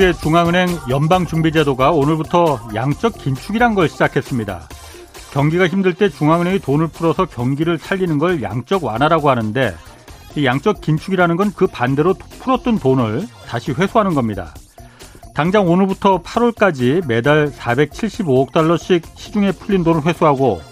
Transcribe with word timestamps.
미국의 0.00 0.14
중앙은행 0.14 0.68
연방준비제도가 0.88 1.90
오늘부터 1.90 2.58
양적 2.74 3.18
긴축이란 3.18 3.74
걸 3.74 3.88
시작했습니다. 3.88 4.66
경기가 5.30 5.68
힘들 5.68 5.94
때 5.94 6.08
중앙은행이 6.08 6.60
돈을 6.60 6.88
풀어서 6.88 7.26
경기를 7.26 7.78
살리는 7.78 8.18
걸 8.18 8.42
양적 8.42 8.82
완화라고 8.82 9.28
하는데 9.28 9.74
이 10.36 10.46
양적 10.46 10.80
긴축이라는 10.80 11.36
건 11.36 11.52
그 11.54 11.66
반대로 11.66 12.14
풀었던 12.14 12.78
돈을 12.78 13.26
다시 13.46 13.72
회수하는 13.72 14.14
겁니다. 14.14 14.54
당장 15.34 15.68
오늘부터 15.68 16.22
8월까지 16.22 17.06
매달 17.06 17.50
475억 17.52 18.52
달러씩 18.52 19.04
시중에 19.14 19.52
풀린 19.52 19.84
돈을 19.84 20.06
회수하고 20.06 20.62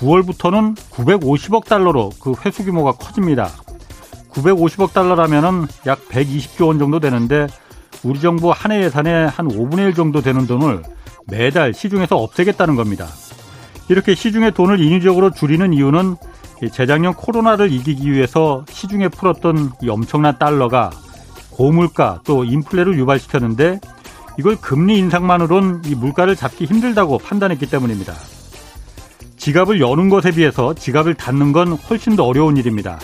9월부터는 0.00 0.76
950억 0.76 1.64
달러로 1.64 2.10
그 2.20 2.34
회수 2.44 2.64
규모가 2.64 2.92
커집니다. 2.92 3.48
950억 4.32 4.92
달러라면은 4.92 5.66
약 5.86 6.06
120조 6.08 6.68
원 6.68 6.78
정도 6.78 7.00
되는데 7.00 7.46
우리 8.02 8.20
정부 8.20 8.50
한 8.50 8.72
해 8.72 8.82
예산의 8.84 9.28
한 9.28 9.48
5분의 9.48 9.88
1 9.88 9.94
정도 9.94 10.22
되는 10.22 10.46
돈을 10.46 10.82
매달 11.26 11.74
시중에서 11.74 12.16
없애겠다는 12.16 12.76
겁니다. 12.76 13.06
이렇게 13.88 14.14
시중의 14.14 14.52
돈을 14.52 14.80
인위적으로 14.80 15.30
줄이는 15.30 15.72
이유는 15.72 16.16
재작년 16.72 17.14
코로나를 17.14 17.72
이기기 17.72 18.12
위해서 18.12 18.64
시중에 18.68 19.08
풀었던 19.08 19.72
이 19.82 19.88
엄청난 19.88 20.38
달러가 20.38 20.90
고물가 21.50 22.20
또 22.24 22.44
인플레를 22.44 22.98
유발시켰는데 22.98 23.80
이걸 24.38 24.56
금리 24.56 24.98
인상만으론 24.98 25.82
이 25.86 25.94
물가를 25.94 26.36
잡기 26.36 26.64
힘들다고 26.64 27.18
판단했기 27.18 27.66
때문입니다. 27.66 28.14
지갑을 29.36 29.80
여는 29.80 30.08
것에 30.10 30.30
비해서 30.32 30.74
지갑을 30.74 31.14
닫는 31.14 31.52
건 31.52 31.72
훨씬 31.72 32.14
더 32.14 32.24
어려운 32.24 32.56
일입니다. 32.56 32.98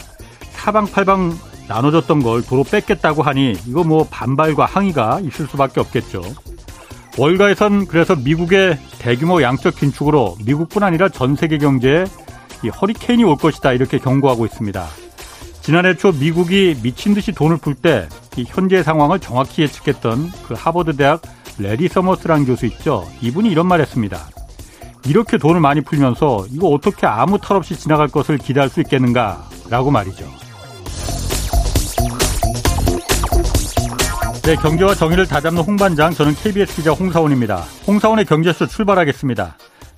사방팔방 0.52 1.36
나눠졌던 1.68 2.22
걸 2.22 2.42
도로 2.42 2.64
뺏겠다고 2.64 3.22
하니 3.22 3.54
이거 3.66 3.84
뭐 3.84 4.06
반발과 4.10 4.64
항의가 4.64 5.20
있을 5.20 5.46
수밖에 5.46 5.80
없겠죠. 5.80 6.22
월가에선 7.18 7.86
그래서 7.86 8.14
미국의 8.14 8.78
대규모 8.98 9.42
양적 9.42 9.76
긴축으로 9.76 10.36
미국뿐 10.44 10.82
아니라 10.82 11.08
전 11.08 11.34
세계 11.34 11.58
경제에 11.58 12.04
이 12.62 12.68
허리케인이 12.68 13.24
올 13.24 13.36
것이다 13.36 13.72
이렇게 13.72 13.98
경고하고 13.98 14.44
있습니다. 14.44 14.86
지난해 15.62 15.96
초 15.96 16.12
미국이 16.12 16.76
미친 16.82 17.14
듯이 17.14 17.32
돈을 17.32 17.56
풀때이 17.56 18.44
현재 18.46 18.82
상황을 18.82 19.18
정확히 19.18 19.62
예측했던 19.62 20.30
그 20.46 20.54
하버드 20.56 20.96
대학 20.96 21.22
래리 21.58 21.88
서머스란 21.88 22.44
교수 22.44 22.66
있죠. 22.66 23.08
이분이 23.20 23.50
이런 23.50 23.66
말했습니다. 23.66 24.28
이렇게 25.06 25.38
돈을 25.38 25.60
많이 25.60 25.80
풀면서 25.80 26.46
이거 26.50 26.68
어떻게 26.68 27.06
아무 27.06 27.38
탈 27.38 27.56
없이 27.56 27.76
지나갈 27.76 28.08
것을 28.08 28.38
기대할 28.38 28.68
수 28.68 28.80
있겠는가라고 28.80 29.90
말이죠. 29.90 30.45
네, 34.46 34.54
경제와 34.54 34.94
정의를 34.94 35.26
다잡는 35.26 35.60
홍반장, 35.60 36.12
저는 36.12 36.36
KBS 36.36 36.76
기자 36.76 36.92
홍사훈입니다. 36.92 37.64
홍사훈의 37.84 38.26
경제쇼 38.26 38.68
출발하겠습니다. 38.68 39.56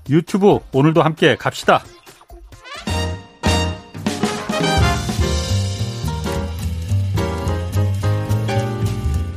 유튜브 0.08 0.58
오늘도 0.72 1.02
함께 1.02 1.36
갑시다. 1.36 1.84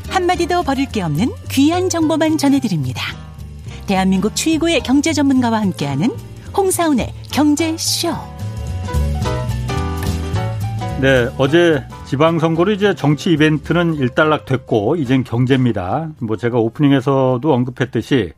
한마디도 0.07 0.63
버릴 0.63 0.85
게 0.85 1.01
없는 1.01 1.33
귀한 1.49 1.89
정보만 1.89 2.37
전해드립니다. 2.37 3.03
대한민국 3.87 4.33
최고의 4.33 4.79
경제 4.79 5.11
전문가와 5.11 5.59
함께하는 5.59 6.15
홍사운의 6.55 7.13
경제쇼. 7.33 8.40
네, 11.01 11.27
어제 11.39 11.83
지방선거로 12.05 12.71
이제 12.73 12.93
정치 12.93 13.31
이벤트는 13.31 13.95
일단락 13.95 14.45
됐고 14.45 14.97
이젠 14.97 15.23
경제입니다. 15.23 16.11
뭐 16.19 16.37
제가 16.37 16.59
오프닝에서도 16.59 17.41
언급했듯이 17.43 18.33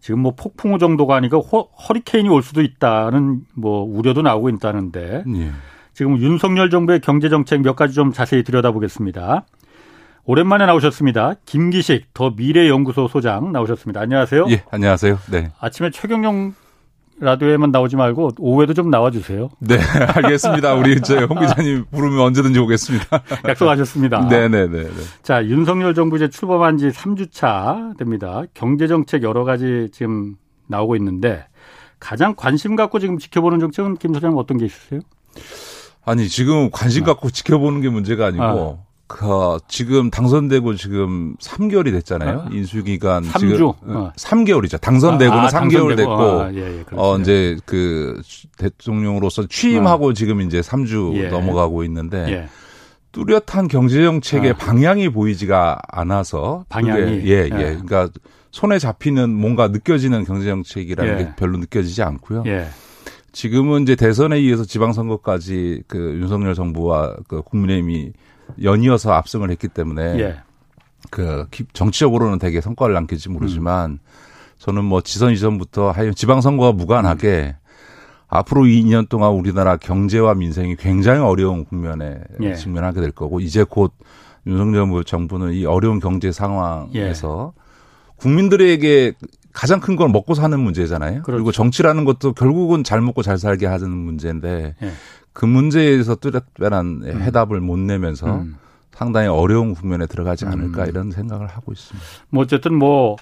지금 0.00 0.20
뭐 0.20 0.32
폭풍우 0.34 0.78
정도가 0.78 1.14
아니고 1.14 1.40
허, 1.42 1.92
리케인이 1.92 2.30
올 2.30 2.42
수도 2.42 2.62
있다는 2.62 3.42
뭐 3.54 3.82
우려도 3.82 4.22
나오고 4.22 4.48
있다는데 4.48 5.24
예. 5.28 5.50
지금 5.92 6.16
윤석열 6.16 6.70
정부의 6.70 7.00
경제 7.00 7.28
정책 7.28 7.60
몇 7.60 7.76
가지 7.76 7.92
좀 7.92 8.12
자세히 8.12 8.42
들여다보겠습니다. 8.44 9.44
오랜만에 10.24 10.64
나오셨습니다. 10.64 11.34
김기식 11.44 12.14
더 12.14 12.30
미래연구소 12.30 13.08
소장 13.08 13.52
나오셨습니다. 13.52 14.00
안녕하세요. 14.00 14.46
예, 14.48 14.62
안녕하세요. 14.70 15.18
네. 15.30 15.50
아침에 15.60 15.90
최경영 15.90 16.54
라디오에만 17.18 17.70
나오지 17.70 17.96
말고 17.96 18.32
오후에도 18.38 18.74
좀 18.74 18.90
나와주세요. 18.90 19.48
네, 19.60 19.78
알겠습니다. 20.14 20.74
우리 20.74 21.00
저홍 21.00 21.28
기자님 21.40 21.86
부르면 21.90 22.20
언제든지 22.20 22.58
오겠습니다. 22.58 23.22
약속하셨습니다. 23.48 24.26
네네네. 24.28 24.66
네, 24.68 24.82
네, 24.82 24.82
네. 24.84 25.02
자, 25.22 25.44
윤석열 25.46 25.94
정부 25.94 26.16
이제 26.16 26.28
출범한 26.28 26.76
지 26.76 26.88
3주차 26.88 27.96
됩니다. 27.96 28.42
경제정책 28.54 29.22
여러 29.22 29.44
가지 29.44 29.88
지금 29.92 30.36
나오고 30.66 30.96
있는데 30.96 31.46
가장 31.98 32.34
관심 32.36 32.76
갖고 32.76 32.98
지금 32.98 33.18
지켜보는 33.18 33.60
정책은 33.60 33.96
김 33.96 34.12
소장님 34.12 34.36
어떤 34.36 34.58
게 34.58 34.66
있으세요? 34.66 35.00
아니, 36.04 36.28
지금 36.28 36.70
관심 36.70 37.04
갖고 37.04 37.28
아. 37.28 37.30
지켜보는 37.30 37.80
게 37.80 37.88
문제가 37.88 38.26
아니고 38.26 38.44
아. 38.44 38.85
그 39.08 39.58
지금 39.68 40.10
당선되고 40.10 40.74
지금 40.74 41.36
3개월이 41.36 41.92
됐잖아요. 41.92 42.46
아, 42.46 42.48
인수 42.50 42.82
기간 42.82 43.22
3주? 43.22 43.38
지금 43.38 43.66
어. 43.96 44.12
3개월이죠. 44.16 44.80
당선되고는 44.80 45.44
아, 45.44 45.48
3개월 45.48 45.92
아, 45.92 45.96
됐고 45.96 46.12
아, 46.12 46.52
예, 46.54 46.78
예, 46.78 46.84
어 46.92 47.16
이제 47.18 47.56
그 47.64 48.20
대통령으로서 48.58 49.46
취임하고 49.46 50.10
아. 50.10 50.12
지금 50.12 50.40
이제 50.40 50.60
3주 50.60 51.14
예. 51.16 51.28
넘어가고 51.28 51.84
있는데 51.84 52.26
예. 52.30 52.48
뚜렷한 53.12 53.68
경제 53.68 54.02
정책의 54.02 54.50
아. 54.50 54.56
방향이 54.56 55.08
보이지가 55.10 55.78
않아서 55.88 56.64
방향이 56.68 57.22
예, 57.26 57.44
예. 57.44 57.48
그러니까 57.48 58.08
손에 58.50 58.78
잡히는 58.78 59.30
뭔가 59.30 59.68
느껴지는 59.68 60.24
경제 60.24 60.48
정책이라는 60.48 61.12
예. 61.12 61.24
게 61.24 61.30
별로 61.36 61.58
느껴지지 61.58 62.02
않고요. 62.02 62.42
예. 62.46 62.66
지금은 63.30 63.82
이제 63.82 63.94
대선에 63.94 64.36
의해서 64.36 64.64
지방선거까지 64.64 65.82
그 65.86 66.18
윤석열 66.20 66.54
정부와 66.54 67.16
그 67.28 67.42
국민의힘이 67.42 68.12
연이어서 68.62 69.12
압승을 69.12 69.50
했기 69.50 69.68
때문에 69.68 70.18
예. 70.18 70.36
그 71.10 71.46
정치적으로는 71.72 72.38
되게 72.38 72.60
성과를 72.60 72.94
남길지 72.94 73.28
모르지만 73.28 73.90
음. 73.92 73.98
저는 74.58 74.84
뭐 74.84 75.00
지선 75.00 75.32
이전부터 75.32 75.90
하여 75.90 76.12
지방선거와 76.12 76.72
무관하게 76.72 77.54
음. 77.58 77.66
앞으로 78.28 78.62
2년 78.62 79.08
동안 79.08 79.32
우리나라 79.32 79.76
경제와 79.76 80.34
민생이 80.34 80.76
굉장히 80.76 81.20
어려운 81.20 81.64
국면에 81.64 82.20
예. 82.42 82.54
직면하게 82.54 83.00
될 83.00 83.10
거고 83.12 83.40
이제 83.40 83.64
곧 83.68 83.92
윤석열 84.46 85.04
정부는 85.04 85.52
이 85.52 85.64
어려운 85.64 86.00
경제 86.00 86.32
상황에서 86.32 87.52
예. 87.56 87.60
국민들에게 88.16 89.12
가장 89.52 89.80
큰 89.80 89.96
건 89.96 90.12
먹고 90.12 90.34
사는 90.34 90.58
문제잖아요. 90.58 91.22
그렇죠. 91.22 91.36
그리고 91.36 91.50
정치라는 91.52 92.04
것도 92.04 92.34
결국은 92.34 92.84
잘 92.84 93.00
먹고 93.00 93.22
잘 93.22 93.38
살게 93.38 93.66
하는 93.66 93.90
문제인데 93.90 94.74
예. 94.82 94.90
그 95.36 95.44
문제에서 95.44 96.16
뚜렷한 96.16 97.02
음. 97.04 97.22
해답을 97.22 97.60
못 97.60 97.78
내면서 97.78 98.38
음. 98.38 98.56
상당히 98.92 99.28
어려운 99.28 99.74
국면에 99.74 100.06
들어가지 100.06 100.46
않을까 100.46 100.84
음. 100.84 100.88
이런 100.88 101.10
생각을 101.10 101.46
하고 101.46 101.72
있습니다. 101.72 102.06
뭐 102.30 102.42
어쨌든 102.42 102.74
뭐 102.74 103.16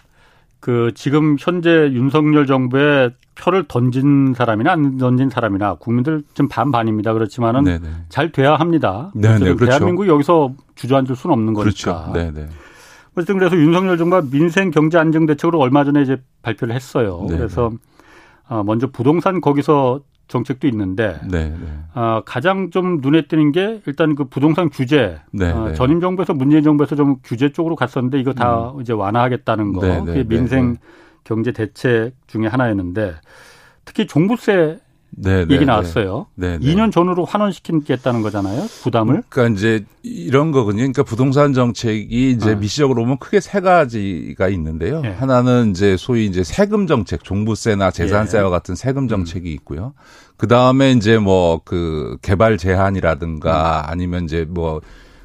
그 0.64 0.92
지금 0.94 1.36
현재 1.38 1.90
윤석열 1.92 2.46
정부에 2.46 3.10
표를 3.34 3.64
던진 3.68 4.32
사람이나 4.34 4.72
안 4.72 4.96
던진 4.96 5.28
사람이나 5.28 5.74
국민들 5.74 6.22
좀 6.32 6.48
반반입니다. 6.48 7.12
그렇지만은 7.12 7.64
네네. 7.64 7.86
잘 8.08 8.32
돼야 8.32 8.54
합니다. 8.54 9.12
네네, 9.14 9.40
그렇죠. 9.40 9.66
대한민국 9.66 10.08
여기서 10.08 10.54
주저앉을 10.74 11.16
수는 11.16 11.34
없는 11.34 11.52
거니까. 11.52 11.60
그렇죠. 11.60 12.12
네네. 12.14 12.48
어쨌든 13.14 13.36
그래서 13.36 13.56
윤석열 13.58 13.98
정부가 13.98 14.22
민생 14.32 14.70
경제 14.70 14.96
안정 14.96 15.26
대책으로 15.26 15.60
얼마 15.60 15.84
전에 15.84 16.00
이제 16.00 16.22
발표를 16.40 16.74
했어요. 16.74 17.26
네네. 17.26 17.40
그래서 17.40 17.70
어, 18.48 18.62
먼저 18.64 18.86
부동산 18.86 19.42
거기서 19.42 20.00
정책도 20.28 20.66
있는데 20.68 21.20
네, 21.30 21.50
네. 21.50 21.56
어, 21.94 22.22
가장 22.24 22.70
좀 22.70 22.98
눈에 23.00 23.22
띄는 23.22 23.52
게 23.52 23.82
일단 23.86 24.14
그 24.14 24.24
부동산 24.24 24.70
규제 24.70 25.20
네, 25.30 25.50
어, 25.50 25.68
네. 25.68 25.74
전임 25.74 26.00
정부에서 26.00 26.34
문재인 26.34 26.62
정부에서 26.62 26.96
좀 26.96 27.16
규제 27.22 27.50
쪽으로 27.50 27.76
갔었는데 27.76 28.18
이거 28.18 28.32
다 28.32 28.70
음. 28.70 28.80
이제 28.80 28.92
완화하겠다는 28.92 29.72
거 29.72 30.04
그게 30.04 30.24
민생 30.24 30.76
경제 31.24 31.52
대책 31.52 32.12
중에 32.26 32.46
하나였는데 32.46 33.14
특히 33.84 34.06
종부세 34.06 34.78
네, 35.16 35.44
네, 35.44 35.54
얘기 35.54 35.64
나왔어요. 35.64 36.26
네, 36.34 36.58
네. 36.58 36.74
2년 36.74 36.90
전으로 36.92 37.24
환원시키겠다는 37.24 38.22
거잖아요. 38.22 38.66
부담을. 38.82 39.22
그러니까 39.28 39.56
이제 39.56 39.84
이런 40.02 40.50
거거든요. 40.52 40.78
그러니까 40.82 41.02
부동산 41.02 41.52
정책이 41.52 42.30
이제 42.30 42.52
어. 42.52 42.56
미시적으로 42.56 43.02
보면 43.02 43.18
크게 43.18 43.40
세 43.40 43.60
가지가 43.60 44.48
있는데요. 44.48 45.02
예. 45.04 45.08
하나는 45.10 45.70
이제 45.70 45.96
소위 45.96 46.26
이제 46.26 46.42
세금 46.42 46.86
정책, 46.86 47.22
종부세나 47.24 47.90
재산세와 47.90 48.46
예. 48.46 48.50
같은 48.50 48.74
세금 48.74 49.08
정책이 49.08 49.48
음. 49.50 49.54
있고요. 49.54 49.94
그 50.36 50.48
다음에 50.48 50.92
이제 50.92 51.18
뭐 51.18 51.60
그 51.64 52.18
개발 52.22 52.58
제한이라든가 52.58 53.84
음. 53.86 53.90
아니면 53.90 54.24
이제 54.24 54.44
뭐 54.48 54.80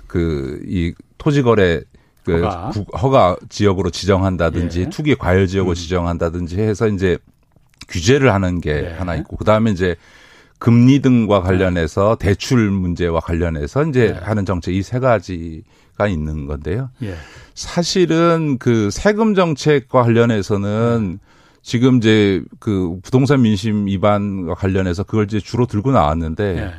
그 0.08 0.60
이 0.68 0.94
토지 1.18 1.42
거래 1.44 1.82
그 2.24 2.42
허가. 2.44 2.72
허가 3.02 3.36
지역으로 3.50 3.90
지정한다든지 3.92 4.82
예. 4.82 4.90
투기 4.90 5.16
과열 5.16 5.48
지역으로 5.48 5.74
음. 5.74 5.76
지정한다든지 5.76 6.60
해서 6.60 6.88
이제 6.88 7.18
규제를 7.90 8.34
하는 8.34 8.62
게 8.62 8.82
네. 8.82 8.94
하나 8.98 9.16
있고 9.16 9.36
그다음에 9.38 9.72
이제 9.72 9.96
금리 10.60 11.02
등과 11.02 11.42
관련해서 11.42 12.18
대출 12.20 12.70
문제와 12.70 13.20
관련해서 13.22 13.84
이제 13.86 14.14
네. 14.14 14.20
하는 14.22 14.46
정책 14.46 14.76
이 14.76 14.82
세 14.84 15.00
가지가 15.00 15.64
가 15.98 16.08
있는 16.08 16.46
건데요. 16.46 16.90
예. 17.04 17.14
사실은 17.56 18.58
그 18.58 18.90
세금 18.90 19.36
정책과 19.36 20.04
관련해서는 20.04 21.20
지금 21.62 21.98
이제 21.98 22.42
그 22.60 23.00
부동산 23.04 23.42
민심 23.42 23.86
위반과 23.86 24.54
관련해서 24.56 25.04
그걸 25.04 25.26
이제 25.26 25.40
주로 25.42 25.66
들고 25.66 25.92
나왔는데 25.92 26.58
예. 26.58 26.74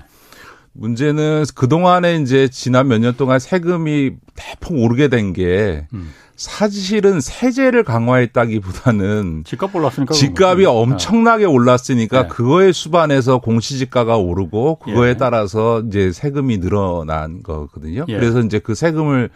문제는 0.73 1.45
그동안에 1.55 2.17
이제 2.17 2.49
지난 2.49 2.89
몇 2.89 2.99
년 2.99 3.17
동안 3.17 3.39
세금이 3.39 4.13
대폭 4.35 4.79
오르게 4.79 5.09
된게 5.09 5.87
음. 5.93 6.11
사실은 6.37 7.21
세제를 7.21 7.85
강화했다기보다는 7.85 9.43
집값 9.45 9.75
올랐으니까 9.75 10.15
집값이 10.15 10.65
엄청나게 10.65 11.45
올랐으니까 11.45 12.23
네. 12.23 12.29
그거에 12.29 12.73
수반해서 12.73 13.39
공시지가가 13.41 14.17
오르고 14.17 14.77
그거에 14.77 15.11
예. 15.11 15.17
따라서 15.19 15.83
이제 15.87 16.13
세금이 16.13 16.59
늘어난 16.61 17.43
거거든요. 17.43 18.07
예. 18.09 18.15
그래서 18.17 18.41
이제 18.41 18.59
그 18.59 18.75
세금을 18.75 19.29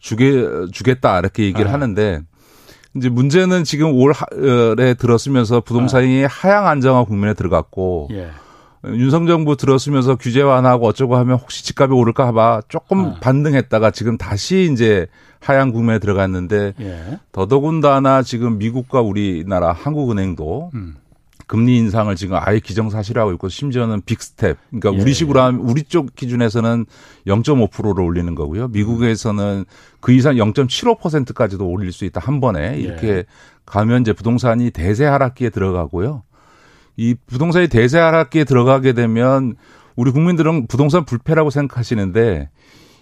주게 0.00 0.46
주겠다 0.72 1.18
이렇게 1.20 1.44
얘기를 1.44 1.68
아. 1.68 1.72
하는데 1.72 2.20
이제 2.94 3.08
문제는 3.08 3.64
지금 3.64 3.94
올해 3.94 4.92
들어서면서 4.94 5.60
부동산이 5.60 6.24
아. 6.24 6.28
하향 6.28 6.66
안정화 6.66 7.04
국면에 7.04 7.32
들어갔고 7.32 8.08
예. 8.12 8.30
윤석열 8.84 9.26
정부 9.26 9.56
들어서면서 9.56 10.16
규제 10.16 10.40
완화하고 10.40 10.86
어쩌고 10.86 11.16
하면 11.16 11.36
혹시 11.36 11.64
집값이 11.64 11.92
오를까 11.92 12.32
봐 12.32 12.62
조금 12.68 13.00
아. 13.00 13.20
반등했다가 13.20 13.90
지금 13.90 14.16
다시 14.16 14.70
이제 14.72 15.06
하향 15.38 15.72
국면에 15.72 15.98
들어갔는데 15.98 16.74
예. 16.80 17.18
더더군다나 17.32 18.22
지금 18.22 18.58
미국과 18.58 19.00
우리나라 19.00 19.72
한국은행도 19.72 20.70
음. 20.74 20.96
금리 21.46 21.78
인상을 21.78 22.14
지금 22.14 22.36
아예 22.40 22.60
기정사실화하고 22.60 23.32
있고 23.32 23.48
심지어는 23.48 24.02
빅스텝. 24.06 24.56
그러니까 24.70 24.94
예. 24.94 25.02
우리식으로 25.02 25.40
하면 25.40 25.60
우리 25.62 25.82
쪽 25.82 26.14
기준에서는 26.14 26.86
0.5%를 27.26 28.04
올리는 28.04 28.34
거고요. 28.36 28.68
미국에서는 28.68 29.64
그 29.98 30.12
이상 30.12 30.36
0.75%까지도 30.36 31.66
올릴 31.66 31.90
수 31.90 32.04
있다 32.04 32.20
한 32.20 32.40
번에 32.40 32.76
이렇게 32.78 33.08
예. 33.08 33.24
가면 33.66 34.02
이제 34.02 34.12
부동산이 34.12 34.70
대세 34.70 35.04
하락기에 35.06 35.50
들어가고요. 35.50 36.22
이 36.96 37.14
부동산이 37.26 37.68
대세 37.68 37.98
하락기에 37.98 38.44
들어가게 38.44 38.92
되면 38.92 39.54
우리 39.96 40.10
국민들은 40.10 40.66
부동산 40.66 41.04
불패라고 41.04 41.50
생각하시는데 41.50 42.50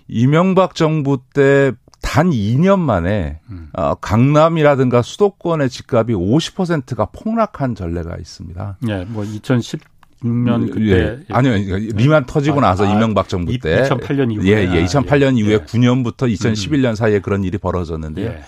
이명박 0.08 0.74
정부 0.74 1.18
때 1.34 1.72
단 2.00 2.30
2년 2.30 2.78
만에 2.78 3.40
음. 3.50 3.68
어, 3.72 3.94
강남이라든가 3.96 5.02
수도권의 5.02 5.68
집값이 5.68 6.12
50%가 6.14 7.06
폭락한 7.06 7.74
전례가 7.74 8.16
있습니다. 8.16 8.78
예, 8.88 9.04
뭐 9.08 9.24
2016년 9.24 10.72
그때 10.72 10.90
예. 10.90 11.18
아니요, 11.28 11.54
리만 11.94 12.26
터지고 12.26 12.58
아, 12.58 12.68
나서 12.68 12.86
아, 12.86 12.92
이명박 12.92 13.28
정부 13.28 13.56
때 13.58 13.82
2008년 13.82 14.32
이후에 14.32 14.46
예, 14.46 14.74
예 14.74 14.84
2008년 14.84 15.36
예. 15.36 15.40
이후에 15.40 15.58
9년부터 15.58 16.32
2011년 16.32 16.90
음. 16.90 16.94
사이에 16.94 17.18
그런 17.18 17.44
일이 17.44 17.58
벌어졌는데요. 17.58 18.30
예. 18.30 18.40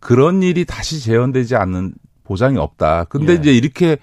그런 0.00 0.42
일이 0.42 0.64
다시 0.64 1.00
재현되지 1.00 1.56
않는 1.56 1.94
보장이 2.24 2.58
없다. 2.58 3.04
근데 3.04 3.32
예. 3.32 3.36
이제 3.36 3.52
이렇게 3.52 3.96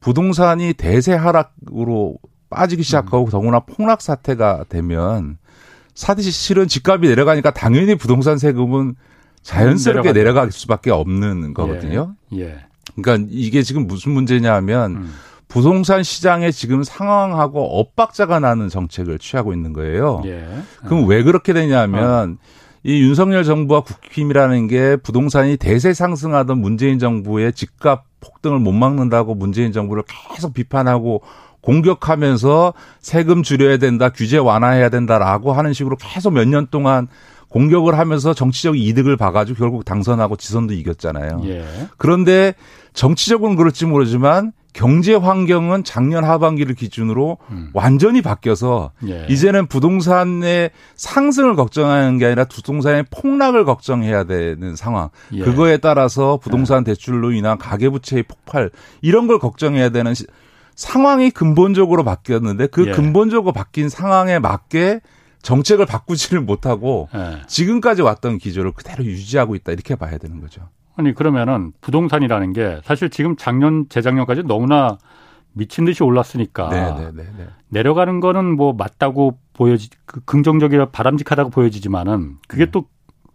부동산이 0.00 0.74
대세 0.74 1.14
하락으로 1.14 2.18
빠지기 2.50 2.82
시작하고 2.82 3.26
음. 3.26 3.30
더구나 3.30 3.60
폭락 3.60 4.00
사태가 4.00 4.64
되면 4.68 5.38
사실은 5.94 6.68
집값이 6.68 7.08
내려가니까 7.08 7.50
당연히 7.50 7.96
부동산 7.96 8.38
세금은 8.38 8.94
자연스럽게 9.42 10.12
내려갈 10.12 10.52
수밖에 10.52 10.90
없는 10.90 11.54
거거든요. 11.54 12.14
예. 12.34 12.40
예. 12.40 12.58
그러니까 12.94 13.28
이게 13.30 13.62
지금 13.62 13.86
무슨 13.86 14.12
문제냐 14.12 14.54
하면 14.54 14.96
음. 14.96 15.14
부동산 15.48 16.02
시장에 16.02 16.50
지금 16.50 16.82
상황하고 16.82 17.80
엇박자가 17.80 18.38
나는 18.38 18.68
정책을 18.68 19.18
취하고 19.18 19.52
있는 19.52 19.72
거예요. 19.72 20.22
예. 20.26 20.46
그럼 20.84 21.08
왜 21.08 21.22
그렇게 21.22 21.52
되냐면 21.52 22.38
어. 22.38 22.48
이 22.84 23.00
윤석열 23.00 23.44
정부와 23.44 23.80
국힘이라는 23.80 24.68
게 24.68 24.96
부동산이 24.96 25.56
대세 25.56 25.94
상승하던 25.94 26.58
문재인 26.58 26.98
정부의 26.98 27.52
집값 27.52 28.04
폭등을 28.20 28.58
못 28.58 28.72
막는다고 28.72 29.34
문재인 29.34 29.72
정부를 29.72 30.02
계속 30.06 30.54
비판하고 30.54 31.22
공격하면서 31.60 32.74
세금 33.00 33.42
줄여야 33.42 33.78
된다, 33.78 34.08
규제 34.10 34.38
완화해야 34.38 34.88
된다라고 34.88 35.52
하는 35.52 35.72
식으로 35.72 35.96
계속 35.96 36.32
몇 36.32 36.46
년 36.48 36.66
동안 36.70 37.08
공격을 37.48 37.98
하면서 37.98 38.34
정치적 38.34 38.76
이득을 38.78 39.16
봐가지고 39.16 39.58
결국 39.58 39.84
당선하고 39.84 40.36
지선도 40.36 40.74
이겼잖아요. 40.74 41.42
예. 41.46 41.64
그런데 41.96 42.54
정치적으로는 42.92 43.56
그럴지 43.56 43.86
모르지만 43.86 44.52
경제 44.72 45.14
환경은 45.14 45.84
작년 45.84 46.24
하반기를 46.24 46.74
기준으로 46.74 47.38
음. 47.50 47.70
완전히 47.72 48.22
바뀌어서 48.22 48.92
예. 49.08 49.26
이제는 49.28 49.66
부동산의 49.66 50.70
상승을 50.94 51.56
걱정하는 51.56 52.18
게 52.18 52.26
아니라 52.26 52.44
부동산의 52.44 53.06
폭락을 53.10 53.64
걱정해야 53.64 54.24
되는 54.24 54.76
상황. 54.76 55.08
예. 55.32 55.42
그거에 55.42 55.78
따라서 55.78 56.36
부동산 56.36 56.80
예. 56.80 56.92
대출로 56.92 57.32
인한 57.32 57.58
가계부채의 57.58 58.24
폭발 58.24 58.70
이런 59.00 59.26
걸 59.26 59.38
걱정해야 59.38 59.88
되는 59.88 60.14
시, 60.14 60.26
상황이 60.76 61.30
근본적으로 61.30 62.04
바뀌었는데 62.04 62.68
그 62.68 62.86
예. 62.86 62.92
근본적으로 62.92 63.52
바뀐 63.52 63.88
상황에 63.88 64.38
맞게 64.38 65.00
정책을 65.42 65.86
바꾸지를 65.86 66.40
못하고 66.40 67.08
예. 67.14 67.42
지금까지 67.46 68.02
왔던 68.02 68.38
기조를 68.38 68.72
그대로 68.72 69.04
유지하고 69.04 69.54
있다 69.54 69.72
이렇게 69.72 69.96
봐야 69.96 70.18
되는 70.18 70.40
거죠. 70.40 70.68
아니 70.98 71.14
그러면은 71.14 71.72
부동산이라는 71.80 72.52
게 72.52 72.80
사실 72.84 73.08
지금 73.08 73.36
작년 73.36 73.88
재작년까지 73.88 74.42
너무나 74.42 74.98
미친 75.52 75.84
듯이 75.84 76.02
올랐으니까 76.02 76.68
네네네. 76.68 77.00
네, 77.00 77.10
네, 77.14 77.28
네. 77.38 77.46
내려가는 77.68 78.20
거는 78.20 78.56
뭐 78.56 78.72
맞다고 78.72 79.38
보여지 79.54 79.90
그 80.04 80.20
긍정적이라 80.24 80.86
바람직하다고 80.90 81.50
보여지지만은 81.50 82.36
그게 82.48 82.64
음. 82.64 82.70
또 82.72 82.84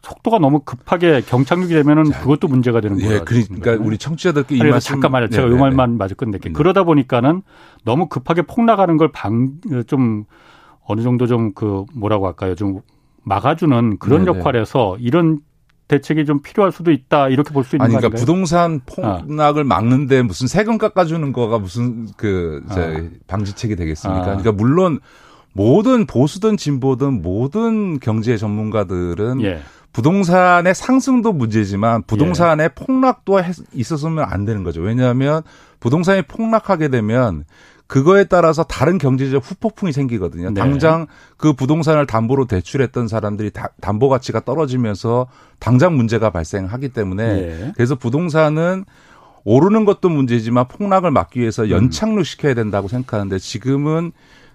속도가 0.01 0.39
너무 0.39 0.59
급하게 0.59 1.21
경착륙이 1.21 1.73
되면은 1.73 2.03
자, 2.05 2.19
그것도 2.19 2.49
문제가 2.49 2.81
되는 2.81 2.97
거예요. 2.97 3.13
예, 3.13 3.19
그러니까 3.19 3.71
우리 3.81 3.97
청취자들께 3.97 4.55
이 4.57 4.59
말씀 4.59 4.95
잠깐만요. 4.95 5.29
제가 5.29 5.47
이 5.47 5.51
말만 5.51 5.97
마저 5.97 6.13
끝낼게요. 6.15 6.51
음. 6.51 6.53
그러다 6.53 6.83
보니까는 6.83 7.41
너무 7.85 8.09
급하게 8.09 8.41
폭 8.41 8.65
나가는 8.65 8.97
걸 8.97 9.09
방 9.13 9.59
좀 9.87 10.25
어느 10.85 11.01
정도 11.01 11.25
좀 11.27 11.53
그 11.55 11.85
뭐라고 11.95 12.27
할까요? 12.27 12.55
좀 12.55 12.81
막아주는 13.23 13.97
그런 13.99 14.25
네네. 14.25 14.39
역할에서 14.39 14.97
이런 14.99 15.39
대책이 15.87 16.25
좀 16.25 16.41
필요할 16.41 16.71
수도 16.71 16.91
있다 16.91 17.29
이렇게 17.29 17.53
볼 17.53 17.63
수 17.63 17.75
있는 17.75 17.85
아니, 17.85 17.95
그러니까 17.95 18.17
부동산 18.19 18.81
폭락을 18.85 19.61
아. 19.61 19.65
막는데 19.65 20.21
무슨 20.21 20.47
세금 20.47 20.77
깎아주는 20.77 21.31
거가 21.33 21.59
무슨 21.59 22.07
그 22.17 22.63
아. 22.69 22.75
방지책이 23.27 23.75
되겠습니까? 23.75 24.21
아. 24.21 24.25
그러니까 24.25 24.51
물론 24.51 24.99
모든 25.53 26.05
보수든 26.05 26.57
진보든 26.57 27.21
모든 27.21 27.99
경제 27.99 28.37
전문가들은 28.37 29.41
예. 29.43 29.61
부동산의 29.91 30.73
상승도 30.73 31.31
문제지만 31.33 32.01
부동산의 32.03 32.63
예. 32.63 32.69
폭락도 32.69 33.39
있었으면 33.73 34.25
안 34.27 34.45
되는 34.45 34.63
거죠. 34.63 34.81
왜냐하면 34.81 35.43
부동산이 35.79 36.23
폭락하게 36.23 36.87
되면 36.87 37.43
그거에 37.93 38.23
따라서 38.23 38.63
다른 38.63 38.97
경제적 38.97 39.43
후폭풍이 39.45 39.91
생기거든요. 39.91 40.49
네. 40.49 40.59
당장 40.59 41.05
그 41.37 41.53
부동산을 41.53 42.07
담보로 42.07 42.47
대출했던 42.47 43.07
사람들이 43.07 43.51
다, 43.51 43.69
담보 43.81 44.09
가치가 44.09 44.39
떨어지면서 44.39 45.27
당장 45.59 45.95
문제가 45.95 46.31
발생하기 46.31 46.89
때문에 46.89 47.33
네. 47.35 47.71
그래서 47.75 47.93
부동산은 47.93 48.85
오르는 49.43 49.85
것도 49.85 50.09
문제지만 50.09 50.67
폭락을 50.69 51.11
막기 51.11 51.39
위해서 51.39 51.65
음. 51.65 51.69
연착륙 51.69 52.25
시켜야 52.25 52.55
된다고 52.55 52.87
생각하는데 52.87 53.37
지금은 53.37 54.11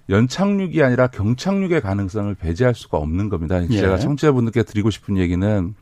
연착륙이 0.09 0.83
아니라 0.83 1.07
경착륙의 1.07 1.81
가능성을 1.81 2.35
배제할 2.35 2.75
수가 2.75 2.99
없는 2.99 3.29
겁니다. 3.29 3.63
예. 3.63 3.69
제가 3.69 3.99
청취자분들께 3.99 4.65
드리고 4.65 4.91
싶은 4.91 5.17
얘기는 5.17 5.75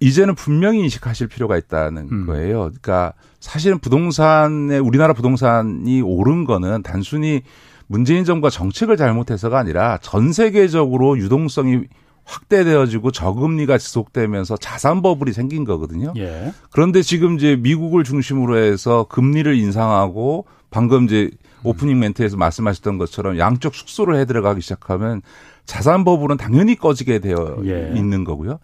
이제는 0.00 0.34
분명히 0.34 0.80
인식하실 0.80 1.28
필요가 1.28 1.56
있다는 1.56 2.08
음. 2.10 2.26
거예요. 2.26 2.58
그러니까 2.58 3.12
사실은 3.40 3.78
부동산에 3.78 4.78
우리나라 4.78 5.12
부동산이 5.12 6.00
오른 6.02 6.44
거는 6.44 6.82
단순히 6.82 7.42
문재인 7.86 8.24
정부가 8.24 8.50
정책을 8.50 8.96
잘못해서가 8.96 9.58
아니라 9.58 9.98
전 10.02 10.32
세계적으로 10.32 11.18
유동성이 11.18 11.84
확대되어지고 12.24 13.10
저금리가 13.10 13.78
지속되면서 13.78 14.58
자산 14.58 15.00
버블이 15.00 15.32
생긴 15.32 15.64
거거든요. 15.64 16.12
예. 16.18 16.52
그런데 16.70 17.00
지금 17.00 17.36
이제 17.36 17.56
미국을 17.56 18.04
중심으로 18.04 18.58
해서 18.58 19.06
금리를 19.08 19.54
인상하고 19.56 20.44
방금 20.70 21.04
이제 21.04 21.30
오프닝 21.64 21.98
멘트에서 21.98 22.36
말씀하셨던 22.36 22.98
것처럼 22.98 23.38
양적 23.38 23.72
축소를 23.72 24.16
해 24.16 24.26
들어가기 24.26 24.60
시작하면 24.60 25.22
자산 25.64 26.04
버블은 26.04 26.36
당연히 26.36 26.76
꺼지게 26.76 27.18
되어 27.20 27.58
예. 27.64 27.92
있는 27.94 28.24
거고요. 28.24 28.58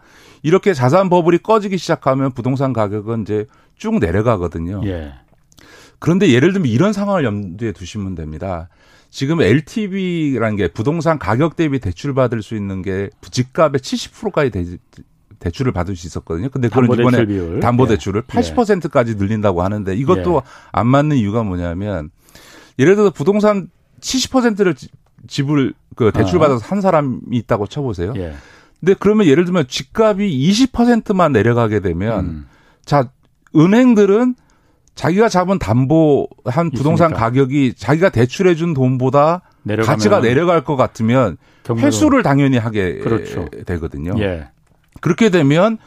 이렇게 0.45 0.75
자산 0.75 1.09
버블이 1.09 1.39
꺼지기 1.39 1.79
시작하면 1.79 2.31
부동산 2.31 2.75
가격은 2.75 3.23
이제 3.23 3.47
쭉 3.77 3.99
내려가거든요. 3.99 4.83
예. 4.85 5.15
그런데 5.99 6.29
예를 6.29 6.53
들면 6.53 6.69
이런 6.71 6.93
상황을 6.93 7.25
염두에 7.25 7.73
두시면 7.73 8.15
됩니다. 8.15 8.69
지금 9.09 9.41
LTV라는 9.41 10.57
게 10.57 10.69
부동산 10.69 11.19
가격 11.19 11.57
대비 11.57 11.81
대출 11.81 12.13
받을 12.13 12.43
수 12.43 12.57
있는 12.57 12.83
게 12.83 13.09
집값의 13.31 13.81
70%까지 13.81 14.51
대, 14.51 15.03
대출을 15.39 15.73
받을 15.73 15.97
수 15.97 16.07
있었거든요. 16.07 16.51
근데 16.51 16.69
그걸 16.69 17.01
이번에 17.01 17.25
비율. 17.25 17.61
담보 17.61 17.87
대출을 17.87 18.25
예. 18.25 18.27
80%까지 18.27 19.15
늘린다고 19.15 19.63
하는데 19.63 19.97
이것도 19.97 20.43
예. 20.45 20.49
안 20.73 20.87
맞는 20.89 21.17
이유가 21.17 21.43
뭐냐면 21.43 22.11
예를 22.79 22.97
들어서 22.97 23.11
부동산 23.13 23.71
70%를 24.01 24.75
집을 25.27 25.73
그 25.97 26.13
대출 26.13 26.37
아. 26.37 26.41
받아서 26.41 26.59
산 26.59 26.83
사람이 26.83 27.21
있다고 27.31 27.67
쳐보세요. 27.67 28.13
예. 28.17 28.35
근데 28.85 28.95
그러면 28.99 29.27
예를 29.27 29.47
들면 29.47 29.67
집값이 29.67 30.23
20%만 30.71 31.33
내려가게 31.33 31.81
되면 31.81 32.25
음. 32.25 32.47
자 32.85 33.09
은행들은 33.57 34.35
자기가 34.95 35.31
잡은 35.31 35.59
담보 35.59 36.29
한 36.45 36.71
부동산 36.71 37.09
있으니까. 37.11 37.25
가격이 37.25 37.75
자기가 37.79 38.11
대출해 38.11 38.55
준 38.55 38.75
돈보다 38.75 39.41
가치가 39.85 40.21
내려갈 40.21 40.65
것 40.65 40.77
같으면 40.77 41.39
경매로. 41.63 41.87
회수를 41.87 42.23
당연히 42.23 42.59
하게 42.59 42.99
그렇죠. 42.99 43.49
되거든요. 43.65 44.13
예. 44.19 44.49
그렇게 45.01 45.31
되면 45.31 45.79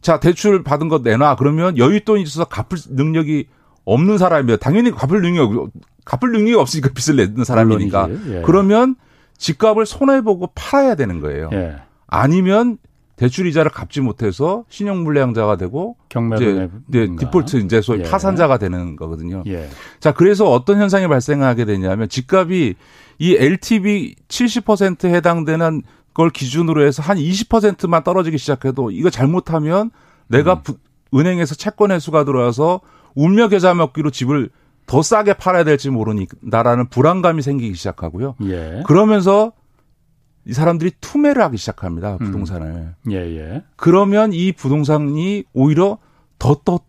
자 0.00 0.20
대출 0.20 0.62
받은 0.62 0.88
거 0.88 1.00
내놔 1.02 1.34
그러면 1.36 1.74
여윳돈이 1.74 2.22
있어서 2.22 2.44
갚을 2.44 2.78
능력이 2.90 3.48
없는 3.84 4.18
사람이면 4.18 4.58
당연히 4.60 4.92
갚을 4.92 5.20
능력 5.20 5.70
갚을 6.04 6.30
능력이 6.32 6.54
없으니까 6.54 6.90
빚을 6.94 7.16
내는 7.16 7.42
사람이니까 7.42 8.08
예. 8.28 8.42
그러면 8.46 8.94
집값을 9.36 9.84
손해 9.84 10.20
보고 10.20 10.48
팔아야 10.54 10.94
되는 10.94 11.20
거예요. 11.20 11.50
예. 11.52 11.76
아니면 12.06 12.78
대출 13.16 13.46
이자를 13.46 13.70
갚지 13.70 14.02
못해서 14.02 14.64
신용 14.68 15.04
불량자가 15.04 15.56
되고 15.56 15.96
이제, 16.36 16.68
이제 16.88 17.08
디폴트 17.18 17.56
이제 17.56 17.80
소위 17.80 18.00
예. 18.00 18.02
파산자가 18.04 18.58
되는 18.58 18.94
거거든요. 18.94 19.42
예. 19.46 19.68
자, 20.00 20.12
그래서 20.12 20.50
어떤 20.50 20.78
현상이 20.78 21.08
발생하게 21.08 21.64
되냐면 21.64 22.08
집값이 22.08 22.74
이 23.18 23.34
LTV 23.34 24.14
70% 24.28 25.06
해당되는 25.06 25.82
걸 26.12 26.30
기준으로 26.30 26.86
해서 26.86 27.02
한 27.02 27.16
20%만 27.16 28.04
떨어지기 28.04 28.36
시작해도 28.36 28.90
이거 28.90 29.08
잘못하면 29.08 29.90
내가 30.28 30.54
음. 30.54 30.62
부, 30.62 30.74
은행에서 31.14 31.54
채권 31.54 31.92
회수가 31.92 32.24
들어와서 32.24 32.80
울며 33.14 33.48
겨자 33.48 33.72
먹기로 33.72 34.10
집을 34.10 34.50
더 34.86 35.02
싸게 35.02 35.34
팔아야 35.34 35.64
될지 35.64 35.90
모르니다라는 35.90 36.88
불안감이 36.88 37.42
생기기 37.42 37.74
시작하고요. 37.74 38.36
예. 38.44 38.82
그러면서 38.86 39.52
이 40.46 40.52
사람들이 40.52 40.92
투매를 41.00 41.42
하기 41.42 41.56
시작합니다. 41.56 42.14
음. 42.14 42.18
부동산을. 42.18 42.66
음. 42.66 43.12
예, 43.12 43.16
예. 43.16 43.64
그러면 43.76 44.32
이 44.32 44.52
부동산이 44.52 45.44
오히려 45.52 45.98
더더 46.38 46.80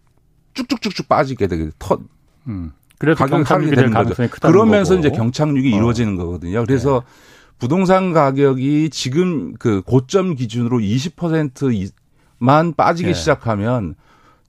쭉쭉쭉쭉 0.53 1.07
빠지게 1.07 1.47
되게 1.47 1.69
더 1.79 1.99
음. 2.47 2.71
그래서 2.99 3.25
가격이 3.25 3.43
하락이 3.43 3.71
되는 3.71 3.93
거죠. 3.93 4.15
그러면서 4.41 4.95
거고. 4.95 5.07
이제 5.07 5.15
경착륙이 5.15 5.73
어. 5.73 5.77
이루어지는 5.77 6.15
거거든요. 6.15 6.63
그래서 6.65 7.03
네. 7.05 7.57
부동산 7.59 8.13
가격이 8.13 8.89
지금 8.91 9.53
그 9.55 9.81
고점 9.81 10.35
기준으로 10.35 10.79
20%만 10.79 12.73
빠지기 12.75 13.09
네. 13.09 13.13
시작하면 13.13 13.95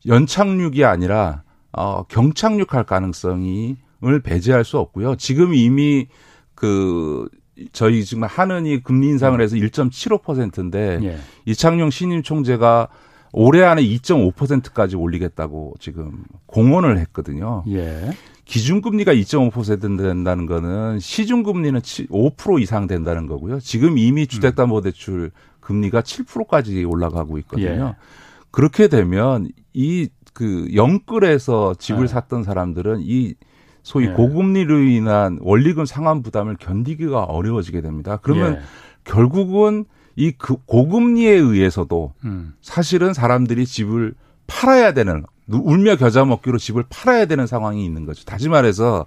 연착륙이 0.06 0.84
아니라 0.84 1.42
어 1.72 2.04
경착륙할 2.04 2.84
가능성이 2.84 3.76
을 4.04 4.20
배제할 4.20 4.64
수 4.64 4.78
없고요. 4.78 5.16
지금 5.16 5.54
이미 5.54 6.06
그 6.54 7.28
저희 7.72 8.04
지금 8.04 8.24
하는이 8.24 8.82
금리 8.82 9.08
인상을 9.08 9.40
해서 9.40 9.56
1.75%인데 9.56 11.00
예. 11.02 11.18
이창용 11.44 11.90
신임 11.90 12.22
총재가 12.22 12.88
올해 13.32 13.62
안에 13.62 13.82
2.5%까지 13.82 14.96
올리겠다고 14.96 15.74
지금 15.80 16.24
공언을 16.46 16.98
했거든요. 16.98 17.64
예. 17.68 18.10
기준금리가 18.44 19.12
2.5% 19.12 19.98
된다는 19.98 20.46
거는 20.46 21.00
시중금리는 21.00 21.80
5% 21.80 22.62
이상 22.62 22.86
된다는 22.86 23.26
거고요. 23.26 23.60
지금 23.60 23.98
이미 23.98 24.26
주택담보대출 24.26 25.32
금리가 25.60 26.00
7%까지 26.00 26.84
올라가고 26.84 27.36
있거든요. 27.38 27.94
예. 27.98 28.02
그렇게 28.50 28.88
되면 28.88 29.48
이 29.74 30.08
그 30.38 30.68
영끌에서 30.72 31.74
집을 31.80 32.04
예. 32.04 32.06
샀던 32.06 32.44
사람들은 32.44 33.00
이 33.02 33.34
소위 33.88 34.04
예. 34.04 34.10
고금리로 34.10 34.80
인한 34.80 35.38
원리금 35.40 35.86
상환 35.86 36.22
부담을 36.22 36.56
견디기가 36.58 37.22
어려워지게 37.24 37.80
됩니다. 37.80 38.18
그러면 38.20 38.56
예. 38.56 38.60
결국은 39.04 39.86
이 40.14 40.32
그 40.36 40.56
고금리에 40.66 41.30
의해서도 41.30 42.12
음. 42.24 42.52
사실은 42.60 43.14
사람들이 43.14 43.64
집을 43.64 44.12
팔아야 44.46 44.92
되는 44.92 45.24
울며 45.48 45.96
겨자 45.96 46.26
먹기로 46.26 46.58
집을 46.58 46.84
팔아야 46.90 47.24
되는 47.24 47.46
상황이 47.46 47.82
있는 47.82 48.04
거죠. 48.04 48.26
다시 48.26 48.50
말해서 48.50 49.06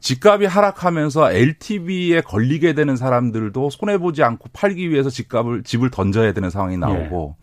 집값이 0.00 0.44
하락하면서 0.44 1.32
LTV에 1.32 2.20
걸리게 2.20 2.74
되는 2.74 2.96
사람들도 2.96 3.70
손해 3.70 3.96
보지 3.96 4.22
않고 4.22 4.50
팔기 4.52 4.90
위해서 4.90 5.08
집값을 5.08 5.62
집을 5.62 5.88
던져야 5.88 6.34
되는 6.34 6.50
상황이 6.50 6.76
나오고 6.76 7.36
예. 7.38 7.42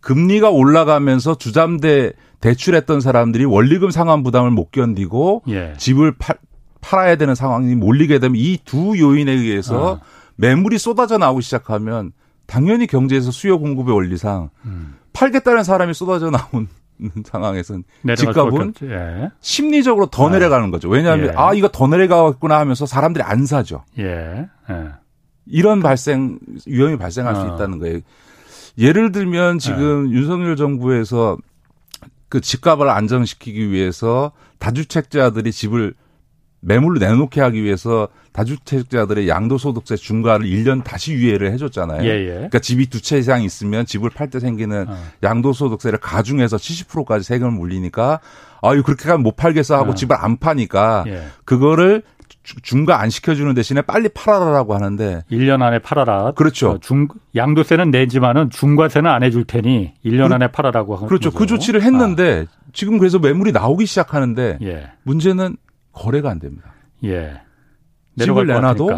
금리가 0.00 0.50
올라가면서 0.50 1.36
주담대 1.36 2.12
대출했던 2.40 3.00
사람들이 3.00 3.44
원리금 3.44 3.90
상환 3.90 4.22
부담을 4.22 4.50
못 4.50 4.70
견디고 4.70 5.42
예. 5.48 5.74
집을 5.76 6.14
팔, 6.18 6.36
팔아야 6.80 7.16
되는 7.16 7.34
상황이 7.34 7.74
몰리게 7.74 8.18
되면 8.20 8.36
이 8.36 8.58
두 8.64 8.98
요인에 8.98 9.32
의해서 9.32 9.92
어. 9.92 10.00
매물이 10.36 10.78
쏟아져 10.78 11.18
나오기 11.18 11.42
시작하면 11.42 12.12
당연히 12.46 12.86
경제에서 12.86 13.30
수요 13.32 13.58
공급의 13.58 13.94
원리상 13.94 14.50
음. 14.66 14.94
팔겠다는 15.12 15.64
사람이 15.64 15.94
쏟아져 15.94 16.30
나온 16.30 16.68
상황에서는 17.26 17.82
집값은 18.16 18.74
예. 18.84 19.30
심리적으로 19.40 20.06
더 20.06 20.28
아. 20.28 20.30
내려가는 20.30 20.70
거죠. 20.70 20.88
왜냐하면 20.88 21.28
예. 21.28 21.32
아 21.36 21.54
이거 21.54 21.68
더 21.68 21.88
내려가겠구나 21.88 22.58
하면서 22.58 22.86
사람들이 22.86 23.24
안 23.24 23.46
사죠. 23.46 23.84
예. 23.98 24.46
예. 24.70 24.74
이런 25.46 25.80
발생 25.80 26.38
위험이 26.66 26.96
발생할 26.98 27.34
어. 27.34 27.40
수 27.40 27.54
있다는 27.54 27.78
거예요. 27.78 28.00
예를 28.78 29.12
들면 29.12 29.58
지금 29.58 30.08
네. 30.08 30.16
윤석열 30.16 30.56
정부에서 30.56 31.36
그 32.28 32.40
집값을 32.40 32.88
안정시키기 32.88 33.70
위해서 33.70 34.32
다주택자들이 34.58 35.50
집을 35.52 35.94
매물로 36.60 36.98
내놓게 36.98 37.40
하기 37.40 37.62
위해서 37.62 38.08
다주택자들의 38.32 39.28
양도소득세 39.28 39.96
중과를 39.96 40.46
1년 40.46 40.82
다시 40.84 41.12
유예를 41.12 41.52
해줬잖아요. 41.52 42.02
예, 42.04 42.08
예. 42.20 42.26
그러니까 42.34 42.58
집이 42.58 42.86
두 42.90 43.00
채 43.00 43.18
이상 43.18 43.42
있으면 43.42 43.86
집을 43.86 44.10
팔 44.10 44.28
때 44.28 44.40
생기는 44.40 44.86
어. 44.88 44.96
양도소득세를 45.22 45.98
가중해서 46.00 46.56
70%까지 46.56 47.24
세금을 47.24 47.52
물리니까 47.52 48.20
아유 48.62 48.82
그렇게 48.82 49.04
가면 49.08 49.22
못 49.22 49.36
팔겠어 49.36 49.76
하고 49.76 49.92
어. 49.92 49.94
집을 49.94 50.16
안 50.18 50.36
파니까 50.36 51.04
예. 51.06 51.26
그거를 51.44 52.02
중과 52.62 53.00
안 53.00 53.10
시켜주는 53.10 53.52
대신에 53.54 53.82
빨리 53.82 54.08
팔아라라고 54.08 54.74
하는데 54.74 55.22
1년 55.30 55.62
안에 55.62 55.80
팔아라. 55.80 56.32
그렇죠. 56.32 56.70
어, 56.70 56.78
중 56.78 57.08
양도세는 57.36 57.90
내지만은 57.90 58.50
중과세는 58.50 59.10
안 59.10 59.22
해줄 59.22 59.44
테니 59.44 59.94
1년 60.04 60.28
그, 60.28 60.34
안에 60.34 60.50
팔아라고 60.50 60.96
하는 60.96 61.08
그렇죠. 61.08 61.30
거죠. 61.30 61.38
그 61.38 61.46
조치를 61.46 61.82
했는데 61.82 62.46
아. 62.48 62.58
지금 62.72 62.98
그래서 62.98 63.18
매물이 63.18 63.52
나오기 63.52 63.86
시작하는데 63.86 64.58
예. 64.62 64.90
문제는 65.02 65.56
거래가 65.92 66.30
안 66.30 66.38
됩니다. 66.38 66.72
예. 67.04 67.40
집을 68.18 68.46
내놔도 68.46 68.90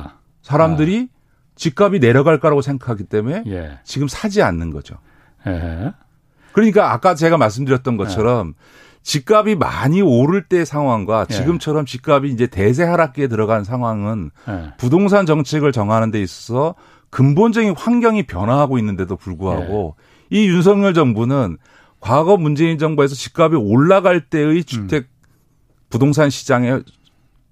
사람들이 0.42 1.09
아. 1.11 1.21
집값이 1.57 1.99
내려갈 2.00 2.40
거라고 2.40 2.62
생각하기 2.62 3.04
때문에 3.04 3.45
예. 3.47 3.78
지금 3.85 4.09
사지 4.09 4.42
않는 4.42 4.71
거죠. 4.71 4.97
예. 5.47 5.92
그러니까 6.52 6.92
아까 6.92 7.14
제가 7.14 7.37
말씀드렸던 7.37 7.97
것처럼 7.97 8.54
예. 8.57 8.90
집값이 9.02 9.54
많이 9.54 10.02
오를 10.02 10.45
때 10.45 10.64
상황과 10.64 11.26
예. 11.30 11.35
지금처럼 11.35 11.87
집값이 11.87 12.28
이제 12.28 12.47
대세 12.47 12.85
하락기에 12.85 13.28
들어간 13.28 13.64
상황은 13.64 14.30
예. 14.49 14.73
부동산 14.76 15.26
정책을 15.26 15.73
정하는 15.73 16.11
데 16.11 16.21
있어서 16.21 16.75
근본적인 17.11 17.75
환경이 17.76 18.26
변화하고 18.26 18.78
있는데도 18.78 19.16
불구하고 19.16 19.97
예. 20.33 20.37
이 20.37 20.47
윤석열 20.47 20.95
정부는 20.95 21.57
과거 21.99 22.37
문재인 22.37 22.78
정부에서 22.78 23.14
집값이 23.14 23.57
올라갈 23.57 24.21
때의 24.21 24.64
주택 24.64 25.04
음. 25.04 25.09
부동산 25.90 26.30
시장의 26.30 26.85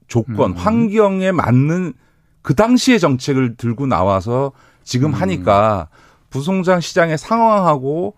조건, 0.06 0.52
음. 0.52 0.56
환경에 0.56 1.32
맞는 1.32 1.92
그 2.40 2.54
당시의 2.54 2.98
정책을 2.98 3.56
들고 3.56 3.86
나와서 3.86 4.52
지금 4.84 5.10
음. 5.10 5.14
하니까 5.14 5.88
부동산 6.30 6.80
시장의 6.80 7.18
상황하고 7.18 8.14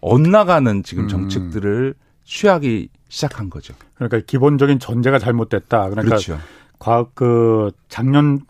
엇나가는 0.00 0.82
지금 0.84 1.04
음. 1.04 1.08
정책들을 1.08 1.94
취하기 2.26 2.88
시작한 3.08 3.48
거죠. 3.48 3.74
그러니까 3.94 4.20
기본적인 4.26 4.78
전제가 4.78 5.18
잘못됐다. 5.18 5.88
그러니까 5.88 6.02
그렇죠. 6.02 6.38
과거 6.78 7.08
그 7.14 7.70
작년 7.88 8.40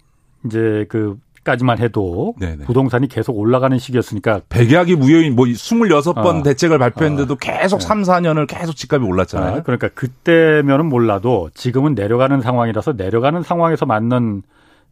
이제 0.44 0.86
그 0.88 1.18
까지만 1.44 1.78
해도 1.78 2.34
네네. 2.40 2.64
부동산이 2.64 3.06
계속 3.06 3.38
올라가는 3.38 3.78
시기였으니까 3.78 4.40
백약이 4.48 4.96
무효인 4.96 5.36
뭐 5.36 5.44
26번 5.44 6.40
어. 6.40 6.42
대책을 6.42 6.76
발표했는데도 6.78 7.34
어. 7.34 7.36
계속 7.36 7.78
네. 7.78 7.86
3, 7.86 8.02
4년을 8.02 8.48
계속 8.48 8.74
집값이 8.74 9.06
올랐잖아요. 9.06 9.58
아, 9.58 9.62
그러니까 9.62 9.88
그때면은 9.88 10.86
몰라도 10.86 11.50
지금은 11.54 11.94
내려가는 11.94 12.40
상황이라서 12.40 12.94
내려가는 12.94 13.44
상황에서 13.44 13.86
맞는 13.86 14.42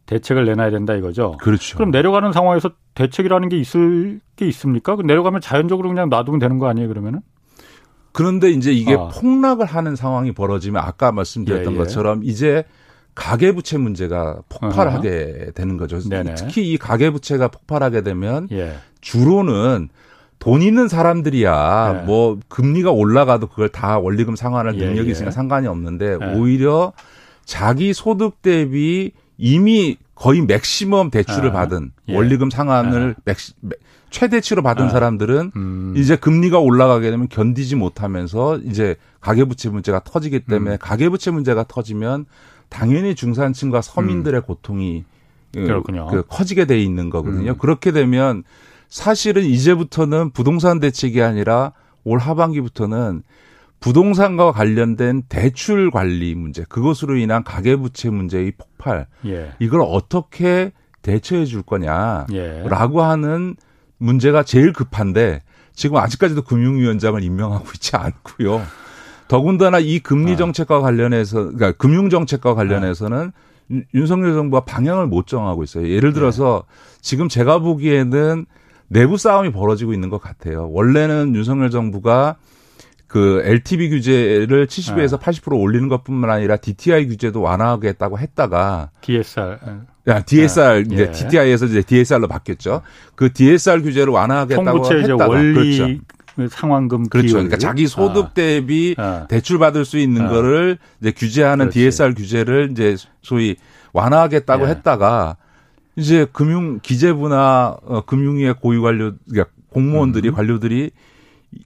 대책을 0.05 0.45
내놔야 0.45 0.71
된다 0.71 0.93
이거죠. 0.93 1.35
그렇죠. 1.41 1.75
그럼 1.75 1.91
내려가는 1.91 2.31
상황에서 2.31 2.69
대책이라는 2.93 3.49
게 3.49 3.57
있을 3.57 4.21
게 4.37 4.47
있습니까? 4.47 4.95
내려가면 5.03 5.41
자연적으로 5.41 5.89
그냥 5.89 6.09
놔두면 6.09 6.39
되는 6.39 6.57
거 6.57 6.69
아니에요, 6.69 6.87
그러면은? 6.87 7.19
그런데 8.15 8.49
이제 8.49 8.71
이게 8.71 8.93
어. 8.93 9.09
폭락을 9.09 9.65
하는 9.65 9.97
상황이 9.97 10.31
벌어지면 10.31 10.81
아까 10.81 11.11
말씀드렸던 11.11 11.73
예, 11.73 11.75
예. 11.75 11.77
것처럼 11.77 12.23
이제 12.23 12.63
가계부채 13.13 13.77
문제가 13.77 14.39
폭발하게 14.47 15.39
어허. 15.41 15.51
되는 15.51 15.75
거죠. 15.75 15.99
네네. 15.99 16.35
특히 16.35 16.71
이 16.71 16.77
가계부채가 16.77 17.49
폭발하게 17.49 18.03
되면 18.03 18.47
예. 18.53 18.75
주로는 19.01 19.89
돈 20.39 20.61
있는 20.61 20.87
사람들이야 20.87 21.93
네. 21.93 22.03
뭐 22.03 22.39
금리가 22.47 22.89
올라가도 22.89 23.47
그걸 23.47 23.67
다 23.67 23.99
원리금 23.99 24.37
상환할 24.37 24.77
능력이 24.77 25.01
예, 25.01 25.07
예. 25.07 25.11
있으니까 25.11 25.31
상관이 25.31 25.67
없는데 25.67 26.17
네. 26.17 26.35
오히려 26.35 26.93
자기 27.43 27.93
소득 27.93 28.41
대비 28.41 29.11
이미 29.37 29.97
거의 30.15 30.39
맥시멈 30.39 31.11
대출을 31.11 31.49
아, 31.49 31.51
받은 31.51 31.91
예. 32.07 32.15
원리금 32.15 32.49
상환을 32.49 33.15
아. 33.17 33.21
맥시, 33.25 33.51
최대치로 34.15 34.63
받은 34.63 34.85
아. 34.85 34.89
사람들은 34.89 35.51
음. 35.57 35.93
이제 35.97 36.15
금리가 36.15 36.59
올라가게 36.59 37.11
되면 37.11 37.27
견디지 37.27 37.75
못하면서 37.75 38.57
이제 38.59 38.95
가계부채 39.19 39.69
문제가 39.69 39.99
터지기 40.01 40.45
때문에 40.45 40.75
음. 40.75 40.77
가계부채 40.79 41.31
문제가 41.31 41.65
터지면 41.67 42.25
당연히 42.69 43.13
중산층과 43.13 43.81
서민들의 43.81 44.39
음. 44.39 44.45
고통이 44.45 45.03
그, 45.53 45.63
그렇군요. 45.63 46.07
그 46.07 46.23
커지게 46.29 46.63
돼 46.63 46.81
있는 46.81 47.09
거거든요. 47.09 47.51
음. 47.51 47.57
그렇게 47.57 47.91
되면 47.91 48.43
사실은 48.87 49.43
이제부터는 49.43 50.29
부동산 50.29 50.79
대책이 50.79 51.21
아니라 51.21 51.73
올 52.05 52.19
하반기부터는 52.19 53.21
부동산과 53.81 54.53
관련된 54.53 55.23
대출 55.27 55.91
관리 55.91 56.35
문제, 56.35 56.63
그것으로 56.69 57.17
인한 57.17 57.43
가계부채 57.43 58.11
문제의 58.11 58.53
폭발, 58.57 59.07
예. 59.25 59.51
이걸 59.59 59.81
어떻게 59.81 60.71
대처해 61.01 61.45
줄 61.45 61.61
거냐라고 61.61 62.33
예. 62.33 63.03
하는 63.03 63.57
문제가 63.97 64.43
제일 64.43 64.73
급한데 64.73 65.41
지금 65.73 65.97
아직까지도 65.97 66.43
금융위원장을 66.43 67.21
임명하고 67.21 67.65
있지 67.75 67.95
않고요. 67.95 68.61
더군다나 69.27 69.79
이 69.79 69.99
금리 69.99 70.33
아. 70.33 70.35
정책과 70.35 70.79
관련해서, 70.81 71.37
그러니까 71.43 71.71
금융 71.73 72.09
정책과 72.09 72.53
관련해서는 72.55 73.31
윤석열 73.93 74.33
정부가 74.33 74.63
방향을 74.65 75.07
못 75.07 75.27
정하고 75.27 75.63
있어요. 75.63 75.89
예를 75.89 76.13
들어서 76.13 76.65
네. 76.67 76.99
지금 77.01 77.27
제가 77.27 77.59
보기에는 77.59 78.45
내부 78.87 79.17
싸움이 79.17 79.51
벌어지고 79.51 79.93
있는 79.93 80.09
것 80.09 80.21
같아요. 80.21 80.69
원래는 80.71 81.33
윤석열 81.35 81.71
정부가 81.71 82.35
그 83.07 83.41
LTV 83.45 83.89
규제를 83.89 84.67
70에서 84.67 85.19
네. 85.19 85.25
80% 85.25 85.59
올리는 85.59 85.87
것뿐만 85.87 86.29
아니라 86.29 86.57
DTI 86.57 87.07
규제도 87.07 87.41
완화하겠다고 87.41 88.19
했다가 88.19 88.89
DSR 89.01 89.59
야, 90.07 90.21
DSR 90.21 90.83
네. 90.87 90.93
이제 90.93 91.03
예. 91.03 91.11
DTI에서 91.11 91.65
이제 91.65 91.81
DSR로 91.81 92.27
바뀌었죠. 92.27 92.81
그 93.15 93.31
DSR 93.31 93.81
규제를 93.81 94.11
완화하겠다고 94.13 94.91
했다가 94.91 95.27
원리 95.27 95.77
그렇죠. 96.35 96.49
상환금 96.49 97.09
그렇죠. 97.09 97.33
그러니까 97.33 97.57
자기 97.57 97.87
소득 97.87 98.25
아. 98.25 98.33
대비 98.33 98.95
아. 98.97 99.25
대출 99.29 99.57
받을 99.57 99.85
수 99.85 99.97
있는 99.97 100.23
아. 100.23 100.29
거를 100.29 100.77
이제 101.01 101.11
규제하는 101.11 101.69
그렇지. 101.69 101.79
DSR 101.79 102.13
규제를 102.15 102.69
이제 102.71 102.97
소위 103.21 103.55
완화하겠다고 103.93 104.65
예. 104.65 104.69
했다가 104.69 105.37
이제 105.95 106.27
금융 106.31 106.79
기재부나 106.81 107.77
어, 107.83 108.01
금융위의 108.05 108.55
고위 108.55 108.79
관료 108.79 109.13
그러니까 109.29 109.49
공무원들이 109.69 110.29
음. 110.29 110.33
관료들이 110.33 110.91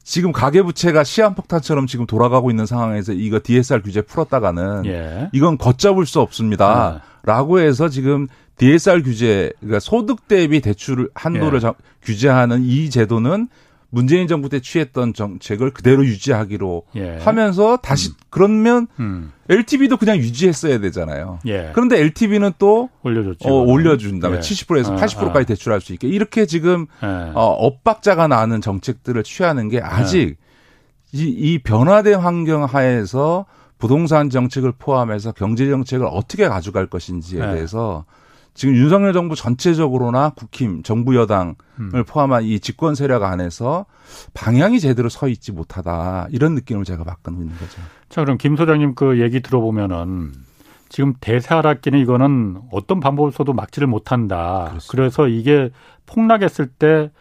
지금 0.03 0.31
가계부채가 0.31 1.03
시한폭탄처럼 1.03 1.87
지금 1.87 2.05
돌아가고 2.05 2.49
있는 2.49 2.65
상황에서 2.65 3.13
이거 3.13 3.39
DSR 3.43 3.81
규제 3.81 4.01
풀었다가는 4.01 4.85
예. 4.85 5.29
이건 5.33 5.57
걷잡을 5.57 6.05
수 6.05 6.19
없습니다. 6.19 7.01
네. 7.03 7.09
라고 7.23 7.59
해서 7.59 7.89
지금 7.89 8.27
DSR 8.57 9.03
규제, 9.03 9.51
그러니까 9.59 9.79
소득 9.79 10.27
대비 10.27 10.61
대출 10.61 11.09
한도를 11.13 11.61
예. 11.63 11.71
규제하는 12.01 12.63
이 12.63 12.89
제도는 12.89 13.47
문재인 13.91 14.27
정부 14.27 14.49
때 14.49 14.59
취했던 14.59 15.13
정책을 15.13 15.71
그대로 15.71 16.05
유지하기로 16.05 16.83
예. 16.95 17.17
하면서 17.17 17.77
다시 17.77 18.09
음. 18.09 18.13
그러면 18.29 18.87
음. 18.99 19.31
LTV도 19.49 19.97
그냥 19.97 20.17
유지했어야 20.17 20.79
되잖아요. 20.79 21.39
예. 21.47 21.71
그런데 21.73 21.99
LTV는 21.99 22.53
또 22.59 22.89
올려줬죠. 23.01 23.49
어, 23.49 23.63
올려준 23.63 24.19
다음에 24.19 24.37
예. 24.37 24.39
70%에서 24.39 24.95
80%까지 24.95 25.37
아, 25.37 25.39
아. 25.39 25.43
대출할 25.43 25.81
수 25.81 25.93
있게 25.93 26.07
이렇게 26.07 26.45
지금 26.45 26.85
예. 27.03 27.07
어, 27.07 27.55
엇박자가 27.59 28.27
나는 28.27 28.61
정책들을 28.61 29.23
취하는 29.23 29.69
게 29.69 29.79
아직 29.81 30.37
예. 31.15 31.19
이, 31.19 31.23
이 31.23 31.59
변화된 31.59 32.19
환경 32.19 32.65
하에서 32.65 33.45
부동산 33.79 34.29
정책을 34.29 34.73
포함해서 34.77 35.31
경제 35.31 35.67
정책을 35.67 36.05
어떻게 36.05 36.47
가져갈 36.47 36.85
것인지에 36.85 37.41
예. 37.41 37.53
대해서 37.55 38.05
지금 38.53 38.75
윤석열 38.75 39.13
정부 39.13 39.35
전체적으로나 39.35 40.31
국힘, 40.31 40.83
정부 40.83 41.15
여당을 41.15 41.55
음. 41.79 42.03
포함한 42.05 42.43
이 42.43 42.59
집권 42.59 42.95
세력 42.95 43.23
안에서 43.23 43.85
방향이 44.33 44.79
제대로 44.79 45.09
서 45.09 45.27
있지 45.27 45.51
못하다 45.51 46.27
이런 46.31 46.55
느낌을 46.55 46.83
제가 46.83 47.03
받고 47.03 47.31
있는 47.31 47.49
거죠. 47.57 47.81
자 48.09 48.23
그럼 48.23 48.37
김 48.37 48.55
소장님 48.55 48.95
그 48.95 49.21
얘기 49.21 49.41
들어보면은 49.41 50.31
지금 50.89 51.13
대세 51.21 51.53
하락기는 51.53 51.99
이거는 51.99 52.61
어떤 52.71 52.99
방법을 52.99 53.31
써도 53.31 53.53
막지를 53.53 53.87
못한다. 53.87 54.67
그렇습니다. 54.69 54.91
그래서 54.91 55.27
이게 55.27 55.69
폭락했을 56.05 56.67
때 56.67 57.11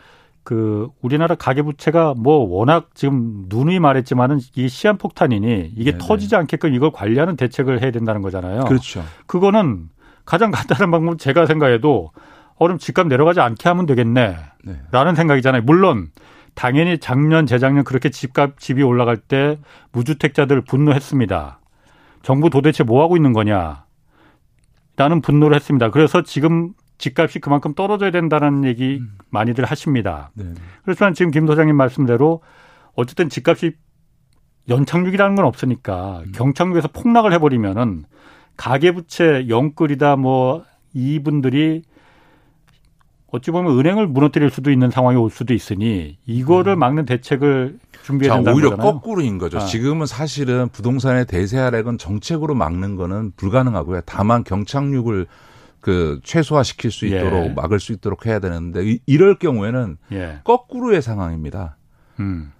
그 0.48 0.88
우리나라 1.02 1.34
가계부채가 1.34 2.14
뭐 2.16 2.38
워낙 2.38 2.88
지금 2.94 3.44
누누이 3.50 3.80
말했지만은 3.80 4.38
이게 4.38 4.66
시한폭탄이니 4.66 5.72
이게 5.76 5.90
네네. 5.90 5.98
터지지 5.98 6.36
않게끔 6.36 6.72
이걸 6.72 6.90
관리하는 6.90 7.36
대책을 7.36 7.82
해야 7.82 7.90
된다는 7.90 8.22
거잖아요. 8.22 8.64
그렇죠. 8.64 9.04
그거는 9.26 9.90
가장 10.28 10.50
간단한 10.50 10.90
방법은 10.90 11.16
제가 11.16 11.46
생각해도 11.46 12.12
얼음 12.56 12.76
집값 12.76 13.06
내려가지 13.06 13.40
않게 13.40 13.66
하면 13.66 13.86
되겠네. 13.86 14.36
네. 14.62 14.80
라는 14.90 15.14
생각이잖아요. 15.14 15.62
물론 15.62 16.10
당연히 16.54 16.98
작년, 16.98 17.46
재작년 17.46 17.82
그렇게 17.82 18.10
집값, 18.10 18.58
집이 18.58 18.82
올라갈 18.82 19.16
때 19.16 19.58
무주택자들 19.92 20.60
분노했습니다. 20.60 21.60
정부 22.20 22.50
도대체 22.50 22.84
뭐 22.84 23.02
하고 23.02 23.16
있는 23.16 23.32
거냐. 23.32 23.86
라는 24.98 25.22
분노를 25.22 25.56
했습니다. 25.56 25.90
그래서 25.90 26.22
지금 26.22 26.74
집값이 26.98 27.38
그만큼 27.38 27.72
떨어져야 27.72 28.10
된다는 28.10 28.64
얘기 28.64 28.98
음. 29.00 29.16
많이들 29.30 29.64
하십니다. 29.64 30.30
네. 30.34 30.52
그렇지만 30.84 31.14
지금 31.14 31.30
김 31.30 31.46
소장님 31.46 31.74
말씀대로 31.74 32.42
어쨌든 32.94 33.30
집값이 33.30 33.72
연착륙이라는 34.68 35.36
건 35.36 35.46
없으니까 35.46 36.18
음. 36.26 36.32
경착륙에서 36.32 36.88
폭락을 36.88 37.32
해버리면은 37.32 38.04
가계부채 38.58 39.46
영끌이다 39.48 40.16
뭐 40.16 40.64
이분들이 40.92 41.82
어찌 43.30 43.50
보면 43.50 43.78
은행을 43.78 44.06
무너뜨릴 44.06 44.50
수도 44.50 44.70
있는 44.70 44.90
상황이 44.90 45.16
올 45.16 45.30
수도 45.30 45.54
있으니 45.54 46.18
이거를 46.26 46.74
음. 46.74 46.78
막는 46.78 47.04
대책을 47.06 47.78
준비해야 48.02 48.36
된다는 48.36 48.56
오히려 48.56 48.70
거잖아요. 48.70 48.92
거꾸로인 48.92 49.38
거죠. 49.38 49.58
아. 49.58 49.64
지금은 49.64 50.06
사실은 50.06 50.68
부동산의 50.70 51.26
대세 51.26 51.58
하락은 51.58 51.98
정책으로 51.98 52.54
막는 52.54 52.96
거는 52.96 53.32
불가능하고요. 53.36 54.00
다만 54.06 54.44
경착륙을 54.44 55.26
그 55.80 56.20
최소화시킬 56.24 56.90
수 56.90 57.06
예. 57.10 57.18
있도록 57.18 57.44
예. 57.46 57.48
막을 57.50 57.80
수 57.80 57.92
있도록 57.92 58.26
해야 58.26 58.38
되는데 58.40 58.98
이럴 59.06 59.38
경우에는 59.38 59.98
예. 60.12 60.40
거꾸로의 60.44 61.02
상황입니다. 61.02 61.76
음. 62.20 62.52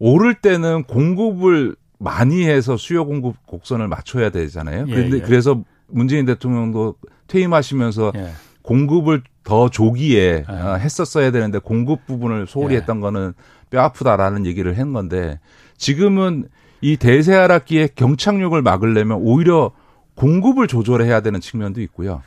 오를 0.00 0.34
때는 0.34 0.82
공급을 0.84 1.76
많이 1.98 2.46
해서 2.46 2.76
수요 2.76 3.04
공급 3.04 3.44
곡선을 3.46 3.88
맞춰야 3.88 4.30
되잖아요. 4.30 4.86
예, 4.88 4.92
그런데 4.92 5.16
예, 5.18 5.20
예. 5.20 5.24
그래서 5.24 5.62
문재인 5.88 6.24
대통령도 6.26 6.94
퇴임하시면서 7.26 8.12
예. 8.16 8.30
공급을 8.62 9.22
더 9.44 9.68
조기에 9.68 10.44
예. 10.48 10.52
어, 10.52 10.76
했었어야 10.76 11.30
되는데 11.30 11.58
공급 11.58 12.06
부분을 12.06 12.46
소홀히 12.46 12.74
예. 12.74 12.78
했던 12.78 13.00
거는 13.00 13.34
뼈 13.70 13.80
아프다라는 13.80 14.46
얘기를 14.46 14.78
한 14.78 14.92
건데 14.92 15.40
지금은 15.76 16.48
이 16.80 16.96
대세 16.96 17.34
하락기에 17.34 17.88
경착륙을 17.96 18.62
막으려면 18.62 19.18
오히려 19.20 19.72
공급을 20.14 20.68
조절해야 20.68 21.20
되는 21.20 21.40
측면도 21.40 21.80
있고요. 21.82 22.22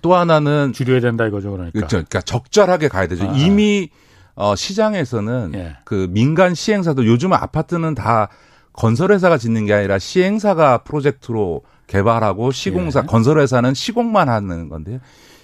또 0.00 0.14
하나는 0.14 0.72
줄여야 0.72 1.00
된다 1.00 1.26
이거죠, 1.26 1.50
그러니까. 1.50 1.72
그렇죠. 1.72 1.96
그러니까 1.96 2.20
적절하게 2.22 2.88
가야 2.88 3.06
되죠. 3.08 3.28
아. 3.28 3.32
이미 3.36 3.90
어 4.34 4.56
시장에서는 4.56 5.52
예. 5.54 5.76
그 5.84 6.08
민간 6.10 6.54
시행사도 6.54 7.06
요즘 7.06 7.32
아파트는 7.32 7.94
다 7.94 8.28
건설회사가 8.72 9.38
짓는 9.38 9.66
게 9.66 9.74
아니라 9.74 9.98
시행사가 9.98 10.78
프로젝트로 10.78 11.62
개발하고 11.86 12.52
시공사 12.52 13.00
예. 13.00 13.06
건설회사는 13.06 13.74
시공만 13.74 14.28
하는 14.28 14.68
건데요. 14.68 14.98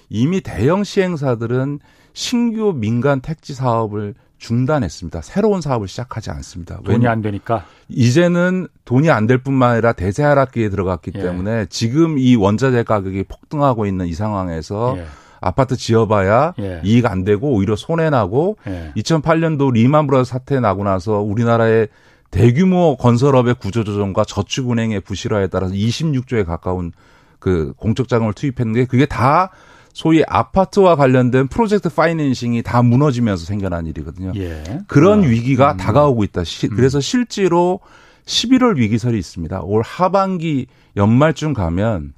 이미 0.09 0.41
대형 0.41 0.83
시행사들은 0.83 1.79
신규 2.13 2.73
민간 2.75 3.21
택지 3.21 3.53
사업을 3.53 4.15
중단했습니다. 4.39 5.21
새로운 5.21 5.61
사업을 5.61 5.87
시작하지 5.87 6.31
않습니다. 6.31 6.79
돈이 6.83 7.07
안 7.07 7.21
되니까 7.21 7.65
이제는 7.89 8.67
돈이 8.85 9.09
안 9.11 9.27
될 9.27 9.37
뿐만 9.39 9.71
아니라 9.73 9.91
대세 9.93 10.23
하락기에 10.23 10.69
들어갔기 10.69 11.11
예. 11.15 11.19
때문에 11.19 11.65
지금 11.69 12.17
이 12.17 12.35
원자재 12.35 12.83
가격이 12.83 13.25
폭등하고 13.25 13.85
있는 13.85 14.07
이 14.07 14.13
상황에서 14.13 14.95
예. 14.97 15.05
아파트 15.41 15.75
지어봐야 15.75 16.53
예. 16.59 16.81
이익 16.83 17.05
안 17.05 17.23
되고 17.23 17.51
오히려 17.51 17.75
손해 17.75 18.09
나고 18.09 18.57
2008년도 18.97 19.75
예. 19.77 19.81
리만 19.81 20.07
브라더 20.07 20.23
사태 20.23 20.59
나고 20.59 20.83
나서 20.83 21.19
우리나라의 21.19 21.89
대규모 22.31 22.95
건설업의 22.97 23.55
구조조정과 23.55 24.23
저축은행의 24.25 25.01
부실화에 25.01 25.47
따라서 25.47 25.73
26조에 25.73 26.45
가까운 26.45 26.91
그 27.39 27.73
공적 27.77 28.07
자금을 28.07 28.33
투입했는데 28.33 28.85
그게 28.85 29.05
다 29.05 29.51
소위 29.93 30.23
아파트와 30.27 30.95
관련된 30.95 31.47
프로젝트 31.47 31.89
파이낸싱이 31.89 32.61
다 32.61 32.81
무너지면서 32.83 33.45
생겨난 33.45 33.87
일이거든요. 33.87 34.33
예. 34.35 34.81
그런 34.87 35.19
어. 35.19 35.23
위기가 35.23 35.73
음. 35.73 35.77
다가오고 35.77 36.23
있다. 36.25 36.43
시, 36.43 36.67
음. 36.67 36.75
그래서 36.75 36.99
실제로 36.99 37.79
11월 38.25 38.77
위기설이 38.77 39.17
있습니다. 39.17 39.61
올 39.61 39.81
하반기 39.81 40.67
연말쯤 40.95 41.53
가면 41.53 42.13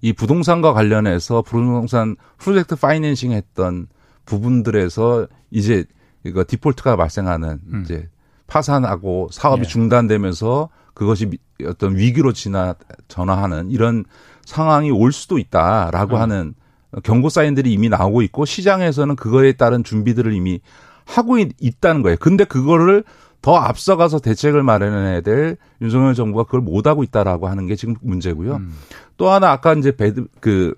이 0.00 0.12
부동산과 0.12 0.72
관련해서 0.72 1.42
부동산 1.42 2.16
프로젝트 2.38 2.76
파이낸싱 2.76 3.32
했던 3.32 3.86
부분들에서 4.24 5.28
이제 5.50 5.84
이거 6.24 6.44
디폴트가 6.46 6.96
발생하는 6.96 7.60
음. 7.72 7.82
이제 7.84 8.08
파산하고 8.46 9.28
사업이 9.32 9.62
예. 9.62 9.66
중단되면서 9.66 10.68
그것이 10.94 11.30
어떤 11.64 11.96
위기로 11.96 12.32
지나 12.32 12.74
전화하는 13.08 13.70
이런 13.70 14.04
상황이 14.44 14.90
올 14.90 15.12
수도 15.12 15.38
있다라고 15.38 16.16
음. 16.16 16.20
하는 16.20 16.54
경고 17.02 17.28
사인들이 17.28 17.72
이미 17.72 17.88
나오고 17.88 18.22
있고 18.22 18.44
시장에서는 18.44 19.16
그거에 19.16 19.52
따른 19.52 19.84
준비들을 19.84 20.32
이미 20.32 20.60
하고 21.04 21.38
있, 21.38 21.80
다는 21.80 22.02
거예요. 22.02 22.16
근데 22.18 22.44
그거를 22.44 23.04
더 23.42 23.56
앞서가서 23.56 24.20
대책을 24.20 24.62
마련해야 24.62 25.20
될 25.20 25.56
윤석열 25.80 26.14
정부가 26.14 26.44
그걸 26.44 26.62
못 26.62 26.86
하고 26.86 27.02
있다라고 27.02 27.48
하는 27.48 27.66
게 27.66 27.76
지금 27.76 27.94
문제고요. 28.00 28.56
음. 28.56 28.74
또 29.16 29.30
하나 29.30 29.50
아까 29.50 29.74
이제 29.74 29.94
배드 29.94 30.26
그 30.40 30.74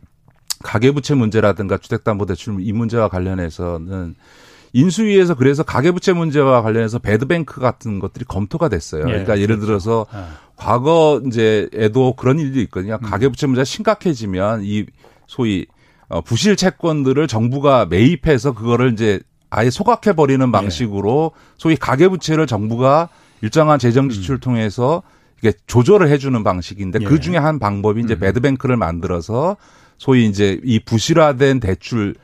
가계부채 0.65 1.15
문제라든가 1.15 1.79
주택담보대출 1.79 2.57
이 2.61 2.73
문제와 2.73 3.09
관련해서는 3.09 4.17
인수위에서 4.73 5.35
그래서 5.35 5.63
가계부채 5.63 6.13
문제와 6.13 6.63
관련해서 6.63 6.99
배드뱅크 6.99 7.61
같은 7.61 7.99
것들이 7.99 8.25
검토가 8.27 8.69
됐어요. 8.69 9.03
예, 9.03 9.07
그러니까 9.07 9.39
예를 9.39 9.57
그렇죠. 9.57 9.67
들어서 9.67 10.07
예. 10.15 10.19
과거 10.57 11.23
이제에도 11.27 12.15
그런 12.15 12.39
일도 12.39 12.61
있거든요. 12.61 12.99
음. 13.03 13.09
가계부채 13.09 13.47
문제가 13.47 13.65
심각해지면 13.65 14.63
이 14.65 14.87
소위 15.27 15.67
어, 16.09 16.21
부실 16.21 16.57
채권들을 16.57 17.27
정부가 17.29 17.87
매입해서 17.87 18.53
그거를 18.53 18.93
이제 18.93 19.21
아예 19.51 19.71
소각해 19.71 20.15
버리는 20.15 20.51
방식으로 20.53 21.33
예. 21.35 21.41
소위 21.57 21.77
가계부채를 21.77 22.47
정부가 22.47 23.09
일정한 23.41 23.79
재정 23.79 24.09
지출을 24.09 24.39
음. 24.39 24.41
통해서 24.41 25.03
이게 25.41 25.53
조절을 25.67 26.09
해주는 26.09 26.43
방식인데 26.43 26.99
그 26.99 27.05
예. 27.05 27.09
그 27.09 27.21
중에 27.21 27.37
한 27.37 27.59
방법이 27.59 28.01
이제 28.03 28.15
음. 28.15 28.21
배드뱅크를 28.21 28.77
만들어서 28.77 29.57
소위 29.97 30.27
이제 30.27 30.61
이 30.65 30.79
부실화된 30.81 31.61
대출 31.61 32.15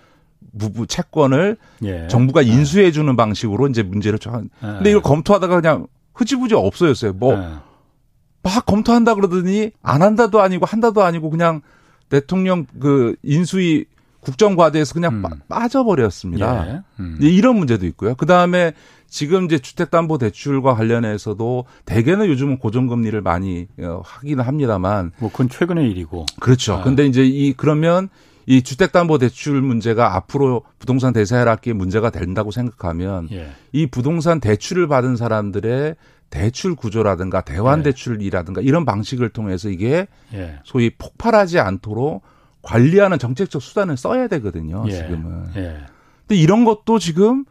부부 0.58 0.86
채권을 0.86 1.56
예. 1.84 2.06
정부가 2.08 2.44
예. 2.44 2.50
인수해 2.50 2.92
주는 2.92 3.16
방식으로 3.16 3.68
이제 3.68 3.82
문제를 3.82 4.18
좀. 4.18 4.48
예. 4.62 4.66
근데 4.66 4.90
이걸 4.90 5.02
검토하다가 5.02 5.60
그냥 5.60 5.86
흐지부지 6.14 6.54
없어졌어요. 6.54 7.12
뭐막 7.14 7.62
예. 8.46 8.60
검토한다 8.66 9.14
그러더니 9.14 9.70
안 9.82 10.02
한다도 10.02 10.40
아니고 10.40 10.66
한다도 10.66 11.02
아니고 11.02 11.30
그냥 11.30 11.60
대통령 12.08 12.66
그 12.80 13.16
인수위 13.22 13.86
국정과제에서 14.20 14.94
그냥 14.94 15.16
음. 15.16 15.24
빠져버렸습니다. 15.48 16.68
예. 16.68 16.82
음. 17.00 17.18
이런 17.20 17.56
문제도 17.56 17.84
있고요. 17.86 18.14
그 18.14 18.26
다음에 18.26 18.72
지금 19.06 19.44
이제 19.44 19.58
주택담보대출과 19.58 20.74
관련해서도 20.74 21.66
대개는 21.84 22.26
요즘은 22.26 22.58
고정금리를 22.58 23.20
많이 23.20 23.68
어, 23.78 24.02
하기는 24.04 24.42
합니다만. 24.42 25.12
뭐 25.18 25.30
그건 25.30 25.48
최근의 25.48 25.90
일이고. 25.90 26.26
그렇죠. 26.40 26.74
아. 26.74 26.82
근데 26.82 27.06
이제 27.06 27.24
이 27.24 27.52
그러면 27.52 28.08
이 28.46 28.62
주택담보대출 28.62 29.60
문제가 29.62 30.16
앞으로 30.16 30.62
부동산 30.78 31.12
대세 31.12 31.36
하락기에 31.36 31.72
문제가 31.72 32.10
된다고 32.10 32.50
생각하면 32.50 33.28
예. 33.32 33.50
이 33.72 33.86
부동산 33.86 34.40
대출을 34.40 34.86
받은 34.88 35.16
사람들의 35.16 35.96
대출 36.30 36.74
구조라든가 36.74 37.42
대환 37.42 37.80
예. 37.80 37.82
대출이라든가 37.84 38.60
이런 38.60 38.84
방식을 38.84 39.30
통해서 39.30 39.68
이게 39.68 40.06
예. 40.34 40.58
소위 40.64 40.90
폭발하지 40.90 41.58
않도록 41.60 42.22
관리하는 42.62 43.18
정책적 43.18 43.62
수단을 43.62 43.96
써야 43.96 44.26
되거든요. 44.28 44.84
예. 44.88 44.92
지금은. 44.92 45.46
예. 45.56 45.78
근데 46.26 46.40
이런 46.40 46.64
것도 46.64 46.98
지금 46.98 47.44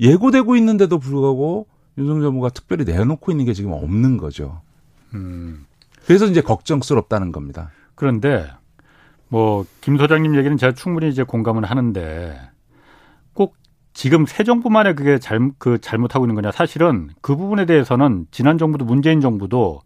예고되고 0.00 0.56
있는데도 0.56 0.98
불구하고 0.98 1.66
윤석열 1.96 2.22
정부가 2.22 2.50
특별히 2.50 2.84
내놓고 2.84 3.32
있는 3.32 3.44
게 3.44 3.52
지금 3.52 3.72
없는 3.72 4.18
거죠. 4.18 4.62
음. 5.14 5.66
그래서 6.06 6.26
이제 6.26 6.40
걱정스럽다는 6.40 7.32
겁니다. 7.32 7.70
그런데 7.94 8.46
뭐 9.28 9.64
김 9.88 9.96
소장님 9.96 10.36
얘기는 10.36 10.54
제가 10.58 10.74
충분히 10.74 11.08
이제 11.08 11.22
공감은 11.22 11.64
하는데 11.64 12.38
꼭 13.32 13.54
지금 13.94 14.26
새 14.26 14.44
정부만의 14.44 14.96
그게 14.96 15.18
잘, 15.18 15.50
그 15.56 15.78
잘못하고 15.80 16.26
있는 16.26 16.34
거냐 16.34 16.52
사실은 16.52 17.08
그 17.22 17.36
부분에 17.36 17.64
대해서는 17.64 18.26
지난 18.30 18.58
정부도 18.58 18.84
문재인 18.84 19.22
정부도 19.22 19.80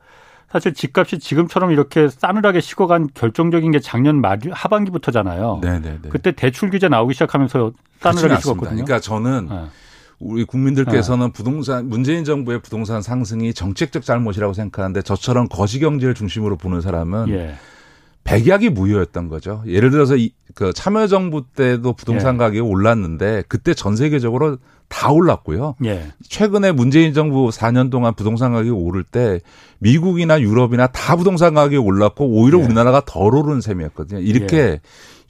사실 0.50 0.74
집값이 0.74 1.20
지금처럼 1.20 1.70
이렇게 1.70 2.08
싸늘하게 2.08 2.60
식어간 2.60 3.10
결정적인 3.14 3.70
게 3.70 3.78
작년 3.78 4.20
말 4.20 4.40
하반기부터잖아요. 4.50 5.60
네네네. 5.62 6.08
그때 6.08 6.32
대출 6.32 6.70
규제 6.70 6.88
나오기 6.88 7.14
시작하면서 7.14 7.70
싸늘하게 8.00 8.40
식었거든요. 8.40 8.84
그러니까 8.84 8.98
저는 8.98 9.46
네. 9.48 9.66
우리 10.18 10.44
국민들께서는 10.44 11.28
네. 11.28 11.32
부동산 11.32 11.88
문재인 11.88 12.24
정부의 12.24 12.60
부동산 12.60 13.02
상승이 13.02 13.54
정책적 13.54 14.04
잘못이라고 14.04 14.52
생각하는데 14.52 15.02
저처럼 15.02 15.48
거시 15.48 15.78
경제를 15.78 16.14
중심으로 16.14 16.56
보는 16.56 16.80
사람은 16.80 17.28
예. 17.30 17.54
백약이 18.24 18.70
무효였던 18.70 19.28
거죠. 19.28 19.62
예를 19.66 19.90
들어서 19.90 20.16
이, 20.16 20.32
그 20.54 20.72
참여정부 20.72 21.44
때도 21.54 21.92
부동산 21.94 22.34
예. 22.34 22.38
가격이 22.38 22.60
올랐는데 22.60 23.44
그때 23.48 23.74
전 23.74 23.96
세계적으로 23.96 24.58
다 24.88 25.10
올랐고요. 25.10 25.76
예. 25.84 26.12
최근에 26.28 26.72
문재인 26.72 27.14
정부 27.14 27.48
4년 27.48 27.90
동안 27.90 28.14
부동산 28.14 28.52
가격이 28.52 28.70
오를 28.70 29.02
때 29.02 29.40
미국이나 29.78 30.40
유럽이나 30.40 30.86
다 30.86 31.16
부동산 31.16 31.54
가격이 31.54 31.78
올랐고 31.78 32.26
오히려 32.26 32.60
예. 32.60 32.64
우리나라가 32.64 33.02
덜 33.04 33.34
오른 33.34 33.60
셈이었거든요. 33.60 34.20
이렇게 34.20 34.56
예. 34.56 34.80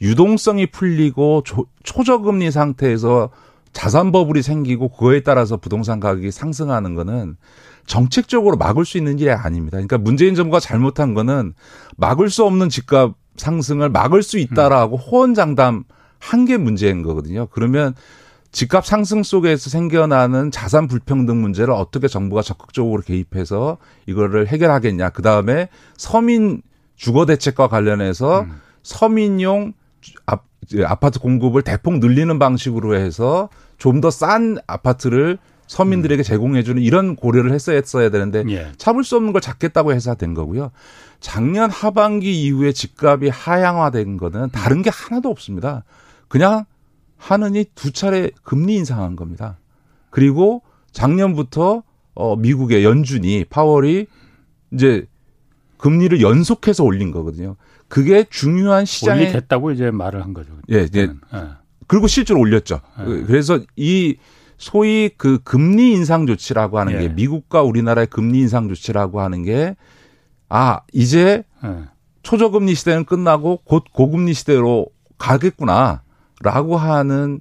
유동성이 0.03 0.67
풀리고 0.67 1.43
조, 1.47 1.67
초저금리 1.85 2.51
상태에서 2.51 3.31
자산 3.73 4.13
버블이 4.13 4.43
생기고 4.43 4.91
그거에 4.91 5.21
따라서 5.21 5.57
부동산 5.57 5.99
가격이 6.01 6.31
상승하는 6.31 6.95
거는 6.95 7.37
정책적으로 7.87 8.57
막을 8.57 8.85
수 8.85 8.99
있는 8.99 9.19
일이 9.19 9.31
아닙니다. 9.31 9.77
그러니까 9.77 9.99
문재인 9.99 10.35
정부가 10.35 10.61
잘못한 10.61 11.15
거는 11.15 11.55
막을 11.97 12.31
수 12.31 12.45
없는 12.45 12.69
집값 12.69 13.15
상승을 13.37 13.89
막을 13.91 14.23
수 14.23 14.39
있다라고 14.39 14.97
음. 14.97 15.01
호언장담 15.01 15.85
한 16.19 16.45
게 16.45 16.57
문제인 16.57 17.03
거거든요. 17.03 17.47
그러면 17.51 17.95
집값 18.53 18.87
상승 18.87 19.23
속에서 19.23 19.71
생겨나는 19.71 20.51
자산 20.51 20.87
불평등 20.87 21.41
문제를 21.41 21.73
어떻게 21.75 22.07
정부가 22.07 22.43
적극적으로 22.43 23.03
개입해서 23.03 23.79
이거를 24.07 24.47
해결하겠냐. 24.47 25.11
그 25.11 25.23
다음에 25.23 25.69
서민 25.97 26.63
주거 26.95 27.27
대책과 27.27 27.69
관련해서 27.69 28.43
음. 28.43 28.61
서민용 28.83 29.73
아파트 30.85 31.19
공급을 31.19 31.63
대폭 31.63 31.99
늘리는 31.99 32.39
방식으로 32.39 32.95
해서 32.95 33.49
좀 33.79 34.01
더 34.01 34.11
싼 34.11 34.59
아파트를 34.69 35.39
서민들에게 35.67 36.23
제공해주는 36.23 36.83
이런 36.83 37.17
고려를 37.17 37.53
했어야 37.53 37.77
했어야 37.77 38.11
되는데 38.11 38.45
예. 38.49 38.73
참을 38.77 39.05
수 39.05 39.17
없는 39.17 39.33
걸 39.33 39.41
찾겠다고 39.41 39.93
해서 39.93 40.15
된 40.15 40.35
거고요. 40.35 40.71
작년 41.21 41.71
하반기 41.71 42.43
이후에 42.43 42.73
집값이 42.73 43.29
하향화된 43.29 44.17
거는 44.17 44.51
다른 44.51 44.83
게 44.83 44.91
하나도 44.91 45.29
없습니다. 45.31 45.85
그냥 46.29 46.65
하느니 47.17 47.65
두 47.75 47.93
차례 47.93 48.31
금리 48.43 48.75
인상한 48.75 49.17
겁니다. 49.17 49.59
그리고 50.11 50.63
작년부터 50.91 51.83
어 52.15 52.37
미국의 52.37 52.85
연준이 52.85 53.45
파월이 53.49 54.07
이제 54.73 55.07
금리를 55.79 56.21
연속해서 56.21 56.85
올린 56.85 57.11
거거든요. 57.11 57.57
그게 57.89 58.25
중요한 58.29 58.85
시장에 58.85 59.23
올리겠다고 59.23 59.71
이제 59.73 59.91
말을 59.91 60.23
한 60.23 60.35
거죠. 60.35 60.53
예, 60.71 60.87
예. 60.95 61.01
예. 61.01 61.11
그리고 61.87 62.07
실제로 62.07 62.41
올렸죠. 62.41 62.81
예. 63.01 63.23
그래서 63.25 63.61
이 63.77 64.17
소위 64.63 65.11
그 65.17 65.41
금리 65.43 65.93
인상 65.93 66.25
조치라고 66.25 66.79
하는 66.79 66.93
예. 66.93 66.99
게 67.01 67.09
미국과 67.09 67.63
우리나라의 67.63 68.07
금리 68.07 68.39
인상 68.39 68.69
조치라고 68.69 69.21
하는 69.21 69.43
게 69.43 69.75
아, 70.49 70.83
이제 70.93 71.43
예. 71.65 71.77
초저금리 72.23 72.77
시대는 72.77 73.05
끝나고 73.05 73.63
곧 73.65 73.83
고금리 73.93 74.35
시대로 74.35 74.87
가겠구나. 75.19 76.03
라고 76.43 76.77
하는 76.77 77.41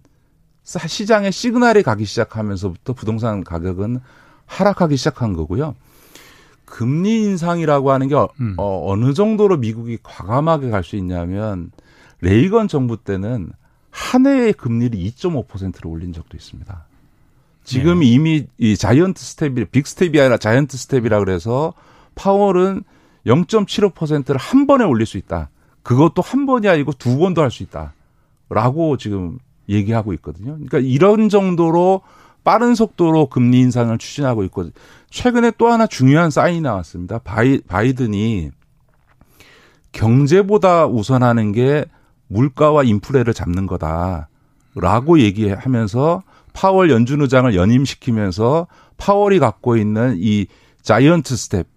시장의 0.64 1.32
시그널이 1.32 1.84
가기 1.84 2.06
시작하면서부터 2.06 2.94
부동산 2.94 3.44
가격은 3.44 4.00
하락하기 4.48 4.98
시작한 4.98 5.34
거고요. 5.34 5.76
금리 6.66 7.22
인상이라고 7.22 7.92
하는 7.92 8.08
게 8.08 8.16
음. 8.40 8.56
어느 8.58 9.14
정도로 9.14 9.58
미국이 9.58 10.00
과감하게 10.02 10.72
갈 10.72 10.84
수 10.84 10.96
있냐면 10.96 11.72
레이건 12.22 12.68
정부 12.68 12.98
때는 12.98 13.52
한 13.92 14.26
해의 14.26 14.54
금리를 14.54 14.98
2.5%로 14.98 15.88
올린 15.88 16.14
적도 16.14 16.36
있습니다. 16.36 16.91
지금 17.64 18.00
네. 18.00 18.08
이미 18.08 18.46
이 18.58 18.76
자이언트 18.76 19.22
스텝이 19.22 19.66
빅 19.66 19.88
스텝이 19.88 20.20
아니라 20.20 20.38
자이언트 20.38 20.78
스텝이라 20.78 21.20
그래서 21.20 21.74
파월은 22.16 22.84
0.75%를 23.26 24.38
한 24.38 24.68
번에 24.68 24.84
올릴 24.84 25.06
수 25.06 25.18
있다. 25.18 25.50
그것도 25.84 26.22
한 26.22 26.46
번이 26.46 26.68
아니고 26.68 26.94
두 26.94 27.18
번도 27.18 27.42
할 27.42 27.52
수 27.52 27.64
있다. 27.64 27.94
라고 28.50 28.98
지금 28.98 29.40
얘기하고 29.70 30.14
있거든요. 30.14 30.54
그러니까 30.54 30.80
이런 30.80 31.30
정도로 31.30 32.02
빠른 32.44 32.76
속도로 32.76 33.28
금리 33.28 33.60
인상을 33.60 33.96
추진하고 33.98 34.44
있고 34.46 34.70
최근에 35.10 35.52
또 35.58 35.68
하나 35.68 35.88
중요한 35.88 36.32
사인이 36.32 36.62
나왔습니다. 36.62 37.20
바이, 37.20 37.62
바이든이 37.62 38.52
경제보다 39.92 40.88
우선하는 40.88 41.52
게 41.52 41.86
물가와 42.28 42.84
인플레를 42.84 43.34
잡는 43.34 43.68
거다라고 43.68 45.20
얘기하면서 45.20 46.24
파월 46.54 46.90
연준 46.92 47.22
의장을 47.22 47.54
연임시키면서 47.56 48.68
파월이 48.98 49.40
갖고 49.40 49.78
있는 49.78 50.16
이 50.20 50.48
자이언트 50.82 51.36
스텝 51.36 51.68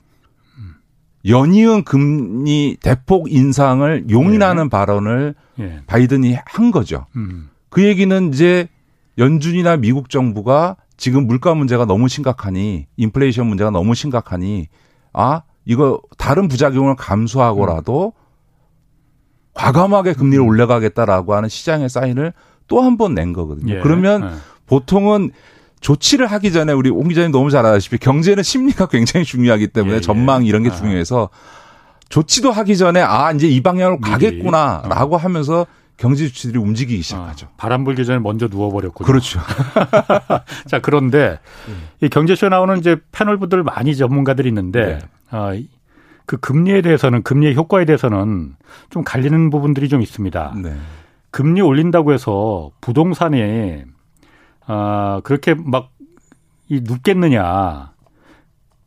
연이은 1.26 1.84
금리 1.84 2.76
대폭 2.82 3.32
인상을 3.32 4.10
용인하는 4.10 4.66
예. 4.66 4.68
발언을 4.68 5.34
예. 5.58 5.80
바이든이 5.86 6.36
한 6.44 6.70
거죠. 6.70 7.06
음. 7.16 7.48
그 7.70 7.82
얘기는 7.84 8.32
이제 8.32 8.68
연준이나 9.16 9.78
미국 9.78 10.10
정부가 10.10 10.76
지금 10.96 11.26
물가 11.26 11.54
문제가 11.54 11.86
너무 11.86 12.08
심각하니 12.08 12.86
인플레이션 12.96 13.46
문제가 13.46 13.70
너무 13.70 13.94
심각하니 13.94 14.68
아 15.14 15.42
이거 15.64 16.00
다른 16.18 16.46
부작용을 16.46 16.94
감수하고라도 16.96 18.12
과감하게 19.54 20.12
금리를 20.14 20.44
음. 20.44 20.48
올려가겠다라고 20.48 21.34
하는 21.34 21.48
시장의 21.48 21.88
사인을 21.88 22.32
또 22.66 22.82
한 22.82 22.96
번 22.96 23.14
낸 23.14 23.32
거거든요. 23.32 23.76
예. 23.76 23.80
그러면 23.80 24.24
예. 24.24 24.28
보통은 24.66 25.30
조치를 25.80 26.26
하기 26.26 26.50
전에 26.52 26.72
우리 26.72 26.88
옹 26.88 27.08
기자님 27.08 27.30
너무 27.30 27.50
잘 27.50 27.66
아시다시피 27.66 27.98
경제는 27.98 28.42
심리가 28.42 28.86
굉장히 28.86 29.24
중요하기 29.26 29.68
때문에 29.68 29.92
예, 29.92 29.96
예. 29.96 30.00
전망 30.00 30.44
이런 30.46 30.62
게 30.62 30.70
아. 30.70 30.74
중요해서 30.74 31.28
조치도 32.08 32.52
하기 32.52 32.76
전에 32.76 33.00
아 33.00 33.32
이제 33.32 33.48
이 33.48 33.60
방향으로 33.62 34.00
가겠구나라고 34.00 35.16
어. 35.16 35.18
하면서 35.18 35.66
경제 35.96 36.26
주치들이 36.26 36.58
움직이기 36.58 37.02
시작하죠. 37.02 37.46
아, 37.46 37.50
바람 37.56 37.84
불기 37.84 38.04
전에 38.04 38.18
먼저 38.18 38.48
누워버렸군요. 38.48 39.06
그렇죠. 39.06 39.40
자 40.66 40.80
그런데 40.80 41.38
이 42.00 42.08
경제쇼 42.08 42.48
나오는 42.48 42.78
이제 42.78 42.96
패널분들 43.12 43.62
많이 43.62 43.94
전문가들이 43.94 44.48
있는데 44.48 44.98
네. 45.30 45.36
어, 45.36 45.52
그 46.26 46.38
금리에 46.38 46.82
대해서는 46.82 47.22
금리의 47.22 47.54
효과에 47.54 47.84
대해서는 47.84 48.56
좀 48.90 49.04
갈리는 49.04 49.50
부분들이 49.50 49.88
좀 49.88 50.02
있습니다. 50.02 50.54
네. 50.62 50.74
금리 51.30 51.60
올린다고 51.60 52.12
해서 52.12 52.70
부동산에 52.80 53.84
아 54.66 55.20
그렇게 55.24 55.54
막 55.54 55.94
이 56.68 56.80
눕겠느냐? 56.82 57.92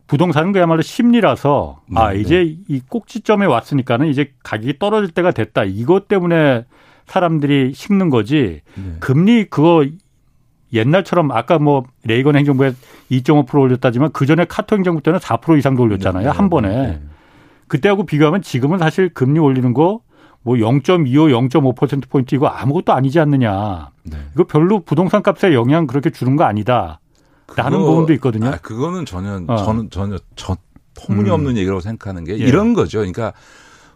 부동산은 0.08 0.54
그야말로 0.54 0.82
심리라서 0.82 1.82
네, 1.88 2.00
아 2.00 2.14
이제 2.14 2.38
네. 2.38 2.58
이 2.70 2.80
꼭지점에 2.80 3.46
왔으니까는 3.46 4.08
이제 4.08 4.34
가격이 4.44 4.80
떨어질 4.80 5.14
때가 5.14 5.32
됐다. 5.32 5.66
이것 5.66 6.08
때문에 6.08 6.66
사람들이 7.06 7.74
식는 7.74 8.10
거지. 8.10 8.62
네. 8.76 8.96
금리 9.00 9.46
그거 9.46 9.86
옛날처럼 10.72 11.32
아까 11.32 11.60
뭐 11.60 11.84
레이건 12.06 12.38
행정부에 12.38 12.74
2.5% 13.12 13.60
올렸다지만 13.60 14.12
그 14.14 14.26
전에 14.26 14.46
카토 14.46 14.76
행정부 14.78 15.02
때는 15.02 15.20
4% 15.20 15.58
이상도 15.58 15.84
올렸잖아요. 15.84 16.24
네, 16.24 16.30
한 16.30 16.50
번에. 16.50 16.70
네. 16.70 17.02
그때하고 17.68 18.06
비교하면 18.06 18.42
지금은 18.42 18.78
사실 18.80 19.10
금리 19.10 19.40
올리는 19.40 19.74
거 19.74 20.00
뭐 20.44 20.56
0.25, 20.56 21.50
0.5% 21.50 22.10
포인트 22.10 22.36
이거 22.36 22.48
아무것도 22.48 22.94
아니지 22.94 23.20
않느냐. 23.20 23.90
네. 24.04 24.18
이거 24.34 24.46
별로 24.46 24.80
부동산 24.82 25.22
값에 25.22 25.54
영향 25.54 25.88
그렇게 25.88 26.10
주는 26.10 26.36
거 26.36 26.44
아니다. 26.46 27.00
라는 27.56 27.80
부분도 27.80 28.14
있거든요. 28.14 28.48
아, 28.50 28.58
그거는 28.58 29.06
전혀 29.06 29.42
어. 29.48 29.56
저는 29.58 29.90
전혀 29.90 30.18
저 30.36 30.58
터무니없는 30.94 31.52
음. 31.52 31.58
얘기라고 31.58 31.80
생각하는 31.80 32.24
게 32.24 32.34
예. 32.34 32.38
이런 32.38 32.74
거죠. 32.74 33.00
그러니까 33.00 33.34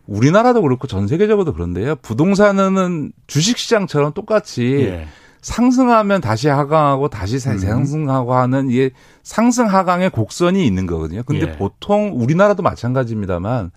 우리나라도 0.07 0.61
그렇고 0.61 0.87
전 0.87 1.07
세계적으로도 1.07 1.53
그런데요. 1.53 1.95
부동산은 1.97 3.11
주식 3.27 3.57
시장처럼 3.57 4.13
똑같이 4.13 4.63
예. 4.87 5.07
상승하면 5.41 6.21
다시 6.21 6.47
하강하고 6.47 7.09
다시 7.09 7.35
음. 7.47 7.57
상승하고 7.57 8.33
하는 8.35 8.69
이게 8.69 8.91
상승 9.23 9.67
하강의 9.67 10.11
곡선이 10.11 10.65
있는 10.65 10.85
거거든요. 10.85 11.23
근데 11.23 11.47
예. 11.47 11.57
보통 11.57 12.11
우리나라도 12.15 12.61
마찬가지입니다만 12.63 13.71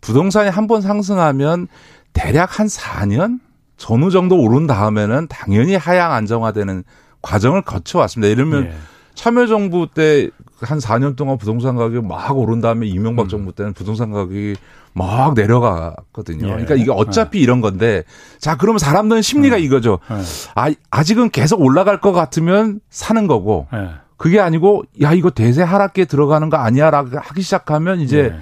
부동산이 0.00 0.50
한 0.50 0.66
번 0.66 0.80
상승하면 0.82 1.68
대략 2.14 2.58
한 2.58 2.66
4년 2.66 3.40
전후 3.76 4.10
정도 4.10 4.40
오른 4.40 4.66
다음에는 4.66 5.26
당연히 5.28 5.76
하향 5.76 6.12
안정화되는 6.12 6.84
과정을 7.20 7.60
거쳐 7.62 7.98
왔습니다. 7.98 8.32
이러면 8.32 8.66
예. 8.66 8.74
참여정부 9.14 9.88
때 9.94 10.30
한 10.64 10.78
4년 10.78 11.16
동안 11.16 11.38
부동산 11.38 11.76
가격이 11.76 12.06
막 12.06 12.36
오른 12.36 12.60
다음에 12.60 12.86
이명박 12.86 13.24
음. 13.24 13.28
정부 13.28 13.52
때는 13.52 13.72
부동산 13.72 14.10
가격이 14.10 14.56
막 14.92 15.34
내려갔거든요. 15.34 16.46
예. 16.46 16.50
그러니까 16.50 16.74
이게 16.74 16.90
어차피 16.90 17.38
예. 17.38 17.42
이런 17.42 17.60
건데 17.60 18.04
자 18.38 18.56
그러면 18.56 18.78
사람들은 18.78 19.22
심리가 19.22 19.58
예. 19.58 19.62
이거죠. 19.62 19.98
예. 20.10 20.14
아 20.54 20.72
아직은 20.90 21.30
계속 21.30 21.60
올라갈 21.60 22.00
것 22.00 22.12
같으면 22.12 22.80
사는 22.90 23.26
거고 23.26 23.66
예. 23.74 23.90
그게 24.16 24.40
아니고 24.40 24.84
야 25.02 25.12
이거 25.12 25.30
대세 25.30 25.62
하락기에 25.62 26.06
들어가는 26.06 26.48
거 26.50 26.56
아니야 26.56 26.90
라고 26.90 27.18
하기 27.18 27.42
시작하면 27.42 28.00
이제 28.00 28.32
예. 28.34 28.40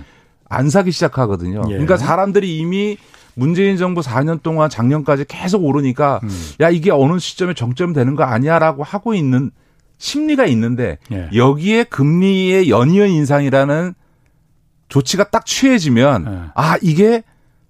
안 0.48 0.68
사기 0.68 0.90
시작하거든요. 0.92 1.62
그러니까 1.62 1.96
사람들이 1.96 2.58
이미 2.58 2.98
문재인 3.34 3.76
정부 3.76 4.00
4년 4.00 4.42
동안 4.42 4.68
작년까지 4.68 5.24
계속 5.26 5.64
오르니까 5.64 6.20
음. 6.22 6.30
야 6.60 6.70
이게 6.70 6.90
어느 6.90 7.18
시점에 7.18 7.54
정점 7.54 7.92
되는 7.92 8.14
거 8.14 8.24
아니야라고 8.24 8.82
하고 8.82 9.14
있는 9.14 9.50
심리가 9.98 10.46
있는데 10.46 10.98
여기에 11.34 11.84
금리의 11.84 12.68
연이은 12.68 13.08
인상이라는 13.08 13.94
조치가 14.88 15.30
딱 15.30 15.46
취해지면 15.46 16.24
네. 16.24 16.38
아 16.54 16.76
이게 16.82 17.22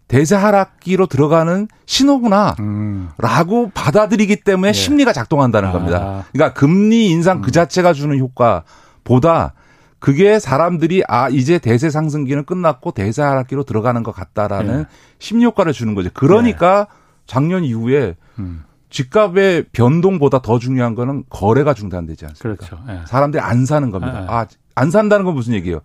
대세 0.09 0.35
하락기로 0.35 1.07
들어가는 1.07 1.69
신호구나. 1.87 2.57
음. 2.61 3.09
라고 3.17 3.71
받아들이기 3.73 4.37
때문에 4.37 4.69
예. 4.69 4.73
심리가 4.75 5.13
작동한다는 5.13 5.71
아. 5.71 5.73
겁니다. 5.73 6.27
그러니까 6.33 6.53
금리 6.59 7.09
인상 7.09 7.37
그 7.37 7.41
음. 7.41 7.43
그 7.47 7.51
자체가 7.51 7.95
주는 7.95 8.19
효과보다 8.19 9.55
그게 10.03 10.41
사람들이 10.41 11.05
아 11.07 11.29
이제 11.29 11.61
대세 11.61 11.89
상승기는 11.89 12.45
끝났고 12.45 12.91
대세 12.91 13.23
하락기로 13.23 13.63
들어가는 13.63 14.03
것 14.03 14.11
같다라는 14.11 14.81
예. 14.81 14.87
심리 15.21 15.45
효과를 15.45 15.73
주는 15.73 15.95
거죠. 15.95 16.11
그러니까 16.13 16.89
예. 16.91 16.95
작년 17.27 17.63
이후에 17.63 18.17
음. 18.41 18.65
집값의 18.91 19.67
변동보다 19.71 20.43
더 20.43 20.59
중요한 20.59 20.97
거는 20.97 21.23
거래가 21.31 21.73
중단되지 21.73 22.27
않습니까? 22.27 22.67
그렇죠. 22.67 22.85
예. 22.89 23.07
사람들이 23.07 23.41
안 23.41 23.65
사는 23.65 23.93
겁니다. 23.93 24.23
예. 24.23 24.27
아안 24.75 24.91
산다는 24.91 25.25
건 25.25 25.35
무슨 25.37 25.55
얘기예요? 25.55 25.79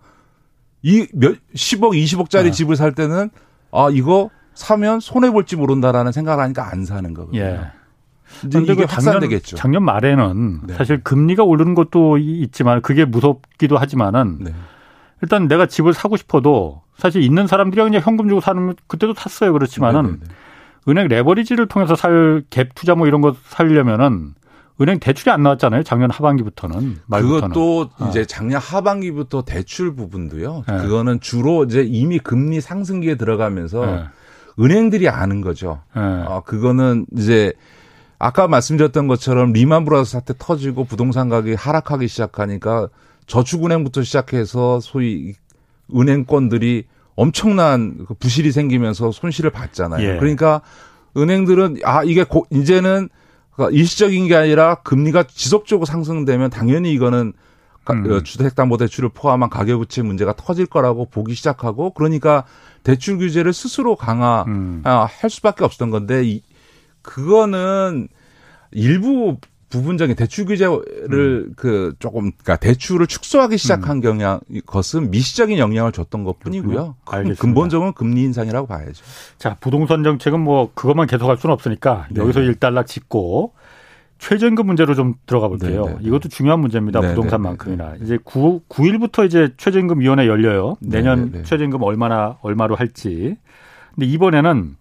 이 0.82 1.06
몇 1.14 1.36
10억, 1.54 1.92
20억짜리 1.92 2.44
네. 2.46 2.50
집을 2.50 2.74
살 2.74 2.92
때는 2.96 3.30
아 3.70 3.88
이거 3.92 4.30
사면 4.52 4.98
손해 4.98 5.30
볼지 5.30 5.54
모른다라는 5.54 6.10
생각을 6.10 6.42
하니까 6.42 6.68
안 6.72 6.84
사는 6.84 7.14
거거든요. 7.14 7.70
예. 8.44 8.48
이제 8.48 8.72
이게 8.72 8.84
확산되겠죠. 8.84 9.56
작년 9.56 9.82
말에는 9.84 10.60
네. 10.66 10.74
사실 10.74 11.02
금리가 11.02 11.44
오르는 11.44 11.74
것도 11.74 12.18
있지만 12.18 12.82
그게 12.82 13.04
무섭기도 13.04 13.76
하지만은 13.78 14.38
네. 14.40 14.54
일단 15.22 15.48
내가 15.48 15.66
집을 15.66 15.92
사고 15.94 16.16
싶어도 16.16 16.82
사실 16.96 17.22
있는 17.22 17.46
사람들이 17.46 17.82
그냥 17.82 18.02
현금 18.04 18.28
주고 18.28 18.40
사는 18.40 18.74
그때도 18.86 19.14
샀어요. 19.14 19.52
그렇지만은 19.52 20.02
네네네. 20.02 20.18
네, 20.20 20.26
네. 20.28 20.34
은행 20.88 21.08
레버리지를 21.08 21.66
통해서 21.66 21.94
살 21.96 22.42
갭 22.50 22.68
투자 22.74 22.94
뭐 22.94 23.06
이런 23.06 23.20
거 23.20 23.34
살려면은 23.46 24.34
은행 24.80 25.00
대출이 25.00 25.30
안 25.32 25.42
나왔잖아요. 25.42 25.82
작년 25.82 26.08
하반기부터는. 26.10 26.98
말부터는. 27.06 27.48
그것도 27.48 27.90
어. 27.98 28.08
이제 28.08 28.24
작년 28.24 28.60
하반기부터 28.60 29.42
대출 29.42 29.94
부분도요. 29.96 30.64
네. 30.68 30.76
그거는 30.78 31.18
주로 31.20 31.64
이제 31.64 31.82
이미 31.82 32.20
금리 32.20 32.60
상승기에 32.60 33.16
들어가면서 33.16 33.84
네. 33.84 34.04
은행들이 34.60 35.08
아는 35.08 35.40
거죠. 35.40 35.80
네. 35.96 36.00
어, 36.02 36.42
그거는 36.46 37.06
이제 37.16 37.52
아까 38.18 38.48
말씀드렸던 38.48 39.06
것처럼 39.06 39.52
리만 39.52 39.84
브라더스 39.84 40.12
사태 40.12 40.34
터지고 40.36 40.84
부동산 40.84 41.28
가격이 41.28 41.54
하락하기 41.54 42.08
시작하니까 42.08 42.88
저축은행부터 43.26 44.02
시작해서 44.02 44.80
소위 44.80 45.34
은행권들이 45.94 46.84
엄청난 47.14 48.04
그 48.06 48.14
부실이 48.14 48.52
생기면서 48.52 49.12
손실을 49.12 49.50
봤잖아요. 49.50 50.08
예. 50.08 50.16
그러니까 50.18 50.62
은행들은 51.16 51.78
아 51.84 52.02
이게 52.04 52.24
고, 52.24 52.46
이제는 52.50 53.08
그러니까 53.52 53.76
일시적인 53.76 54.28
게 54.28 54.36
아니라 54.36 54.76
금리가 54.76 55.24
지속적으로 55.24 55.84
상승되면 55.84 56.50
당연히 56.50 56.92
이거는 56.92 57.32
음. 57.90 58.10
어, 58.10 58.20
주택담보대출을 58.20 59.10
포함한 59.10 59.50
가계부채 59.50 60.02
문제가 60.02 60.34
터질 60.36 60.66
거라고 60.66 61.06
보기 61.06 61.34
시작하고 61.34 61.90
그러니까 61.90 62.44
대출 62.82 63.18
규제를 63.18 63.52
스스로 63.52 63.96
강화할 63.96 64.46
음. 64.46 64.82
수밖에 65.28 65.64
없었던 65.64 65.90
건데 65.90 66.24
이, 66.24 66.42
그거는 67.08 68.08
일부 68.70 69.38
부분적인 69.70 70.14
대출 70.14 70.44
규제를 70.44 71.46
음. 71.48 71.52
그 71.56 71.94
조금 71.98 72.32
그러니까 72.32 72.56
대출을 72.56 73.06
축소하기 73.06 73.56
시작한 73.56 73.96
음. 73.96 74.00
경향 74.00 74.40
것은 74.66 75.10
미시적인 75.10 75.58
영향을 75.58 75.92
줬던 75.92 76.24
것뿐이고요. 76.24 76.96
근본적으로 77.38 77.92
금리 77.92 78.22
인상이라고 78.24 78.66
봐야죠. 78.66 79.04
자 79.38 79.56
부동산 79.60 80.04
정책은 80.04 80.40
뭐 80.40 80.70
그것만 80.74 81.06
계속할 81.06 81.38
수는 81.38 81.54
없으니까 81.54 82.08
네. 82.10 82.20
여기서 82.20 82.40
일단락 82.40 82.86
짚고 82.86 83.54
최저임금 84.18 84.66
문제로 84.66 84.94
좀 84.94 85.14
들어가 85.26 85.48
볼게요. 85.48 85.84
네네. 85.84 85.86
네, 85.86 86.02
네. 86.02 86.08
이것도 86.08 86.28
중요한 86.28 86.60
문제입니다. 86.60 87.00
네네. 87.00 87.14
부동산만큼이나 87.14 87.92
네, 87.92 87.98
이제 88.02 88.18
9, 88.22 88.62
9일부터 88.68 89.24
이제 89.24 89.54
최저임금 89.56 90.00
위원회 90.00 90.26
열려요. 90.26 90.76
내년 90.80 91.30
네네. 91.30 91.44
최저임금 91.44 91.82
얼마나 91.82 92.36
얼마로 92.42 92.74
할지. 92.74 93.36
근데 93.94 94.06
이번에는 94.06 94.76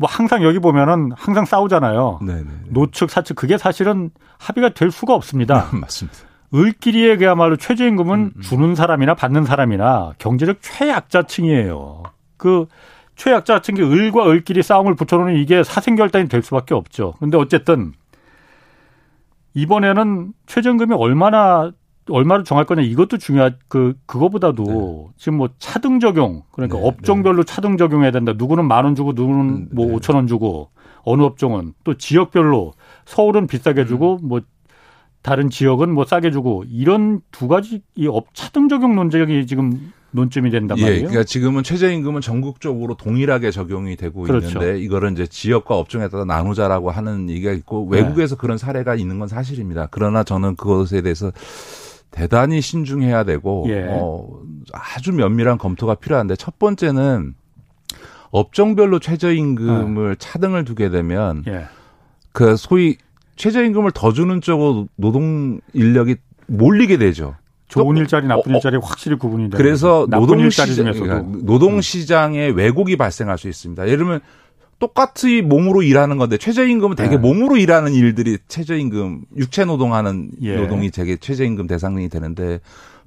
뭐 0.00 0.08
항상 0.10 0.42
여기 0.42 0.58
보면은 0.58 1.12
항상 1.14 1.44
싸우잖아요. 1.44 2.20
네네. 2.22 2.46
노측 2.68 3.10
사측 3.10 3.36
그게 3.36 3.58
사실은 3.58 4.08
합의가 4.38 4.70
될 4.70 4.90
수가 4.90 5.14
없습니다. 5.14 5.68
맞습니다. 5.78 6.20
을끼리에 6.54 7.18
그야말로 7.18 7.56
최저임금은 7.58 8.18
음, 8.18 8.32
음. 8.34 8.40
주는 8.40 8.74
사람이나 8.74 9.14
받는 9.14 9.44
사람이나 9.44 10.14
경제적 10.16 10.62
최약자층이에요. 10.62 12.04
그 12.38 12.64
최약자층이 13.16 13.82
을과 13.82 14.26
을끼리 14.30 14.62
싸움을 14.62 14.94
붙여놓으면 14.94 15.36
이게 15.36 15.62
사생결단이 15.62 16.28
될 16.28 16.42
수밖에 16.42 16.74
없죠. 16.74 17.12
근데 17.20 17.36
어쨌든 17.36 17.92
이번에는 19.52 20.32
최저임금이 20.46 20.94
얼마나 20.94 21.72
얼마를 22.10 22.44
정할 22.44 22.64
거냐 22.66 22.82
이것도 22.82 23.18
중요한 23.18 23.56
그 23.68 23.94
그거보다도 24.06 24.64
네. 24.64 25.14
지금 25.16 25.38
뭐 25.38 25.48
차등 25.58 26.00
적용 26.00 26.42
그러니까 26.52 26.78
네, 26.78 26.86
업종별로 26.86 27.44
네. 27.44 27.52
차등 27.52 27.76
적용해야 27.76 28.10
된다. 28.10 28.32
누구는 28.36 28.66
만 28.66 28.84
원 28.84 28.94
주고 28.94 29.12
누구는 29.12 29.40
음, 29.40 29.68
뭐 29.72 29.86
네. 29.86 29.94
오천 29.94 30.16
원 30.16 30.26
주고 30.26 30.70
어느 31.02 31.22
업종은 31.22 31.74
또 31.84 31.94
지역별로 31.94 32.72
서울은 33.06 33.46
비싸게 33.46 33.86
주고 33.86 34.18
음. 34.22 34.28
뭐 34.28 34.40
다른 35.22 35.50
지역은 35.50 35.92
뭐 35.92 36.04
싸게 36.04 36.30
주고 36.30 36.64
이런 36.70 37.20
두 37.30 37.46
가지 37.46 37.82
이업 37.94 38.34
차등 38.34 38.68
적용 38.68 38.94
논쟁이 38.96 39.46
지금 39.46 39.92
논점이 40.12 40.50
된단 40.50 40.78
말이에요. 40.80 40.96
예, 40.96 41.00
그러니까 41.02 41.24
지금은 41.24 41.62
최저임금은 41.62 42.20
전국적으로 42.20 42.94
동일하게 42.96 43.50
적용이 43.50 43.96
되고 43.96 44.22
그렇죠. 44.22 44.48
있는데 44.48 44.80
이거를 44.80 45.12
이제 45.12 45.26
지역과 45.26 45.76
업종에 45.76 46.08
따라 46.08 46.24
나누자라고 46.24 46.90
하는 46.90 47.30
얘기가 47.30 47.52
있고 47.52 47.86
네. 47.92 47.98
외국에서 47.98 48.34
네. 48.34 48.40
그런 48.40 48.58
사례가 48.58 48.94
있는 48.96 49.18
건 49.18 49.28
사실입니다. 49.28 49.88
그러나 49.90 50.24
저는 50.24 50.56
그것에 50.56 51.02
대해서 51.02 51.30
대단히 52.10 52.60
신중해야 52.60 53.24
되고 53.24 53.66
예. 53.68 53.86
어, 53.88 54.26
아주 54.72 55.12
면밀한 55.12 55.58
검토가 55.58 55.94
필요한데 55.94 56.36
첫 56.36 56.58
번째는 56.58 57.34
업종별로 58.30 58.98
최저임금을 58.98 60.08
네. 60.10 60.14
차등을 60.18 60.64
두게 60.64 60.90
되면 60.90 61.44
예. 61.46 61.66
그 62.32 62.56
소위 62.56 62.96
최저임금을 63.36 63.92
더 63.92 64.12
주는 64.12 64.40
쪽으로 64.40 64.88
노동 64.96 65.60
인력이 65.72 66.16
몰리게 66.46 66.98
되죠. 66.98 67.36
좋은 67.68 67.96
일자리, 67.96 68.26
나쁜 68.26 68.52
어, 68.52 68.54
어. 68.54 68.58
일자리 68.58 68.76
확실히 68.76 69.16
구분이 69.16 69.44
되는 69.44 69.56
그래서 69.56 70.06
노동 70.10 70.50
시장, 70.50 70.92
그러니까 70.92 71.22
노동 71.44 71.80
시장에 71.80 72.48
왜곡이 72.48 72.96
발생할 72.96 73.38
수 73.38 73.48
있습니다. 73.48 73.86
예를 73.86 73.98
들면 73.98 74.20
똑같이 74.80 75.42
몸으로 75.42 75.82
일하는 75.82 76.16
건데 76.16 76.38
최저임금은 76.38 76.96
되게 76.96 77.10
네. 77.10 77.16
몸으로 77.18 77.58
일하는 77.58 77.92
일들이 77.92 78.38
최저임금 78.48 79.26
육체 79.36 79.66
노동하는 79.66 80.30
예. 80.40 80.56
노동이 80.56 80.90
되게 80.90 81.16
최저임금 81.18 81.66
대상이 81.66 82.08
되는데 82.08 82.60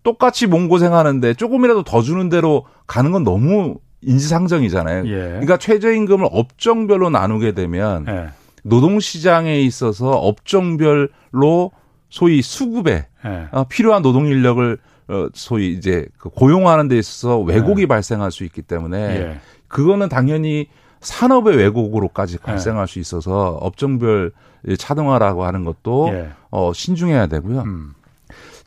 똑같이 0.04 0.46
몸 0.46 0.70
고생하는데 0.70 1.34
조금이라도 1.34 1.84
더 1.84 2.02
주는 2.04 2.30
대로 2.30 2.66
가는 2.86 3.12
건 3.12 3.24
너무 3.24 3.80
인지상정이잖아요. 4.02 5.08
예. 5.08 5.16
그러니까 5.30 5.58
최저임금을 5.58 6.30
업종별로 6.32 7.10
나누게 7.10 7.54
되면 7.54 8.06
예. 8.08 8.28
노동시장에 8.62 9.60
있어서 9.62 10.12
업종별로 10.12 11.72
소위 12.10 12.44
수급에 12.44 13.08
네. 13.26 13.48
필요한 13.70 14.04
노동 14.04 14.28
인력을 14.28 14.78
어, 15.08 15.28
소위 15.34 15.74
이제 15.74 16.06
그 16.20 16.30
고용하는 16.30 16.88
데 16.88 17.00
있어서 17.00 17.40
왜곡이 17.40 17.82
네. 17.82 17.88
발생할 17.88 18.32
수 18.32 18.44
있기 18.44 18.62
때문에 18.62 18.98
예. 18.98 19.40
그거는 19.68 20.08
당연히 20.08 20.68
산업의 21.04 21.58
왜곡으로까지 21.58 22.40
발생할 22.40 22.88
수 22.88 23.00
있어서 23.00 23.58
업종별 23.62 24.32
차등화라고 24.78 25.44
하는 25.46 25.66
것도 25.66 26.10
예. 26.14 26.32
어, 26.50 26.72
신중해야 26.74 27.28
되고요. 27.28 27.62
음. 27.62 27.94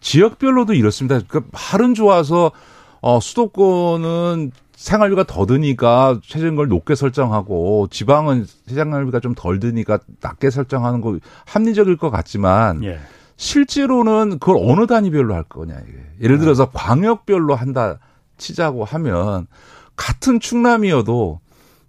지역별로도 0.00 0.74
이렇습니다. 0.74 1.20
그러니까 1.26 1.50
말은 1.72 1.94
좋아서 1.94 2.52
어, 3.00 3.18
수도권은 3.20 4.52
생활비가 4.76 5.24
더 5.24 5.46
드니까 5.46 6.20
최저임금을 6.22 6.68
높게 6.68 6.94
설정하고 6.94 7.88
지방은 7.90 8.46
생활비가 8.66 9.20
좀 9.20 9.34
덜 9.34 9.58
드니까 9.58 9.98
낮게 10.20 10.50
설정하는 10.50 11.00
거 11.00 11.18
합리적일 11.46 11.96
것 11.96 12.10
같지만 12.10 12.84
예. 12.84 13.00
실제로는 13.36 14.38
그걸 14.38 14.56
어느 14.60 14.86
단위별로 14.86 15.34
할 15.34 15.42
거냐 15.44 15.74
이게. 15.74 15.98
예를 16.22 16.38
들어서 16.38 16.70
광역별로 16.70 17.54
한다 17.54 17.98
치자고 18.36 18.84
하면 18.84 19.46
같은 19.94 20.40
충남이어도 20.40 21.40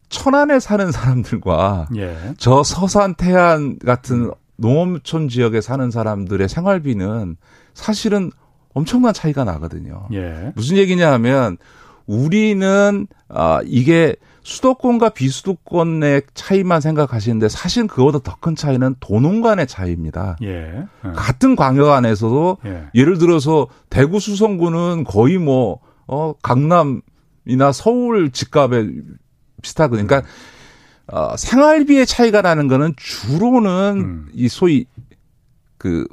천안에 0.09 0.59
사는 0.59 0.91
사람들과 0.91 1.87
예. 1.97 2.17
저 2.37 2.63
서산 2.63 3.15
태안 3.15 3.77
같은 3.79 4.31
농업촌 4.55 5.29
지역에 5.29 5.61
사는 5.61 5.91
사람들의 5.91 6.47
생활비는 6.49 7.37
사실은 7.73 8.31
엄청난 8.73 9.13
차이가 9.13 9.43
나거든요. 9.43 10.07
예. 10.13 10.51
무슨 10.55 10.77
얘기냐 10.77 11.11
하면 11.13 11.57
우리는 12.05 13.07
아 13.27 13.59
이게 13.65 14.15
수도권과 14.43 15.09
비수도권의 15.09 16.21
차이만 16.33 16.79
생각하시는데 16.79 17.49
사실 17.49 17.85
그보다 17.87 18.19
더 18.19 18.37
큰 18.39 18.55
차이는 18.55 18.95
도농 19.01 19.41
간의 19.41 19.67
차이입니다. 19.67 20.37
예. 20.41 20.47
예. 20.47 21.11
같은 21.15 21.55
광역 21.57 21.89
안에서도 21.91 22.57
예. 22.65 23.03
를 23.03 23.17
들어서 23.17 23.67
대구 23.89 24.19
수성구는 24.21 25.03
거의 25.03 25.37
뭐 25.37 25.79
어, 26.07 26.33
강남이나 26.41 27.71
서울 27.73 28.31
집값에 28.31 28.89
비슷하거든요. 29.61 30.07
그러니까 30.07 30.29
어, 31.07 31.35
생활비의 31.37 32.05
차이가 32.05 32.41
나는 32.41 32.67
거는 32.67 32.93
주로는 32.97 33.93
음. 33.97 34.29
이 34.33 34.49
소위 34.49 34.85
그 35.77 36.05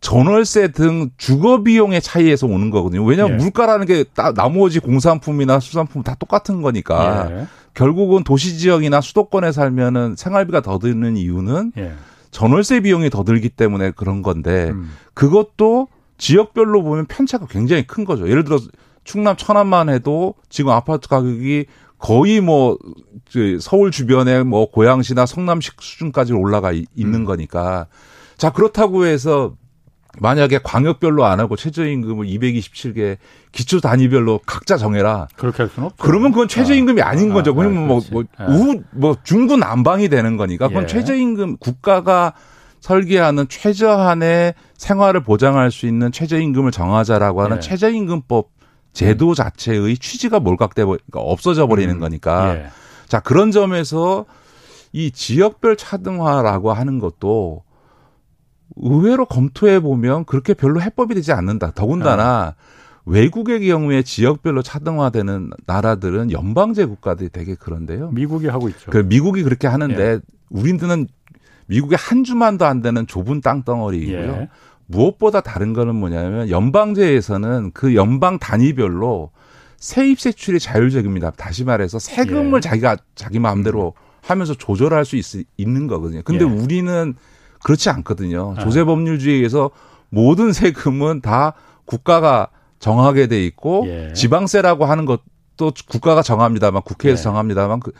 전월세 0.00 0.68
등 0.68 1.10
주거 1.16 1.62
비용의 1.62 2.00
차이에서 2.00 2.46
오는 2.46 2.70
거거든요. 2.70 3.04
왜냐하면 3.04 3.40
예. 3.40 3.42
물가라는 3.42 3.86
게 3.86 4.04
나머지 4.34 4.78
공산품이나 4.78 5.58
수산품 5.58 6.02
다 6.02 6.14
똑같은 6.18 6.62
거니까 6.62 7.28
예. 7.30 7.46
결국은 7.74 8.22
도시 8.24 8.58
지역이나 8.58 9.00
수도권에 9.00 9.52
살면은 9.52 10.16
생활비가 10.16 10.60
더 10.60 10.78
드는 10.78 11.16
이유는 11.16 11.72
예. 11.78 11.94
전월세 12.30 12.80
비용이 12.80 13.10
더 13.10 13.24
들기 13.24 13.48
때문에 13.48 13.92
그런 13.92 14.22
건데 14.22 14.70
음. 14.70 14.90
그것도 15.14 15.88
지역별로 16.18 16.82
보면 16.82 17.06
편차가 17.06 17.46
굉장히 17.46 17.86
큰 17.86 18.04
거죠. 18.04 18.28
예를 18.28 18.44
들어 18.44 18.58
충남 19.04 19.36
천안만 19.36 19.88
해도 19.88 20.34
지금 20.48 20.72
아파트 20.72 21.08
가격이 21.08 21.66
거의 21.98 22.40
뭐 22.40 22.78
서울 23.60 23.90
주변에 23.90 24.42
뭐 24.42 24.70
고양시나 24.70 25.26
성남시 25.26 25.70
수준까지 25.78 26.32
올라가 26.32 26.72
있는 26.72 27.20
음. 27.20 27.24
거니까 27.24 27.86
자 28.36 28.50
그렇다고 28.50 29.06
해서 29.06 29.56
만약에 30.18 30.60
광역별로 30.62 31.24
안 31.24 31.40
하고 31.40 31.56
최저임금을 31.56 32.26
227개 32.26 33.18
기초 33.52 33.80
단위별로 33.80 34.40
각자 34.46 34.76
정해라. 34.76 35.28
그렇게 35.36 35.62
할 35.62 35.68
수는 35.68 35.88
없죠. 35.88 36.02
그러면 36.02 36.32
그건 36.32 36.48
최저임금이 36.48 37.02
아, 37.02 37.14
닌 37.14 37.32
거죠. 37.32 37.52
아, 37.52 37.54
그러면 37.54 37.86
뭐, 37.86 38.00
뭐, 38.10 38.24
아. 38.36 38.46
우, 38.46 38.80
뭐 38.92 39.16
중구 39.22 39.56
난방이 39.56 40.08
되는 40.08 40.36
거니까. 40.36 40.68
그건 40.68 40.84
예. 40.84 40.86
최저임금 40.86 41.58
국가가 41.58 42.32
설계하는 42.80 43.48
최저한의 43.48 44.54
생활을 44.76 45.22
보장할 45.22 45.70
수 45.70 45.86
있는 45.86 46.12
최저임금을 46.12 46.70
정하자라고 46.70 47.42
하는 47.42 47.56
예. 47.56 47.60
최저임금법 47.60 48.55
제도 48.96 49.34
자체의 49.34 49.98
취지가 49.98 50.40
몰각돼 50.40 50.86
버, 50.86 50.92
그러니까 50.92 51.20
없어져 51.20 51.66
버리는 51.66 51.94
음. 51.94 52.00
거니까. 52.00 52.56
예. 52.56 52.66
자, 53.06 53.20
그런 53.20 53.50
점에서 53.50 54.24
이 54.92 55.10
지역별 55.10 55.76
차등화라고 55.76 56.72
하는 56.72 56.98
것도 56.98 57.62
의외로 58.76 59.26
검토해 59.26 59.80
보면 59.80 60.24
그렇게 60.24 60.54
별로 60.54 60.80
해법이 60.80 61.14
되지 61.14 61.32
않는다. 61.32 61.72
더군다나 61.72 62.54
네. 63.04 63.20
외국의 63.20 63.66
경우에 63.66 64.02
지역별로 64.02 64.62
차등화되는 64.62 65.50
나라들은 65.66 66.32
연방제 66.32 66.86
국가들이 66.86 67.28
되게 67.28 67.54
그런데요. 67.54 68.10
미국이 68.12 68.48
하고 68.48 68.70
있죠. 68.70 68.90
그 68.90 68.98
미국이 68.98 69.42
그렇게 69.42 69.66
하는데 69.68 70.02
예. 70.02 70.20
우리는 70.48 71.06
미국의 71.66 71.98
한 72.00 72.24
주만도 72.24 72.64
안 72.64 72.80
되는 72.80 73.06
좁은 73.06 73.42
땅덩어리이고요. 73.42 74.32
예. 74.40 74.48
무엇보다 74.86 75.40
다른 75.40 75.72
거는 75.72 75.94
뭐냐면 75.94 76.48
연방제에서는 76.48 77.72
그 77.74 77.94
연방 77.94 78.38
단위별로 78.38 79.30
세입 79.78 80.20
세출이 80.20 80.58
자율적입니다. 80.58 81.32
다시 81.32 81.64
말해서 81.64 81.98
세금을 81.98 82.58
예. 82.58 82.60
자기가 82.60 82.96
자기 83.14 83.38
마음대로 83.38 83.94
음. 83.96 84.06
하면서 84.22 84.54
조절할 84.54 85.04
수 85.04 85.16
있, 85.16 85.46
있는 85.56 85.86
거거든요. 85.86 86.22
근데 86.24 86.44
예. 86.44 86.48
우리는 86.48 87.14
그렇지 87.62 87.90
않거든요. 87.90 88.54
네. 88.56 88.62
조세 88.62 88.84
법률주의에 88.84 89.36
의해서 89.36 89.70
모든 90.08 90.52
세금은 90.52 91.20
다 91.20 91.54
국가가 91.84 92.48
정하게 92.78 93.26
돼 93.26 93.44
있고 93.44 93.84
예. 93.86 94.12
지방세라고 94.12 94.84
하는 94.84 95.04
것도 95.04 95.72
국가가 95.88 96.22
정합니다만 96.22 96.82
국회에서 96.82 97.20
예. 97.20 97.22
정합니다만 97.22 97.80
그 97.80 97.92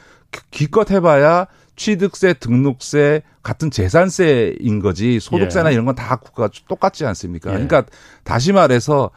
기껏 0.51 0.91
해봐야 0.91 1.47
취득세, 1.77 2.33
등록세 2.35 3.23
같은 3.43 3.71
재산세인 3.71 4.81
거지 4.81 5.21
소득세나 5.21 5.71
예. 5.71 5.75
이런 5.75 5.85
건 5.85 5.95
다 5.95 6.17
국가가 6.17 6.49
똑같지 6.69 7.05
않습니까? 7.07 7.51
예. 7.51 7.55
그러니까 7.55 7.85
다시 8.25 8.53
말해서 8.53 9.11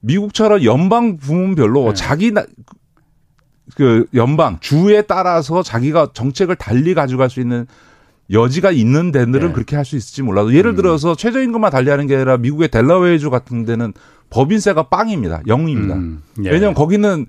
미국처럼 0.00 0.64
연방 0.64 1.16
부문별로 1.16 1.88
예. 1.88 1.94
자기 1.94 2.32
나, 2.32 2.44
그 3.76 4.06
연방 4.14 4.58
주에 4.60 5.02
따라서 5.02 5.62
자기가 5.62 6.10
정책을 6.14 6.56
달리 6.56 6.94
가져갈 6.94 7.28
수 7.30 7.40
있는 7.40 7.66
여지가 8.30 8.70
있는 8.72 9.12
데들은 9.12 9.48
네. 9.48 9.52
그렇게 9.52 9.76
할 9.76 9.84
수 9.84 9.96
있을지 9.96 10.22
몰라도 10.22 10.52
예를 10.54 10.72
음. 10.72 10.76
들어서 10.76 11.14
최저임금만 11.14 11.70
달리하는 11.70 12.06
게 12.06 12.16
아니라 12.16 12.36
미국의 12.38 12.68
델라웨이주 12.68 13.30
같은 13.30 13.64
데는 13.64 13.92
법인세가 14.30 14.84
빵입니다. 14.84 15.42
0입니다. 15.46 15.92
음. 15.92 16.22
예. 16.44 16.50
왜냐하면 16.50 16.74
거기는 16.74 17.26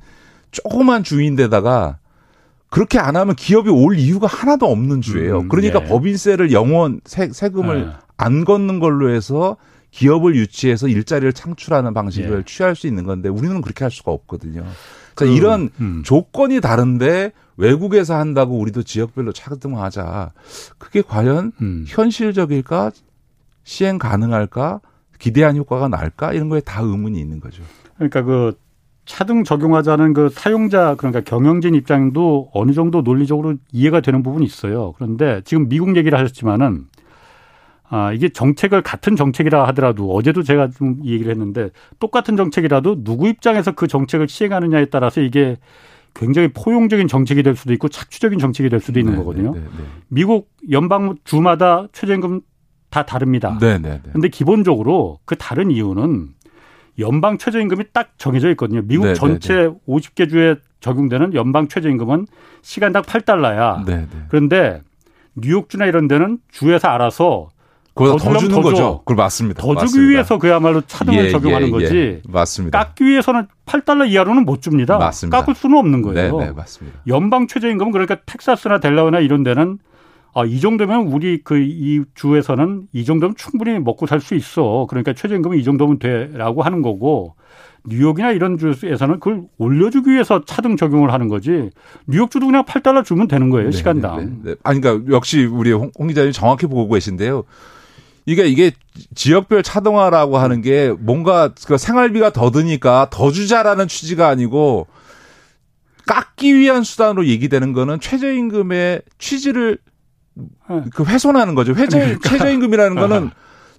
조그만 0.52 1.04
주인데다가 1.04 1.98
그렇게 2.70 3.00
안 3.00 3.16
하면 3.16 3.36
기업이 3.36 3.70
올 3.70 3.98
이유가 3.98 4.28
하나도 4.28 4.66
없는 4.68 5.02
주예요. 5.02 5.40
음. 5.42 5.50
그러니까 5.50 5.82
예. 5.84 5.88
법인세를 5.88 6.52
영원 6.52 7.00
세, 7.06 7.30
세금을 7.32 7.80
예. 7.80 8.08
안 8.18 8.44
걷는 8.44 8.80
걸로 8.80 9.10
해서 9.10 9.58
기업을 9.92 10.36
유치해서 10.36 10.88
일자리를 10.88 11.32
창출하는 11.34 11.94
방식을 11.94 12.40
예. 12.40 12.44
취할 12.46 12.76
수 12.76 12.88
있는 12.88 13.06
건데 13.06 13.30
우리는 13.30 13.62
그렇게 13.62 13.84
할 13.84 13.92
수가 13.92 14.12
없거든요. 14.12 14.66
그, 15.16 15.26
이런 15.26 15.70
음. 15.80 16.04
조건이 16.06 16.62
다른데 16.62 17.32
외국에서 17.56 18.16
한다고 18.16 18.60
우리도 18.60 18.84
지역별로 18.84 19.34
차등하자. 19.34 20.34
그게 20.78 21.02
과연 21.02 21.54
음. 21.62 21.86
현실적일까? 21.88 22.92
시행 23.64 23.98
가능할까? 23.98 24.80
기대한 25.18 25.58
효과가 25.58 25.88
날까? 25.88 26.34
이런 26.34 26.50
거에 26.50 26.60
다 26.60 26.82
의문이 26.82 27.20
있는 27.20 27.40
거죠. 27.40 27.64
그러니까 27.96 28.22
그 28.22 28.58
차등 29.08 29.46
적용하자는 29.46 30.14
그 30.14 30.30
사용자 30.30 30.96
그러니까 30.96 31.22
경영진 31.22 31.74
입장도 31.74 32.52
어느 32.54 32.74
정도 32.74 33.02
논리적으로 33.02 33.56
이해가 33.72 34.02
되는 34.02 34.22
부분이 34.22 34.46
있어요. 34.46 34.94
그런데 34.98 35.42
지금 35.46 35.70
미국 35.70 35.96
얘기를 35.96 36.20
하셨지만은 36.20 36.86
아, 37.90 38.12
이게 38.12 38.28
정책을 38.28 38.84
같은 38.84 39.16
정책이라 39.16 39.66
하더라도 39.70 40.14
어제도 40.14 40.44
제가 40.44 40.70
좀 40.72 41.00
얘기를 41.06 41.32
했는데 41.32 41.70
똑같은 42.00 42.36
정책이라도 42.36 43.06
누구 43.06 43.30
입장에서 43.30 43.72
그 43.72 43.88
정책을 43.88 44.28
시행하느냐에 44.28 44.86
따라서 44.86 45.22
이게 45.22 45.56
굉장히 46.14 46.50
포용적인 46.50 47.08
정책이 47.08 47.44
될 47.44 47.56
수도 47.56 47.72
있고 47.74 47.88
착취적인 47.88 48.40
정책이 48.40 48.70
될 48.70 48.82
수도 48.82 49.00
있는 49.00 49.14
네, 49.14 49.20
거거든요. 49.20 49.54
네, 49.54 49.60
네, 49.62 49.66
네. 49.66 49.84
미국 50.10 50.50
연방 50.70 51.16
주마다 51.24 51.88
최저임금 51.94 52.42
다 52.90 53.06
다릅니다. 53.06 53.58
네, 53.62 53.78
네, 53.78 54.02
네. 54.04 54.12
근데 54.12 54.28
기본적으로 54.28 55.20
그 55.26 55.36
다른 55.36 55.72
이유는 55.72 56.30
연방 57.00 57.38
최저임금이 57.38 57.86
딱 57.94 58.12
정해져 58.18 58.50
있거든요. 58.52 58.82
미국 58.84 59.06
네, 59.06 59.14
전체 59.14 59.54
네, 59.54 59.68
네. 59.68 59.74
50개 59.88 60.30
주에 60.30 60.56
적용되는 60.80 61.34
연방 61.34 61.68
최저임금은 61.68 62.28
시간당 62.62 63.04
8달러야. 63.04 63.86
네, 63.86 63.98
네. 63.98 64.08
그런데 64.30 64.82
뉴욕주나 65.36 65.86
이런 65.86 66.08
데는 66.08 66.40
주에서 66.52 66.88
알아서 66.88 67.50
그보다 67.94 68.24
더, 68.24 68.34
더 68.34 68.38
주는 68.38 68.56
더 68.56 68.62
거죠. 68.62 69.02
그 69.06 69.14
맞습니다. 69.14 69.62
더 69.62 69.74
맞습니다. 69.74 69.88
주기 69.88 70.10
위해서 70.10 70.38
그야말로 70.38 70.82
차등을 70.82 71.26
예, 71.26 71.30
적용하는 71.30 71.68
예, 71.68 71.72
거지. 71.72 71.96
예. 71.96 72.22
맞습니다. 72.28 72.78
깎기 72.78 73.06
위해서는 73.06 73.48
8달러 73.66 74.08
이하로는 74.08 74.46
못 74.46 74.62
줍니다. 74.62 74.98
맞습니다. 74.98 75.40
깎을 75.40 75.56
수는 75.56 75.78
없는 75.78 76.02
거예요. 76.04 76.38
네, 76.38 76.46
네, 76.46 76.52
맞습니다. 76.52 77.00
연방 77.08 77.48
최저임금은 77.48 77.92
그러니까 77.92 78.18
텍사스나 78.26 78.80
델라웨나 78.80 79.20
이런 79.20 79.44
데는 79.44 79.80
아, 80.38 80.46
이 80.46 80.60
정도면 80.60 81.08
우리 81.08 81.42
그 81.44 81.58
이 81.58 82.04
주에서는 82.14 82.84
이 82.94 83.06
정도면 83.06 83.36
충분히 83.36 83.80
먹고 83.80 84.06
살 84.06 84.22
수 84.22 84.36
있어. 84.36 84.86
그러니까 84.88 85.14
최저임금은 85.14 85.58
이 85.58 85.64
정도면 85.64 85.98
돼라고 86.00 86.62
하는 86.62 86.84
거고 86.84 87.36
뉴욕이나 87.86 88.32
이런 88.32 88.58
주에서는 88.58 89.20
그걸 89.20 89.44
올려주기 89.58 90.12
위해서 90.12 90.44
차등 90.46 90.78
적용을 90.78 91.12
하는 91.12 91.28
거지. 91.28 91.72
뉴욕주도 92.08 92.46
그냥 92.46 92.66
8달러 92.66 93.04
주면 93.04 93.28
되는 93.28 93.50
거예요, 93.50 93.72
네, 93.72 93.78
시간당. 93.78 94.18
네, 94.18 94.26
네, 94.26 94.32
네. 94.52 94.56
아니, 94.64 94.82
그러니까 94.82 95.12
역시 95.12 95.46
우리 95.46 95.72
홍, 95.72 95.92
홍 95.98 96.08
기자님 96.08 96.32
정확히 96.34 96.68
보고 96.68 96.88
계신데요. 96.94 97.44
이게 98.26 98.46
이게 98.46 98.72
지역별 99.16 99.64
차등화라고 99.64 100.38
하는 100.38 100.62
게 100.62 100.94
뭔가 101.00 101.54
그 101.66 101.78
생활비가 101.78 102.32
더 102.32 102.52
드니까 102.52 103.08
더 103.10 103.32
주자라는 103.32 103.88
취지가 103.88 104.28
아니고 104.28 104.86
깎기 106.06 106.54
위한 106.56 106.84
수단으로 106.84 107.26
얘기되는 107.26 107.72
거는 107.74 108.02
최저임금의 108.02 109.02
취지를 109.18 109.78
네. 109.78 109.97
그 110.94 111.04
훼손하는 111.04 111.56
거죠. 111.56 111.74
최저, 111.74 111.98
그러니까. 111.98 112.30
최저임금이라는 112.30 112.96
거는 112.96 113.32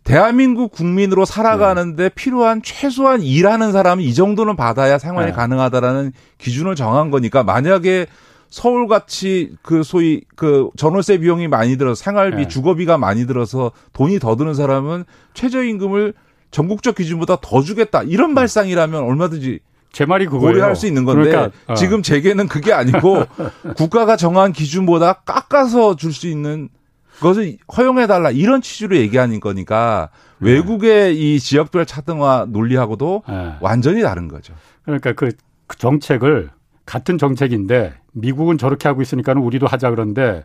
대한민국 0.05 0.73
국민으로 0.73 1.25
살아가는데 1.25 2.05
네. 2.05 2.09
필요한 2.09 2.63
최소한 2.63 3.23
일하는 3.23 3.73
사람이 3.73 4.05
이 4.05 4.15
정도는 4.15 4.57
받아야 4.57 4.99
생활이 4.99 5.33
네. 5.33 5.33
가능하다라는 5.33 6.13
기준을 6.39 6.77
정한 6.77 7.11
거니까 7.11 7.43
만약에 7.43 8.07
서울같이 8.49 9.57
그 9.63 9.83
소위 9.83 10.23
그 10.35 10.71
전월세 10.77 11.19
비용이 11.19 11.49
많이 11.49 11.77
들어서 11.77 12.03
생활비, 12.03 12.37
네. 12.37 12.49
주거비가 12.49 12.97
많이 12.97 13.27
들어서 13.27 13.73
돈이 13.93 14.19
더 14.19 14.37
드는 14.37 14.55
사람은 14.55 15.05
최저임금을 15.35 16.15
전국적 16.51 16.95
기준보다 16.95 17.37
더 17.43 17.61
주겠다 17.61 18.03
이런 18.03 18.35
발상이라면 18.35 19.03
얼마든지 19.03 19.61
제 19.93 20.05
말이 20.05 20.27
그거예요. 20.27 20.53
고려할 20.53 20.77
수 20.77 20.87
있는 20.87 21.05
건데 21.05 21.31
그러니까, 21.31 21.57
어. 21.67 21.75
지금 21.75 22.03
제게는 22.03 22.49
그게 22.49 22.73
아니고 22.73 23.25
국가가 23.77 24.17
정한 24.17 24.53
기준보다 24.53 25.15
깎아서 25.25 25.97
줄 25.97 26.13
수 26.13 26.27
있는 26.29 26.69
그것을 27.17 27.57
허용해달라 27.77 28.31
이런 28.31 28.63
취지로 28.63 28.97
얘기하는 28.97 29.41
거니까 29.41 30.11
네. 30.39 30.53
외국의 30.53 31.19
이 31.19 31.41
지역별 31.41 31.85
차등화 31.85 32.47
논리하고도 32.49 33.23
네. 33.29 33.55
완전히 33.61 34.03
다른 34.03 34.29
거죠. 34.29 34.55
그러니까 34.85 35.13
그, 35.15 35.33
그 35.67 35.77
정책을 35.79 36.51
같은 36.87 37.19
정책인데 37.19 37.95
미국은 38.13 38.57
저렇게 38.57 38.89
하고 38.89 39.03
있으니까는 39.03 39.43
우리도 39.43 39.67
하자 39.67 39.91
그런데 39.91 40.45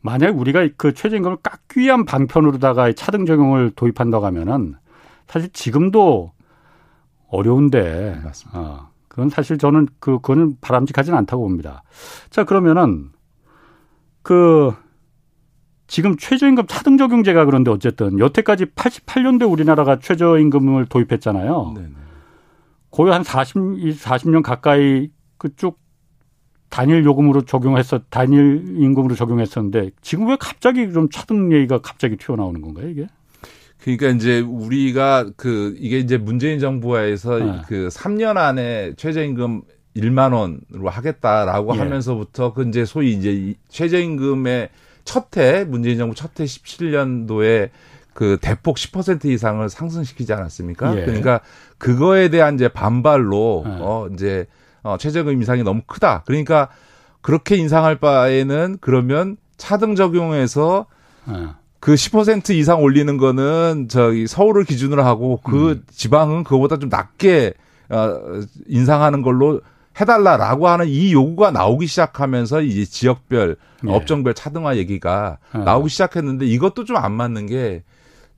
만약 0.00 0.36
우리가 0.38 0.66
그 0.76 0.92
최저임금을 0.92 1.38
깎기 1.42 1.80
위한 1.80 2.04
방편으로다가 2.04 2.92
차등 2.92 3.26
적용을 3.26 3.70
도입한다고 3.76 4.26
하면은 4.26 4.74
사실 5.28 5.50
지금도 5.52 6.32
어려운데 7.30 7.82
네, 7.82 8.20
맞습니다. 8.24 8.60
어, 8.60 8.90
그건 9.08 9.28
사실 9.28 9.58
저는 9.58 9.86
그 9.98 10.16
그거는 10.16 10.56
바람직하지는 10.60 11.16
않다고 11.18 11.42
봅니다. 11.42 11.82
자 12.30 12.44
그러면은 12.44 13.10
그 14.22 14.72
지금 15.86 16.16
최저임금 16.16 16.66
차등 16.68 16.96
적용제가 16.96 17.44
그런데 17.44 17.70
어쨌든 17.70 18.18
여태까지 18.18 18.66
88년도에 18.66 19.50
우리나라가 19.50 19.98
최저임금을 19.98 20.86
도입했잖아요. 20.86 21.72
네네. 21.74 21.94
거의 22.90 23.12
한 23.12 23.24
40, 23.24 23.56
40년 23.56 24.42
가까이 24.42 25.10
그쪽 25.36 25.80
단일 26.68 27.04
요금으로 27.04 27.42
적용해서 27.42 28.00
단일 28.10 28.76
임금으로 28.80 29.16
적용했었는데 29.16 29.90
지금 30.00 30.28
왜 30.28 30.36
갑자기 30.38 30.92
좀 30.92 31.08
차등 31.10 31.52
얘기가 31.52 31.80
갑자기 31.80 32.16
튀어나오는 32.16 32.60
건가요, 32.60 32.88
이게? 32.88 33.08
그러니까 33.82 34.08
이제 34.08 34.40
우리가 34.40 35.30
그 35.36 35.74
이게 35.78 35.98
이제 35.98 36.18
문재인 36.18 36.58
정부에서 36.60 37.38
네. 37.38 37.62
그 37.66 37.88
3년 37.88 38.36
안에 38.36 38.94
최저임금 38.96 39.62
1만 39.96 40.32
원으로 40.34 40.88
하겠다라고 40.88 41.74
예. 41.74 41.78
하면서부터 41.78 42.52
그 42.52 42.68
이제 42.68 42.84
소위 42.84 43.12
이제 43.12 43.54
최저임금의 43.68 44.68
첫해 45.04 45.64
문재인 45.64 45.98
정부 45.98 46.14
첫해 46.14 46.46
17년도에 46.46 47.70
그 48.12 48.38
대폭 48.40 48.76
10% 48.76 49.24
이상을 49.24 49.68
상승시키지 49.68 50.32
않았습니까? 50.32 50.96
예. 50.98 51.04
그러니까 51.04 51.40
그거에 51.78 52.28
대한 52.28 52.54
이제 52.54 52.68
반발로 52.68 53.64
예. 53.66 53.70
어 53.80 54.08
이제 54.12 54.46
어 54.82 54.96
최저임금 54.98 55.34
인상이 55.34 55.62
너무 55.62 55.80
크다. 55.86 56.22
그러니까 56.26 56.68
그렇게 57.22 57.56
인상할 57.56 57.98
바에는 57.98 58.78
그러면 58.80 59.36
차등 59.56 59.94
적용해서 59.94 60.86
예. 61.30 61.59
그 61.80 61.94
10% 61.94 62.50
이상 62.54 62.82
올리는 62.82 63.16
거는 63.16 63.88
저기 63.88 64.26
서울을 64.26 64.64
기준으로 64.64 65.02
하고 65.02 65.40
그 65.42 65.72
음. 65.72 65.82
지방은 65.90 66.44
그거보다 66.44 66.78
좀 66.78 66.90
낮게 66.90 67.54
어 67.88 68.20
인상하는 68.68 69.22
걸로 69.22 69.62
해달라라고 70.00 70.68
하는 70.68 70.86
이 70.88 71.12
요구가 71.12 71.50
나오기 71.50 71.86
시작하면서 71.86 72.62
이제 72.62 72.84
지역별 72.84 73.56
네. 73.82 73.92
업종별 73.92 74.34
차등화 74.34 74.76
얘기가 74.76 75.38
네. 75.54 75.64
나오기 75.64 75.88
시작했는데 75.88 76.46
이것도 76.46 76.84
좀 76.84 76.96
안 76.96 77.12
맞는 77.12 77.46
게 77.46 77.82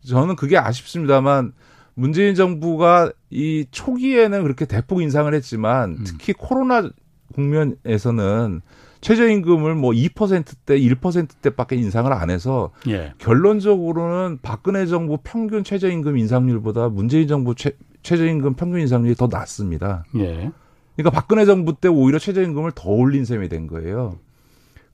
저는 0.07 0.37
그게 0.37 0.57
아쉽습니다만 0.57 1.53
문재인 1.95 2.35
정부가 2.35 3.13
이 3.31 3.67
초기에는 3.71 4.43
그렇게 4.43 4.65
대폭 4.65 5.03
인상을 5.03 5.33
했지만 5.35 5.91
음. 5.91 6.05
특히 6.05 6.33
코로나 6.33 6.89
국면에서는 7.35 8.63
최저임금을 9.03 9.75
뭐 9.75 9.91
2%대, 9.91 10.79
1%대밖에 10.79 11.77
인상을 11.77 12.11
안 12.13 12.31
해서 12.31 12.71
예. 12.89 13.13
결론적으로는 13.19 14.39
박근혜 14.43 14.87
정부 14.87 15.19
평균 15.23 15.65
최저임금 15.65 16.17
인상률보다 16.17 16.89
문재인 16.89 17.27
정부 17.27 17.55
최, 17.55 17.73
최저임금 18.03 18.55
평균 18.55 18.81
인상률이 18.81 19.17
더 19.17 19.29
낮습니다. 19.31 20.05
예. 20.17 20.53
그러니까 20.97 21.11
박근혜 21.13 21.45
정부 21.45 21.75
때 21.75 21.89
오히려 21.89 22.19
최저임금을 22.21 22.73
더 22.75 22.91
올린 22.91 23.25
셈이 23.25 23.49
된 23.49 23.67
거예요. 23.67 24.19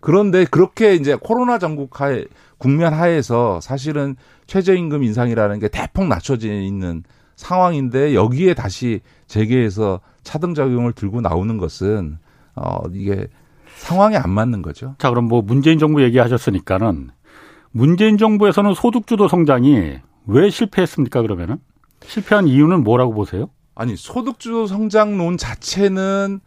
그런데 0.01 0.47
그렇게 0.47 0.95
이제 0.95 1.17
코로나 1.21 1.59
전국 1.59 2.01
하에 2.01 2.25
국면 2.57 2.95
하에서 2.95 3.61
사실은 3.61 4.17
최저임금 4.47 5.03
인상이라는 5.03 5.59
게 5.59 5.69
대폭 5.69 6.07
낮춰져 6.07 6.49
있는 6.49 7.03
상황인데 7.37 8.15
여기에 8.15 8.55
다시 8.55 9.01
재계에서 9.27 10.01
차등 10.23 10.55
작용을 10.55 10.93
들고 10.93 11.21
나오는 11.21 11.59
것은 11.59 12.19
어 12.55 12.79
이게 12.93 13.29
상황이 13.79 14.17
안 14.17 14.31
맞는 14.31 14.63
거죠. 14.63 14.95
자, 14.99 15.11
그럼 15.11 15.27
뭐 15.27 15.41
문재인 15.43 15.79
정부 15.79 16.03
얘기하셨으니까는 16.03 17.11
문재인 17.71 18.19
정부에서는 18.19 18.75
소득주도 18.75 19.29
성장이 19.29 19.99
왜 20.27 20.51
실패했습니까, 20.51 21.23
그러면은? 21.23 21.57
실패한 22.05 22.49
이유는 22.49 22.85
뭐라고 22.85 23.15
보세요? 23.15 23.49
아니 23.75 23.97
소득주도 23.97 24.67
성장론 24.67 25.37
자체는 25.37 26.41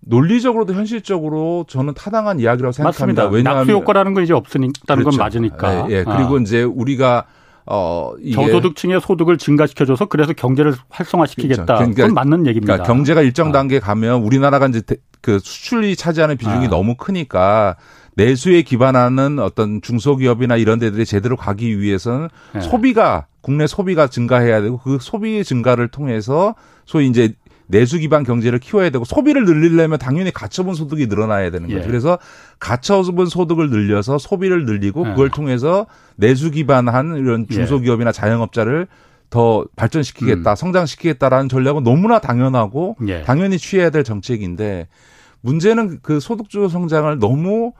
논리적으로도 0.00 0.72
현실적으로 0.72 1.66
저는 1.68 1.94
타당한 1.94 2.40
이야기라고 2.40 2.72
생각합니다. 2.72 3.24
맞습니다. 3.24 3.36
왜냐하면 3.36 3.66
낙수 3.66 3.72
효과라는 3.72 4.14
건 4.14 4.24
이제 4.24 4.32
없으니까 4.32 4.94
그렇죠. 4.94 5.10
건 5.10 5.18
맞으니까. 5.18 5.90
예, 5.90 5.98
예. 5.98 6.04
그리고 6.04 6.36
아. 6.36 6.40
이제 6.40 6.62
우리가 6.62 7.26
어 7.66 8.12
저소득층의 8.34 9.00
소득을 9.00 9.38
증가시켜줘서 9.38 10.06
그래서 10.06 10.32
경제를 10.32 10.74
활성화시키겠다. 10.88 11.64
그렇죠. 11.76 11.94
그건 11.94 12.14
맞는 12.14 12.46
얘기입니다. 12.46 12.74
그러니까 12.74 12.92
경제가 12.92 13.22
일정 13.22 13.48
아. 13.48 13.52
단계 13.52 13.78
가면 13.78 14.22
우리나라가 14.22 14.66
이제 14.66 14.82
그 15.20 15.38
수출이 15.38 15.96
차지하는 15.96 16.36
비중이 16.36 16.66
아. 16.66 16.70
너무 16.70 16.96
크니까 16.96 17.76
내수에 18.14 18.62
기반하는 18.62 19.38
어떤 19.38 19.80
중소기업이나 19.80 20.56
이런 20.56 20.78
데들이 20.78 21.06
제대로 21.06 21.36
가기 21.36 21.80
위해서는 21.80 22.28
네. 22.54 22.60
소비가 22.60 23.26
국내 23.40 23.66
소비가 23.66 24.08
증가해야 24.08 24.60
되고 24.60 24.78
그 24.78 24.98
소비 25.00 25.42
증가를 25.44 25.88
통해서 25.88 26.54
소위 26.84 27.06
이제 27.06 27.34
내수 27.70 27.98
기반 27.98 28.24
경제를 28.24 28.58
키워야 28.58 28.90
되고 28.90 29.04
소비를 29.04 29.44
늘리려면 29.44 29.98
당연히 29.98 30.32
가처분 30.32 30.74
소득이 30.74 31.06
늘어나야 31.06 31.50
되는 31.50 31.68
거죠. 31.68 31.80
예. 31.80 31.86
그래서 31.86 32.18
가처분 32.58 33.26
소득을 33.26 33.70
늘려서 33.70 34.18
소비를 34.18 34.66
늘리고 34.66 35.06
예. 35.06 35.10
그걸 35.10 35.30
통해서 35.30 35.86
내수 36.16 36.50
기반한 36.50 37.16
이런 37.16 37.46
예. 37.48 37.54
중소기업이나 37.54 38.12
자영업자를 38.12 38.88
더 39.30 39.64
발전시키겠다, 39.76 40.52
음. 40.52 40.56
성장시키겠다라는 40.56 41.48
전략은 41.48 41.84
너무나 41.84 42.18
당연하고 42.18 42.96
예. 43.06 43.22
당연히 43.22 43.58
취해야 43.58 43.90
될 43.90 44.02
정책인데 44.02 44.88
문제는 45.40 46.00
그 46.02 46.18
소득주도 46.18 46.68
성장을 46.68 47.18
너무 47.20 47.72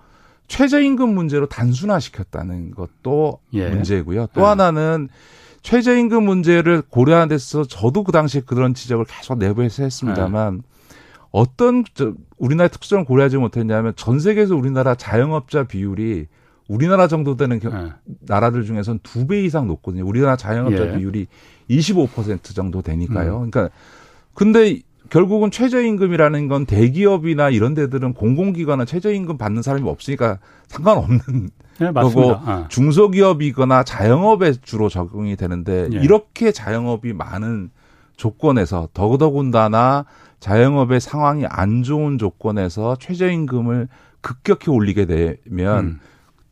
최저임금 0.46 1.12
문제로 1.12 1.46
단순화시켰다는 1.46 2.70
것도 2.72 3.40
예. 3.54 3.68
문제고요. 3.68 4.28
또 4.32 4.42
예. 4.42 4.44
하나는 4.44 5.08
최저임금 5.62 6.24
문제를 6.24 6.82
고려하는 6.88 7.28
데서 7.28 7.64
저도 7.64 8.04
그 8.04 8.12
당시에 8.12 8.42
그런 8.44 8.74
지적을 8.74 9.04
계속 9.06 9.38
내부에서 9.38 9.82
했습니다만 9.82 10.62
예. 10.64 10.70
어떤 11.30 11.84
우리나라의 12.38 12.70
특성을 12.70 13.04
고려하지 13.04 13.36
못했냐면 13.36 13.92
전 13.96 14.18
세계에서 14.18 14.56
우리나라 14.56 14.94
자영업자 14.94 15.64
비율이 15.64 16.26
우리나라 16.68 17.08
정도 17.08 17.36
되는 17.36 17.58
네. 17.58 17.92
나라들 18.20 18.64
중에서는 18.64 19.00
두배 19.02 19.42
이상 19.42 19.66
높거든요. 19.66 20.06
우리나라 20.06 20.36
자영업자 20.36 20.92
예. 20.92 20.96
비율이 20.96 21.26
25% 21.68 22.54
정도 22.54 22.80
되니까요. 22.80 23.42
음. 23.42 23.50
그러니까 23.50 23.74
근데 24.34 24.80
결국은 25.10 25.50
최저임금이라는 25.50 26.48
건 26.48 26.66
대기업이나 26.66 27.50
이런 27.50 27.74
데들은 27.74 28.14
공공기관은 28.14 28.86
최저임금 28.86 29.36
받는 29.36 29.62
사람이 29.62 29.88
없으니까 29.88 30.38
상관없는 30.68 31.50
네, 31.80 31.92
거고 31.92 32.34
아. 32.44 32.66
중소기업이거나 32.68 33.84
자영업에 33.84 34.52
주로 34.62 34.90
적용이 34.90 35.36
되는데 35.36 35.88
예. 35.92 35.98
이렇게 35.98 36.52
자영업이 36.52 37.14
많은 37.14 37.70
조건에서 38.16 38.88
더더군다나 38.92 40.04
자영업의 40.40 41.00
상황이 41.00 41.46
안 41.48 41.82
좋은 41.82 42.18
조건에서 42.18 42.96
최저임금을 43.00 43.88
급격히 44.20 44.70
올리게 44.70 45.06
되면 45.06 45.78
음. 45.78 46.00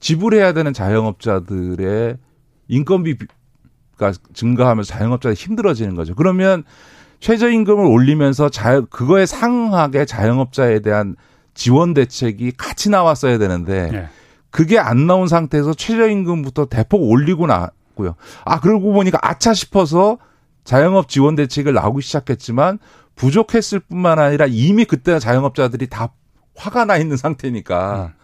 지불해야 0.00 0.54
되는 0.54 0.72
자영업자들의 0.72 2.16
인건비가 2.68 4.12
증가하면서 4.32 4.90
자영업자들이 4.90 5.34
힘들어지는 5.34 5.94
거죠. 5.94 6.14
그러면 6.14 6.64
최저임금을 7.20 7.84
올리면서 7.84 8.48
자, 8.48 8.80
그거에 8.80 9.26
상응하게 9.26 10.06
자영업자에 10.06 10.80
대한 10.80 11.16
지원 11.52 11.92
대책이 11.92 12.52
같이 12.52 12.88
나왔어야 12.88 13.36
되는데 13.36 13.90
네. 13.90 14.08
그게 14.50 14.78
안 14.78 15.06
나온 15.06 15.28
상태에서 15.28 15.74
최저임금부터 15.74 16.66
대폭 16.66 17.02
올리고 17.02 17.46
나고요. 17.46 18.14
아 18.44 18.60
그러고 18.60 18.92
보니까 18.92 19.18
아차 19.22 19.54
싶어서 19.54 20.18
자영업 20.64 21.08
지원 21.08 21.34
대책을 21.34 21.72
나오기 21.74 22.02
시작했지만 22.02 22.78
부족했을 23.14 23.80
뿐만 23.80 24.18
아니라 24.18 24.46
이미 24.48 24.84
그때 24.84 25.18
자영업자들이 25.18 25.88
다 25.88 26.12
화가 26.56 26.84
나 26.84 26.96
있는 26.96 27.16
상태니까 27.16 28.12
음. 28.14 28.18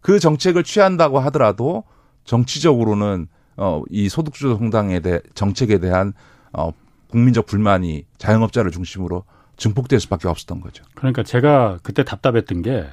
그 0.00 0.18
정책을 0.18 0.64
취한다고 0.64 1.20
하더라도 1.20 1.84
정치적으로는 2.24 3.28
어 3.56 3.82
이 3.90 4.08
소득주도 4.08 4.56
성당에 4.56 5.00
대해 5.00 5.20
정책에 5.34 5.78
대한 5.78 6.12
어 6.52 6.70
국민적 7.08 7.46
불만이 7.46 8.06
자영업자를 8.18 8.70
중심으로 8.70 9.24
증폭될 9.56 10.00
수밖에 10.00 10.28
없었던 10.28 10.60
거죠. 10.60 10.84
그러니까 10.94 11.22
제가 11.22 11.78
그때 11.82 12.02
답답했던 12.04 12.62
게 12.62 12.86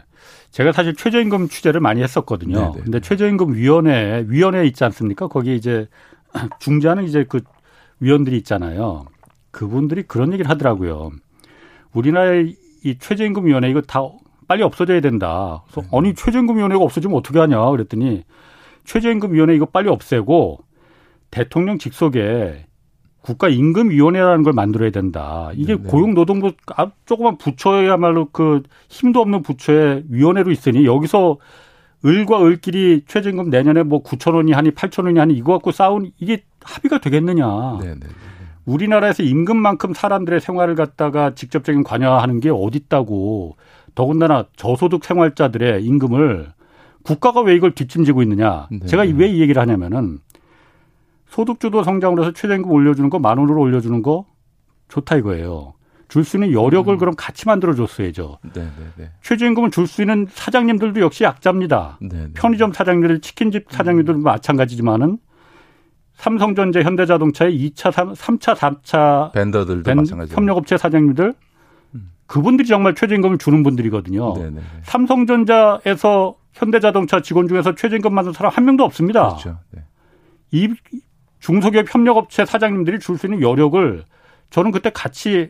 제가 0.51 0.71
사실 0.71 0.95
최저임금 0.95 1.47
취재를 1.47 1.79
많이 1.79 2.01
했었거든요. 2.01 2.55
네네. 2.55 2.71
네, 2.71 2.81
근데 2.83 2.99
네. 2.99 3.07
최저임금 3.07 3.53
위원회 3.53 4.25
위원회 4.27 4.65
있지 4.65 4.83
않습니까? 4.83 5.27
거기 5.27 5.55
이제 5.55 5.87
중재하는 6.59 7.03
이제 7.03 7.25
그 7.27 7.41
위원들이 7.99 8.37
있잖아요. 8.37 9.05
그분들이 9.51 10.03
그런 10.03 10.33
얘기를 10.33 10.49
하더라고요. 10.49 11.11
우리나라의 11.93 12.55
이 12.83 12.97
최저임금 12.97 13.45
위원회 13.45 13.69
이거 13.69 13.81
다 13.81 14.01
빨리 14.47 14.63
없어져야 14.63 15.01
된다. 15.01 15.63
그래서 15.71 15.81
네. 15.81 15.97
아니 15.97 16.15
최저임금 16.15 16.57
위원회가 16.57 16.83
없어지면 16.83 17.17
어떻게 17.17 17.39
하냐 17.39 17.69
그랬더니 17.69 18.23
최저임금 18.85 19.33
위원회 19.33 19.55
이거 19.55 19.65
빨리 19.65 19.89
없애고 19.89 20.59
대통령 21.29 21.77
직속에 21.77 22.65
국가임금위원회라는 23.29 24.43
걸 24.43 24.53
만들어야 24.53 24.89
된다. 24.89 25.51
이게 25.53 25.75
네, 25.75 25.81
네. 25.81 25.89
고용노동부 25.89 26.53
아, 26.75 26.91
조그만 27.05 27.37
부처야말로 27.37 28.29
그 28.31 28.63
힘도 28.89 29.21
없는 29.21 29.43
부처의 29.43 30.05
위원회로 30.09 30.51
있으니 30.51 30.85
여기서 30.85 31.37
을과 32.05 32.43
을끼리 32.45 33.03
최저임금 33.07 33.49
내년에 33.49 33.83
뭐 33.83 34.01
9천 34.03 34.33
원이 34.35 34.53
하니 34.53 34.71
8천 34.71 35.05
원이 35.05 35.19
하니 35.19 35.33
이거 35.35 35.53
갖고 35.53 35.71
싸운 35.71 36.11
이게 36.19 36.43
합의가 36.63 36.99
되겠느냐. 36.99 37.79
네, 37.81 37.93
네. 37.95 38.07
우리나라에서 38.65 39.23
임금만큼 39.23 39.93
사람들의 39.93 40.39
생활을 40.41 40.75
갖다가 40.75 41.33
직접적인 41.33 41.83
관여하는 41.83 42.39
게 42.39 42.49
어딨다고 42.49 43.57
더군다나 43.95 44.45
저소득 44.55 45.03
생활자들의 45.03 45.83
임금을 45.83 46.51
국가가 47.03 47.41
왜 47.41 47.55
이걸 47.55 47.71
뒷짐지고 47.73 48.21
있느냐. 48.23 48.67
네. 48.71 48.85
제가 48.85 49.03
왜 49.15 49.29
이 49.29 49.41
얘기를 49.41 49.61
하냐면은 49.61 50.19
소득주도 51.29 51.83
성장으로 51.83 52.23
해서 52.23 52.33
최저임금 52.33 52.69
올려주는 52.71 53.09
거 53.09 53.19
만 53.19 53.37
원으로 53.37 53.61
올려주는 53.61 54.01
거 54.01 54.25
좋다 54.87 55.15
이거예요. 55.17 55.73
줄 56.07 56.23
수 56.23 56.37
있는 56.37 56.51
여력을 56.53 56.91
음. 56.91 56.97
그럼 56.97 57.13
같이 57.15 57.45
만들어 57.45 57.75
줬어야죠. 57.75 58.39
네, 58.53 58.61
네, 58.63 58.85
네. 58.97 59.11
최저임금을 59.21 59.69
줄 59.69 59.85
수 59.85 60.01
있는 60.01 60.25
사장님들도 60.27 60.99
역시 61.01 61.23
약자입니다. 61.23 61.99
네, 62.01 62.09
네. 62.09 62.27
편의점 62.33 62.73
사장님들, 62.73 63.21
치킨집 63.21 63.67
사장님들도 63.69 64.19
음. 64.19 64.23
마찬가지지만은 64.23 65.19
삼성전자, 66.15 66.81
현대자동차의 66.81 67.53
2차, 67.71 68.15
3 68.15 68.39
차, 68.39 68.53
4차 68.55 69.31
밴더들도 69.33 69.83
밴, 69.83 69.97
마찬가지 69.97 70.33
협력업체 70.33 70.77
사장님들 70.77 71.33
음. 71.95 72.11
그분들이 72.25 72.67
정말 72.67 72.95
최저임금을 72.95 73.37
주는 73.37 73.61
분들이거든요. 73.61 74.33
네네. 74.33 74.49
네, 74.49 74.55
네. 74.55 74.61
삼성전자에서 74.83 76.35
현대자동차 76.53 77.21
직원 77.21 77.47
중에서 77.47 77.75
최저임금 77.75 78.15
받는 78.15 78.33
사람 78.33 78.51
한 78.51 78.65
명도 78.65 78.83
없습니다. 78.83 79.27
그렇죠. 79.29 79.59
네. 79.71 79.83
이 80.51 80.73
중소기업 81.39 81.93
협력업체 81.93 82.45
사장님들이 82.45 82.99
줄 82.99 83.17
수 83.17 83.27
있는 83.27 83.41
여력을 83.41 84.03
저는 84.49 84.71
그때 84.71 84.89
같이 84.89 85.49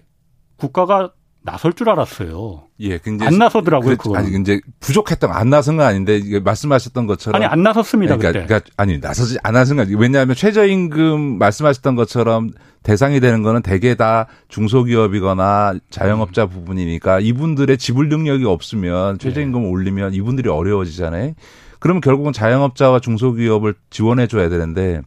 국가가 0.58 1.12
나설 1.42 1.72
줄 1.74 1.90
알았어요. 1.90 2.68
예, 2.82 2.98
굉장히 3.00 3.34
안 3.34 3.40
나서더라고요. 3.40 3.96
그, 3.98 4.12
아니, 4.14 4.38
이제 4.40 4.60
부족했던 4.82 5.32
안 5.32 5.50
나선 5.50 5.78
건 5.78 5.86
아닌데 5.88 6.18
이게 6.18 6.40
말씀하셨던 6.40 7.08
것처럼 7.08 7.42
아니 7.42 7.50
안 7.50 7.64
나섰습니다. 7.64 8.18
그러니까. 8.18 8.46
그러니까 8.46 8.70
아니 8.76 9.00
나서지 9.00 9.38
안 9.44 9.54
나선 9.54 9.78
건 9.78 9.88
왜냐하면 9.98 10.36
최저임금 10.36 11.38
말씀하셨던 11.38 11.96
것처럼 11.96 12.52
대상이 12.84 13.20
되는 13.20 13.42
거는 13.42 13.62
대개 13.62 13.96
다 13.96 14.28
중소기업이거나 14.50 15.76
자영업자 15.90 16.44
음. 16.44 16.50
부분이니까 16.50 17.20
이분들의 17.22 17.78
지불 17.78 18.10
능력이 18.10 18.46
없으면 18.46 19.20
최저임금 19.20 19.62
을 19.62 19.66
예. 19.66 19.70
올리면 19.72 20.14
이분들이 20.14 20.50
어려워지잖아요. 20.50 21.34
그러면 21.80 22.02
결국은 22.02 22.34
자영업자와 22.34 23.00
중소기업을 23.00 23.76
지원해 23.90 24.28
줘야 24.28 24.50
되는데 24.50 25.02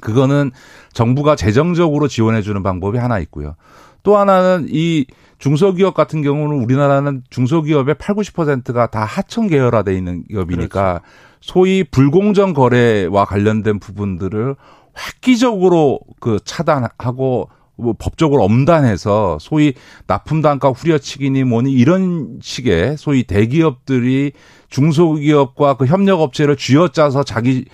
그거는 0.00 0.50
정부가 0.92 1.36
재정적으로 1.36 2.08
지원해 2.08 2.42
주는 2.42 2.62
방법이 2.62 2.98
하나 2.98 3.18
있고요. 3.20 3.56
또 4.02 4.16
하나는 4.16 4.66
이 4.70 5.06
중소기업 5.38 5.94
같은 5.94 6.22
경우는 6.22 6.62
우리나라는 6.62 7.22
중소기업의 7.30 7.96
8, 7.96 8.14
90%가 8.14 8.86
다 8.86 9.04
하청 9.04 9.48
계열화돼 9.48 9.96
있는 9.96 10.24
기업이니까 10.28 11.00
그렇죠. 11.00 11.04
소위 11.40 11.84
불공정 11.84 12.54
거래와 12.54 13.24
관련된 13.24 13.78
부분들을 13.78 14.56
획기적으로 14.96 16.00
그 16.20 16.38
차단하고 16.44 17.50
뭐 17.78 17.94
법적으로 17.98 18.42
엄단해서 18.44 19.36
소위 19.40 19.74
납품 20.06 20.40
단가 20.40 20.70
후려치기니 20.70 21.44
뭐니 21.44 21.72
이런 21.72 22.38
식의 22.40 22.96
소위 22.96 23.24
대기업들이 23.24 24.32
중소기업과 24.70 25.74
그 25.74 25.84
협력 25.84 26.22
업체를 26.22 26.56
쥐어짜서 26.56 27.22
자기 27.22 27.66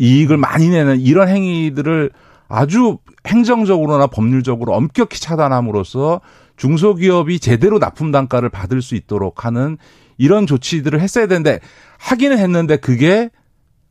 이익을 0.00 0.38
많이 0.38 0.70
내는 0.70 0.98
이런 0.98 1.28
행위들을 1.28 2.10
아주 2.48 2.98
행정적으로나 3.26 4.06
법률적으로 4.08 4.74
엄격히 4.74 5.20
차단함으로써 5.20 6.22
중소기업이 6.56 7.38
제대로 7.38 7.78
납품 7.78 8.10
단가를 8.10 8.48
받을 8.48 8.82
수 8.82 8.94
있도록 8.96 9.44
하는 9.44 9.78
이런 10.18 10.46
조치들을 10.46 11.00
했어야 11.00 11.26
되는데 11.26 11.60
하기는 11.98 12.38
했는데 12.38 12.76
그게 12.76 13.30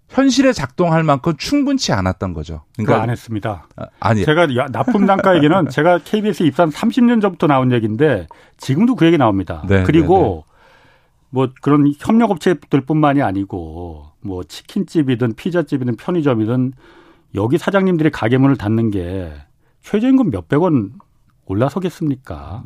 현실에 0.09 0.51
작동할 0.51 1.03
만큼 1.03 1.33
충분치 1.37 1.93
않았던 1.93 2.33
거죠. 2.33 2.63
그러니까 2.75 3.03
안 3.03 3.09
했습니다. 3.11 3.67
아, 3.99 4.13
니 4.15 4.25
제가 4.25 4.47
납품 4.71 5.05
단가 5.05 5.35
얘기는 5.35 5.55
제가 5.69 5.99
KBS 6.03 6.43
입사한 6.43 6.71
30년 6.71 7.21
전부터 7.21 7.45
나온 7.45 7.71
얘기인데 7.71 8.27
지금도 8.57 8.95
그 8.95 9.05
얘기 9.05 9.19
나옵니다. 9.19 9.63
네, 9.67 9.83
그리고 9.83 10.17
네, 10.17 10.23
네. 10.33 10.48
뭐 11.29 11.49
그런 11.61 11.91
협력업체들뿐만이 11.99 13.21
아니고 13.21 14.07
뭐 14.21 14.43
치킨집이든 14.43 15.35
피자집이든 15.35 15.95
편의점이든 15.95 16.73
여기 17.35 17.57
사장님들이 17.57 18.09
가게 18.09 18.37
문을 18.37 18.57
닫는 18.57 18.89
게 18.91 19.31
최저임금 19.81 20.31
몇백 20.31 20.61
원 20.61 20.93
올라서겠습니까? 21.45 22.63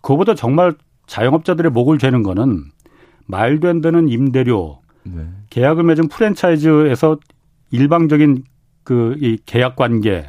그거보다 0.00 0.34
정말 0.34 0.74
자영업자들의 1.06 1.70
목을 1.72 1.98
죄는 1.98 2.22
거는 2.22 2.64
말도 3.26 3.68
안 3.68 3.80
되는 3.80 4.08
임대료, 4.08 4.80
네. 5.04 5.28
계약을 5.50 5.84
맺은 5.84 6.08
프랜차이즈에서 6.08 7.18
일방적인 7.70 8.44
그 8.82 9.16
이 9.20 9.38
계약 9.46 9.76
관계 9.76 10.26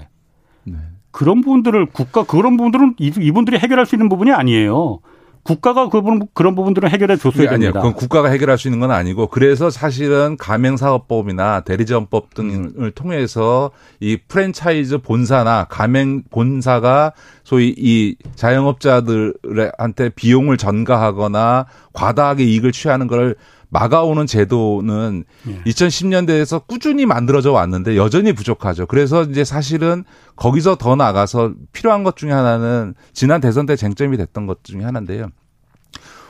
네. 0.66 0.76
그런 1.10 1.42
부분들을 1.42 1.88
국가 1.88 2.24
그런 2.24 2.58
부분들은 2.58 2.96
이분들이 3.00 3.58
해결할 3.58 3.86
수 3.86 3.96
있는 3.96 4.08
부분이 4.10 4.32
아니에요. 4.32 5.00
국가가 5.44 5.90
그 5.90 6.02
부분 6.02 6.28
그런 6.34 6.56
부분들은 6.56 6.90
해결해 6.90 7.18
줬어야 7.18 7.50
됩니다. 7.50 7.56
아니요. 7.56 7.72
그건 7.74 7.94
국가가 7.94 8.30
해결할 8.30 8.58
수 8.58 8.68
있는 8.68 8.80
건 8.80 8.92
아니고 8.92 9.28
그래서 9.28 9.70
사실은 9.70 10.38
가맹사업법이나 10.38 11.62
대리점법 11.62 12.34
등을 12.34 12.72
음. 12.78 12.92
통해서 12.94 13.72
이 14.00 14.18
프랜차이즈 14.28 15.00
본사나 15.00 15.66
가맹 15.70 16.24
본사가 16.30 17.14
소위 17.44 17.74
이 17.78 18.16
자영업자들한테 18.36 20.10
비용을 20.10 20.58
전가하거나 20.58 21.66
과다하게 21.94 22.44
이익을 22.44 22.72
취하는 22.72 23.08
걸 23.08 23.36
막아오는 23.72 24.28
제도는 24.28 25.24
예. 25.48 25.64
2010년대에서 25.64 26.68
꾸준히 26.68 27.06
만들어져 27.06 27.54
왔는데 27.54 27.96
여전히 27.96 28.34
부족하죠. 28.34 28.86
그래서 28.86 29.24
이제 29.24 29.46
사실은 29.46 30.04
거기서 30.36 30.76
더 30.76 30.98
나가서 30.98 31.54
필요한 31.72 32.04
것 32.04 32.18
중에 32.18 32.32
하나는 32.32 32.94
지난 33.14 33.40
대선 33.40 33.66
때 33.66 33.78
쟁점이 33.78 34.18
됐던 34.18 34.46
것 34.46 34.66
중에 34.66 34.84
하나인데요. 34.84 35.30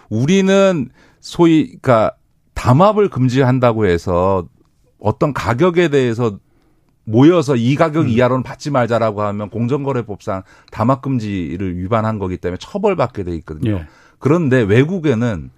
우리는 0.10 0.90
소위 1.20 1.78
그러니까 1.82 2.14
담합을 2.54 3.10
금지한다고 3.10 3.88
해서 3.88 4.48
어떤 5.00 5.34
가격에 5.34 5.88
대해서 5.88 6.38
모여서 7.06 7.56
이 7.56 7.74
가격 7.74 8.04
음. 8.04 8.10
이하로는 8.10 8.44
받지 8.44 8.70
말자라고 8.70 9.24
하면 9.24 9.50
공정거래법상 9.50 10.44
담합 10.72 11.02
금지를 11.02 11.76
위반한 11.80 12.20
거기 12.20 12.38
때문에 12.38 12.58
처벌받게 12.60 13.24
돼 13.24 13.36
있거든요. 13.38 13.72
예. 13.72 13.88
그런데 14.20 14.62
외국에는 14.62 15.50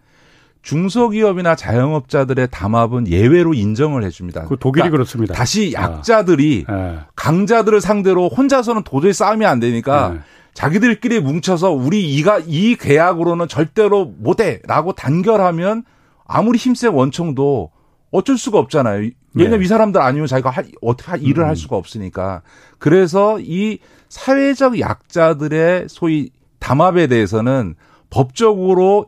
중소기업이나 0.63 1.55
자영업자들의 1.55 2.47
담합은 2.49 3.07
예외로 3.09 3.53
인정을 3.53 4.03
해줍니다. 4.05 4.45
그 4.45 4.57
독일이 4.57 4.83
그러니까 4.83 4.91
그렇습니다. 4.91 5.33
다시 5.33 5.73
아. 5.77 5.83
약자들이 5.83 6.65
아. 6.67 7.05
강자들을 7.15 7.81
상대로 7.81 8.29
혼자서는 8.29 8.83
도저히 8.83 9.13
싸움이 9.13 9.45
안 9.45 9.59
되니까 9.59 10.05
아. 10.05 10.19
자기들끼리 10.53 11.19
뭉쳐서 11.19 11.71
우리 11.71 12.15
이가 12.15 12.39
이 12.45 12.75
계약으로는 12.75 13.47
절대로 13.47 14.05
못해라고 14.05 14.93
단결하면 14.93 15.83
아무리 16.25 16.57
힘센 16.57 16.93
원청도 16.93 17.71
어쩔 18.11 18.37
수가 18.37 18.59
없잖아요. 18.59 19.09
왜냐면 19.33 19.59
네. 19.59 19.65
이 19.65 19.67
사람들 19.67 19.99
아니면 19.99 20.27
자기가 20.27 20.49
할, 20.49 20.67
어떻게 20.81 21.19
일을 21.19 21.43
음. 21.43 21.49
할 21.49 21.55
수가 21.55 21.75
없으니까. 21.75 22.41
그래서 22.77 23.39
이 23.39 23.79
사회적 24.09 24.79
약자들의 24.79 25.87
소위 25.89 26.29
담합에 26.59 27.07
대해서는 27.07 27.75
법적으로 28.11 29.07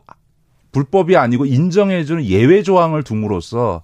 불법이 0.72 1.16
아니고 1.16 1.46
인정해주는 1.46 2.24
예외 2.24 2.62
조항을 2.62 3.02
둠으로써 3.02 3.82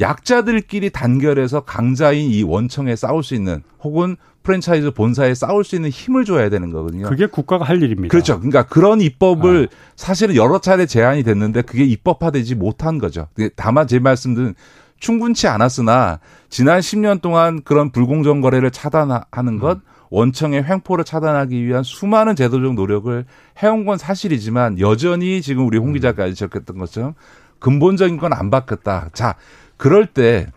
약자들끼리 0.00 0.90
단결해서 0.90 1.60
강자인 1.60 2.30
이 2.30 2.42
원청에 2.42 2.96
싸울 2.96 3.22
수 3.22 3.34
있는 3.34 3.62
혹은 3.82 4.16
프랜차이즈 4.42 4.90
본사에 4.90 5.34
싸울 5.34 5.64
수 5.64 5.76
있는 5.76 5.90
힘을 5.90 6.24
줘야 6.24 6.48
되는 6.48 6.70
거거든요. 6.70 7.08
그게 7.08 7.26
국가가 7.26 7.64
할 7.64 7.82
일입니다. 7.82 8.10
그렇죠. 8.10 8.38
그러니까 8.38 8.64
그런 8.64 9.00
입법을 9.00 9.68
아. 9.70 9.76
사실은 9.94 10.34
여러 10.34 10.60
차례 10.60 10.86
제안이 10.86 11.22
됐는데 11.22 11.62
그게 11.62 11.84
입법화되지 11.84 12.56
못한 12.56 12.98
거죠. 12.98 13.28
다만 13.54 13.86
제 13.86 13.98
말씀은 13.98 14.54
충분치 14.98 15.48
않았으나 15.48 16.20
지난 16.48 16.80
10년 16.80 17.20
동안 17.20 17.62
그런 17.62 17.90
불공정 17.90 18.40
거래를 18.40 18.70
차단하는 18.70 19.58
것, 19.58 19.78
음. 19.78 19.82
원청의 20.12 20.64
횡포를 20.64 21.04
차단하기 21.04 21.64
위한 21.66 21.82
수많은 21.82 22.36
제도적 22.36 22.74
노력을 22.74 23.24
해온 23.62 23.86
건 23.86 23.96
사실이지만 23.96 24.78
여전히 24.78 25.40
지금 25.40 25.66
우리 25.66 25.78
홍 25.78 25.88
음. 25.88 25.92
기자까지 25.94 26.34
지적했던 26.34 26.76
것처럼 26.76 27.14
근본적인 27.58 28.18
건 28.18 28.32
안 28.34 28.50
바뀌었다. 28.50 29.08
자, 29.14 29.36
그럴 29.78 30.04
때 30.06 30.48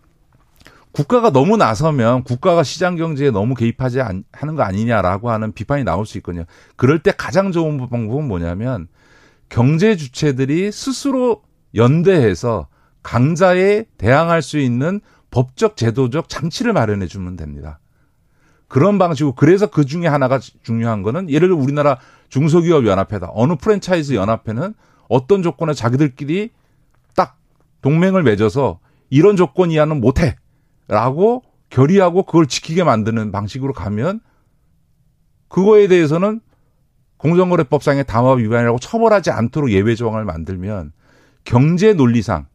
국가가 0.92 1.30
너무 1.30 1.56
나서면 1.56 2.24
국가가 2.24 2.64
시장 2.64 2.98
경제에 2.98 3.32
너무 3.32 3.56
개입하지 3.56 4.02
않, 4.02 4.26
하는 4.34 4.56
거 4.56 4.64
아니냐라고 4.64 5.30
하는 5.30 5.54
비판이 5.54 5.86
나올 5.86 6.06
수 6.06 6.18
있거든요. 6.18 6.44
그럴 6.76 7.00
때 7.00 7.14
가장 7.18 7.54
좋은 7.54 7.78
방법은 7.78 8.28
뭐냐면 8.28 8.88
경제 9.48 9.96
주체들이 9.96 10.74
스스로 10.74 11.44
연대해서 11.76 12.68
강자에 13.04 13.86
대항할 13.98 14.42
수 14.42 14.60
있는 14.60 15.00
법적 15.32 15.78
제도적 15.78 16.28
장치를 16.28 16.74
마련해 16.74 17.08
주면 17.08 17.38
됩니다. 17.38 17.80
그런 18.68 18.98
방식으로 18.98 19.36
그래서 19.36 19.68
그 19.68 19.86
중에 19.86 20.08
하나가 20.08 20.40
중요한 20.40 21.04
거는 21.04 21.30
예를 21.30 21.50
들어 21.50 21.58
우리나라 21.58 22.00
중소기업 22.30 22.86
연합회다. 22.86 23.32
어느 23.34 23.56
프랜차이즈 23.56 24.14
연합회는 24.14 24.74
어떤 25.08 25.44
조건에 25.44 25.74
자기들끼리 25.74 26.50
딱 27.16 27.38
동맹을 27.82 28.24
맺어서 28.24 28.80
이런 29.10 29.36
조건 29.36 29.72
이하는 29.72 30.02
못 30.02 30.20
해. 30.20 30.36
라고 30.88 31.44
결의하고 31.70 32.24
그걸 32.24 32.48
지키게 32.48 32.84
만드는 32.84 33.32
방식으로 33.32 33.74
가면 33.74 34.20
그거에 35.48 35.88
대해서는 35.88 36.42
공정거래법상의 37.18 38.06
담합 38.06 38.40
위반이라고 38.40 38.80
처벌하지 38.80 39.32
않도록 39.32 39.72
예외 39.72 39.96
조항을 39.96 40.26
만들면 40.26 40.92
경제 41.44 41.94
논리상으로도 41.94 42.50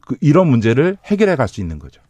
그 0.00 0.16
이런 0.20 0.48
문제를 0.48 0.98
해결해 1.04 1.36
갈 1.36 1.48
수 1.48 1.60
있는 1.60 1.78
거죠. 1.78 2.00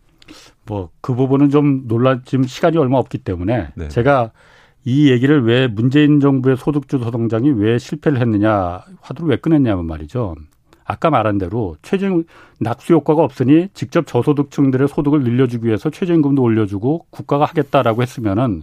뭐 0.66 0.91
그 1.01 1.14
부분은 1.14 1.51
좀 1.51 1.87
논란 1.87 2.22
지금 2.24 2.45
시간이 2.45 2.77
얼마 2.79 2.99
없기 2.99 3.18
때문에 3.18 3.68
네. 3.74 3.89
제가 3.89 4.33
이 4.85 5.11
얘기를 5.11 5.45
왜 5.45 5.66
문재인 5.68 6.20
정부의 6.20 6.57
소득주도 6.57 7.11
성장이 7.11 7.51
왜 7.51 7.79
실패를 7.79 8.20
했느냐 8.20 8.83
화두를 9.01 9.31
왜 9.31 9.37
꺼냈냐면 9.37 9.87
말이죠. 9.87 10.35
아까 10.85 11.11
말한 11.11 11.39
대로 11.39 11.77
최저임 11.83 12.24
낙수 12.61 12.93
효과가 12.93 13.22
없으니 13.22 13.68
직접 13.74 14.07
저소득층들의 14.07 14.87
소득을 14.87 15.24
늘려주기 15.24 15.66
위해서 15.66 15.91
최저임금도 15.91 16.41
올려주고 16.41 17.07
국가가 17.11 17.45
하겠다라고 17.45 18.03
했으면은 18.03 18.62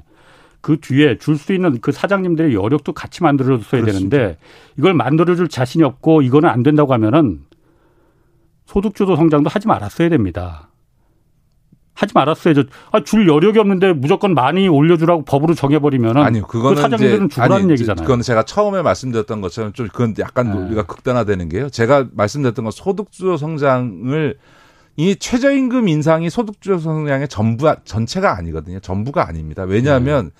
그 0.62 0.80
뒤에 0.80 1.18
줄 1.18 1.38
수 1.38 1.54
있는 1.54 1.82
그 1.82 1.92
사장님들의 1.92 2.54
여력도 2.54 2.94
같이 2.94 3.22
만들어줬어야 3.24 3.82
그렇습니다. 3.82 4.18
되는데 4.18 4.38
이걸 4.78 4.94
만들어줄 4.94 5.50
자신이 5.50 5.84
없고 5.84 6.22
이거는 6.22 6.48
안 6.48 6.64
된다고 6.64 6.94
하면은 6.94 7.42
소득주도 8.66 9.18
성장도 9.18 9.50
하지 9.50 9.68
말았어야 9.68 10.08
됩니다. 10.08 10.70
하지 11.94 12.12
말았어야죠. 12.16 12.64
아, 12.92 13.04
줄 13.04 13.28
여력이 13.28 13.60
없는데 13.60 13.94
무조건 13.94 14.34
많이 14.34 14.68
올려주라고 14.68 15.26
법으로 15.26 15.54
정해버리면은 15.54 16.22
아니요, 16.22 16.48
그거는 16.48 16.76
그 16.76 16.82
사장님들은 16.82 17.30
죽으라는 17.30 17.70
얘기잖아요. 17.72 18.04
그건 18.04 18.22
제가 18.22 18.44
처음에 18.44 18.82
말씀드렸던 18.82 19.42
것처럼 19.42 19.74
좀 19.74 19.88
그건 19.88 20.16
약간 20.20 20.52
네. 20.52 20.58
우리가 20.58 20.84
극단화되는 20.84 21.50
게요. 21.50 21.70
제가 21.70 22.08
말씀드렸던 22.14 22.66
건 22.66 22.72
소득주도 22.72 23.38
성장을 23.38 24.36
이 24.96 25.16
최저임금 25.16 25.88
인상이 25.88 26.30
소득주도 26.30 26.80
성장의 26.80 27.28
전부 27.28 27.74
전체가 27.84 28.38
아니거든요. 28.38 28.80
전부가 28.80 29.28
아닙니다. 29.28 29.64
왜냐하면 29.64 30.26
네. 30.26 30.32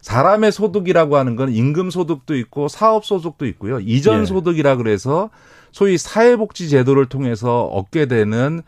사람의 0.00 0.52
소득이라고 0.52 1.16
하는 1.16 1.34
건 1.36 1.52
임금 1.52 1.90
소득도 1.90 2.36
있고 2.36 2.68
사업 2.68 3.04
소득도 3.04 3.46
있고요. 3.46 3.80
이전 3.80 4.20
네. 4.20 4.26
소득이라 4.26 4.76
그래서 4.76 5.30
소위 5.72 5.98
사회복지 5.98 6.68
제도를 6.68 7.06
통해서 7.06 7.64
얻게 7.64 8.06
되는 8.06 8.62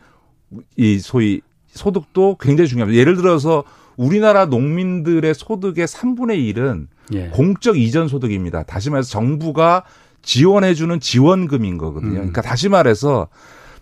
이 0.75 0.99
소위 0.99 1.41
소득도 1.79 2.37
굉장히 2.39 2.67
중요합니다. 2.67 2.99
예를 2.99 3.15
들어서 3.15 3.63
우리나라 3.95 4.45
농민들의 4.45 5.33
소득의 5.33 5.87
3분의 5.87 6.53
1은 6.53 6.87
예. 7.13 7.27
공적 7.29 7.77
이전 7.77 8.07
소득입니다. 8.07 8.63
다시 8.63 8.89
말해서 8.89 9.09
정부가 9.09 9.83
지원해주는 10.21 10.99
지원금인 10.99 11.77
거거든요. 11.77 12.11
음. 12.11 12.15
그러니까 12.15 12.41
다시 12.41 12.69
말해서 12.69 13.29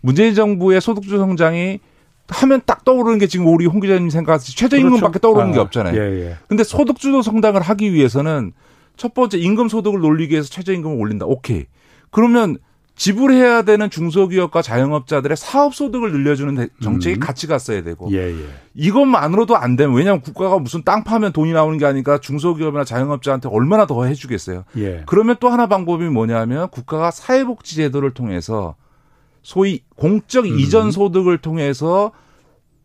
문재인 0.01 0.33
정부의 0.35 0.79
소득주 0.79 1.17
성장이 1.17 1.79
하면 2.29 2.61
딱 2.65 2.83
떠오르는 2.85 3.19
게 3.19 3.27
지금 3.27 3.47
우리 3.47 3.65
홍 3.65 3.79
기자님 3.79 4.09
생각하듯이 4.09 4.55
최저임금밖에 4.55 5.19
그렇죠. 5.19 5.19
떠오르는 5.19 5.51
아, 5.51 5.53
게 5.53 5.59
없잖아요. 5.59 5.99
예, 5.99 6.25
예. 6.25 6.35
근데 6.47 6.63
소득주도 6.63 7.21
성장을 7.21 7.59
하기 7.59 7.93
위해서는 7.93 8.53
첫 8.97 9.13
번째 9.13 9.37
임금 9.37 9.69
소득을 9.69 10.01
놀리기 10.01 10.33
위해서 10.33 10.49
최저임금을 10.49 10.99
올린다. 10.99 11.25
오케이. 11.25 11.65
그러면 12.11 12.57
지불해야 12.97 13.61
되는 13.61 13.91
중소기업과 13.91 14.63
자영업자들의 14.63 15.37
사업 15.37 15.75
소득을 15.75 16.11
늘려주는 16.11 16.67
정책이 16.81 17.17
음. 17.17 17.19
같이 17.19 17.45
갔어야 17.45 17.83
되고 17.83 18.09
예, 18.11 18.31
예. 18.31 18.45
이것만으로도 18.73 19.55
안 19.55 19.75
되면 19.75 19.95
왜냐하면 19.95 20.21
국가가 20.21 20.57
무슨 20.57 20.81
땅 20.83 21.03
파면 21.03 21.31
돈이 21.31 21.53
나오는 21.53 21.77
게 21.77 21.85
아니니까 21.85 22.17
중소기업이나 22.17 22.83
자영업자한테 22.83 23.49
얼마나 23.49 23.85
더 23.85 24.03
해주겠어요. 24.05 24.63
예. 24.77 25.03
그러면 25.05 25.35
또 25.39 25.47
하나 25.47 25.67
방법이 25.67 26.05
뭐냐면 26.05 26.69
국가가 26.69 27.11
사회복지제도를 27.11 28.15
통해서 28.15 28.75
소위 29.43 29.83
공적 29.95 30.45
음. 30.45 30.59
이전 30.59 30.91
소득을 30.91 31.37
통해서 31.37 32.11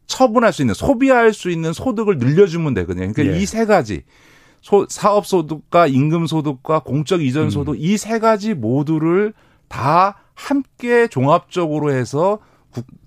처분할 0.06 0.52
수 0.52 0.60
있는 0.60 0.74
소비할 0.74 1.32
수 1.32 1.50
있는 1.50 1.72
소득을 1.72 2.18
늘려주면 2.18 2.74
되거든요. 2.74 3.10
그러니까 3.10 3.34
예. 3.34 3.40
이세 3.40 3.64
가지 3.64 4.02
소, 4.60 4.86
사업 4.90 5.26
소득과 5.26 5.86
임금 5.86 6.26
소득과 6.26 6.80
공적 6.80 7.22
이전 7.22 7.48
소득 7.48 7.72
음. 7.72 7.76
이세 7.78 8.18
가지 8.18 8.52
모두를 8.52 9.32
다 9.72 10.16
함께 10.34 11.08
종합적으로 11.08 11.92
해서 11.92 12.38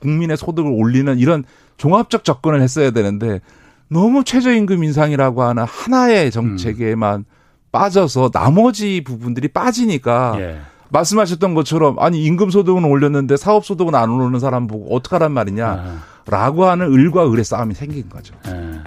국민의 0.01 0.35
소득을 0.35 0.71
올리는 0.71 1.17
이런 1.19 1.43
종합적 1.77 2.23
접근을 2.23 2.61
했어야 2.61 2.91
되는데 2.91 3.39
너무 3.87 4.23
최저임금 4.23 4.83
인상이라고 4.83 5.43
하는 5.43 5.63
하나의 5.63 6.31
정책에만 6.31 7.19
음. 7.19 7.25
빠져서 7.71 8.31
나머지 8.31 9.03
부분들이 9.03 9.47
빠지니까 9.47 10.35
예. 10.39 10.59
말씀하셨던 10.89 11.53
것처럼 11.53 11.99
아니 11.99 12.23
임금 12.23 12.49
소득은 12.49 12.83
올렸는데 12.85 13.37
사업 13.37 13.65
소득은 13.65 13.93
안 13.93 14.09
오르는 14.09 14.39
사람 14.39 14.65
보고 14.65 14.95
어떡하란 14.95 15.31
말이냐라고 15.33 16.65
아. 16.65 16.71
하는 16.71 16.91
을과 16.91 17.31
을의 17.31 17.43
싸움이 17.43 17.75
생긴 17.75 18.09
거죠. 18.09 18.33
예. 18.47 18.79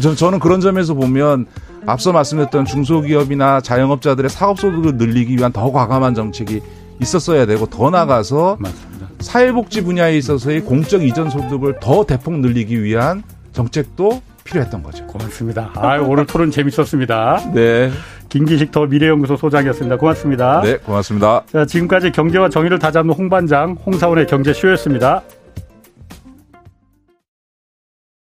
저, 0.00 0.14
저는 0.14 0.38
그런 0.38 0.60
점에서 0.60 0.94
보면 0.94 1.46
앞서 1.86 2.12
말씀드렸던 2.12 2.64
중소기업이나 2.64 3.60
자영업자들의 3.60 4.30
사업 4.30 4.58
소득을 4.58 4.96
늘리기 4.96 5.36
위한 5.36 5.52
더 5.52 5.70
과감한 5.70 6.14
정책이 6.14 6.62
있었어야 7.00 7.46
되고 7.46 7.66
더 7.66 7.90
나가서 7.90 8.56
맞습니다. 8.60 9.08
사회복지 9.20 9.82
분야에 9.82 10.16
있어서의 10.18 10.60
공적 10.60 11.02
이전 11.02 11.30
소득을 11.30 11.78
더 11.80 12.04
대폭 12.04 12.38
늘리기 12.38 12.82
위한 12.82 13.22
정책도 13.52 14.22
필요했던 14.44 14.82
거죠. 14.82 15.06
고맙습니다. 15.06 15.70
아, 15.74 15.96
오늘 15.98 16.26
토론 16.26 16.50
재밌었습니다. 16.50 17.52
네. 17.54 17.90
김기식 18.28 18.72
더 18.72 18.86
미래연구소 18.86 19.36
소장이었습니다. 19.36 19.96
고맙습니다. 19.96 20.60
네, 20.62 20.76
고맙습니다. 20.78 21.44
자, 21.50 21.64
지금까지 21.64 22.10
경제와 22.10 22.48
정의를 22.48 22.78
다잡는 22.78 23.14
홍반장 23.14 23.76
홍사원의 23.86 24.26
경제쇼였습니다. 24.26 25.22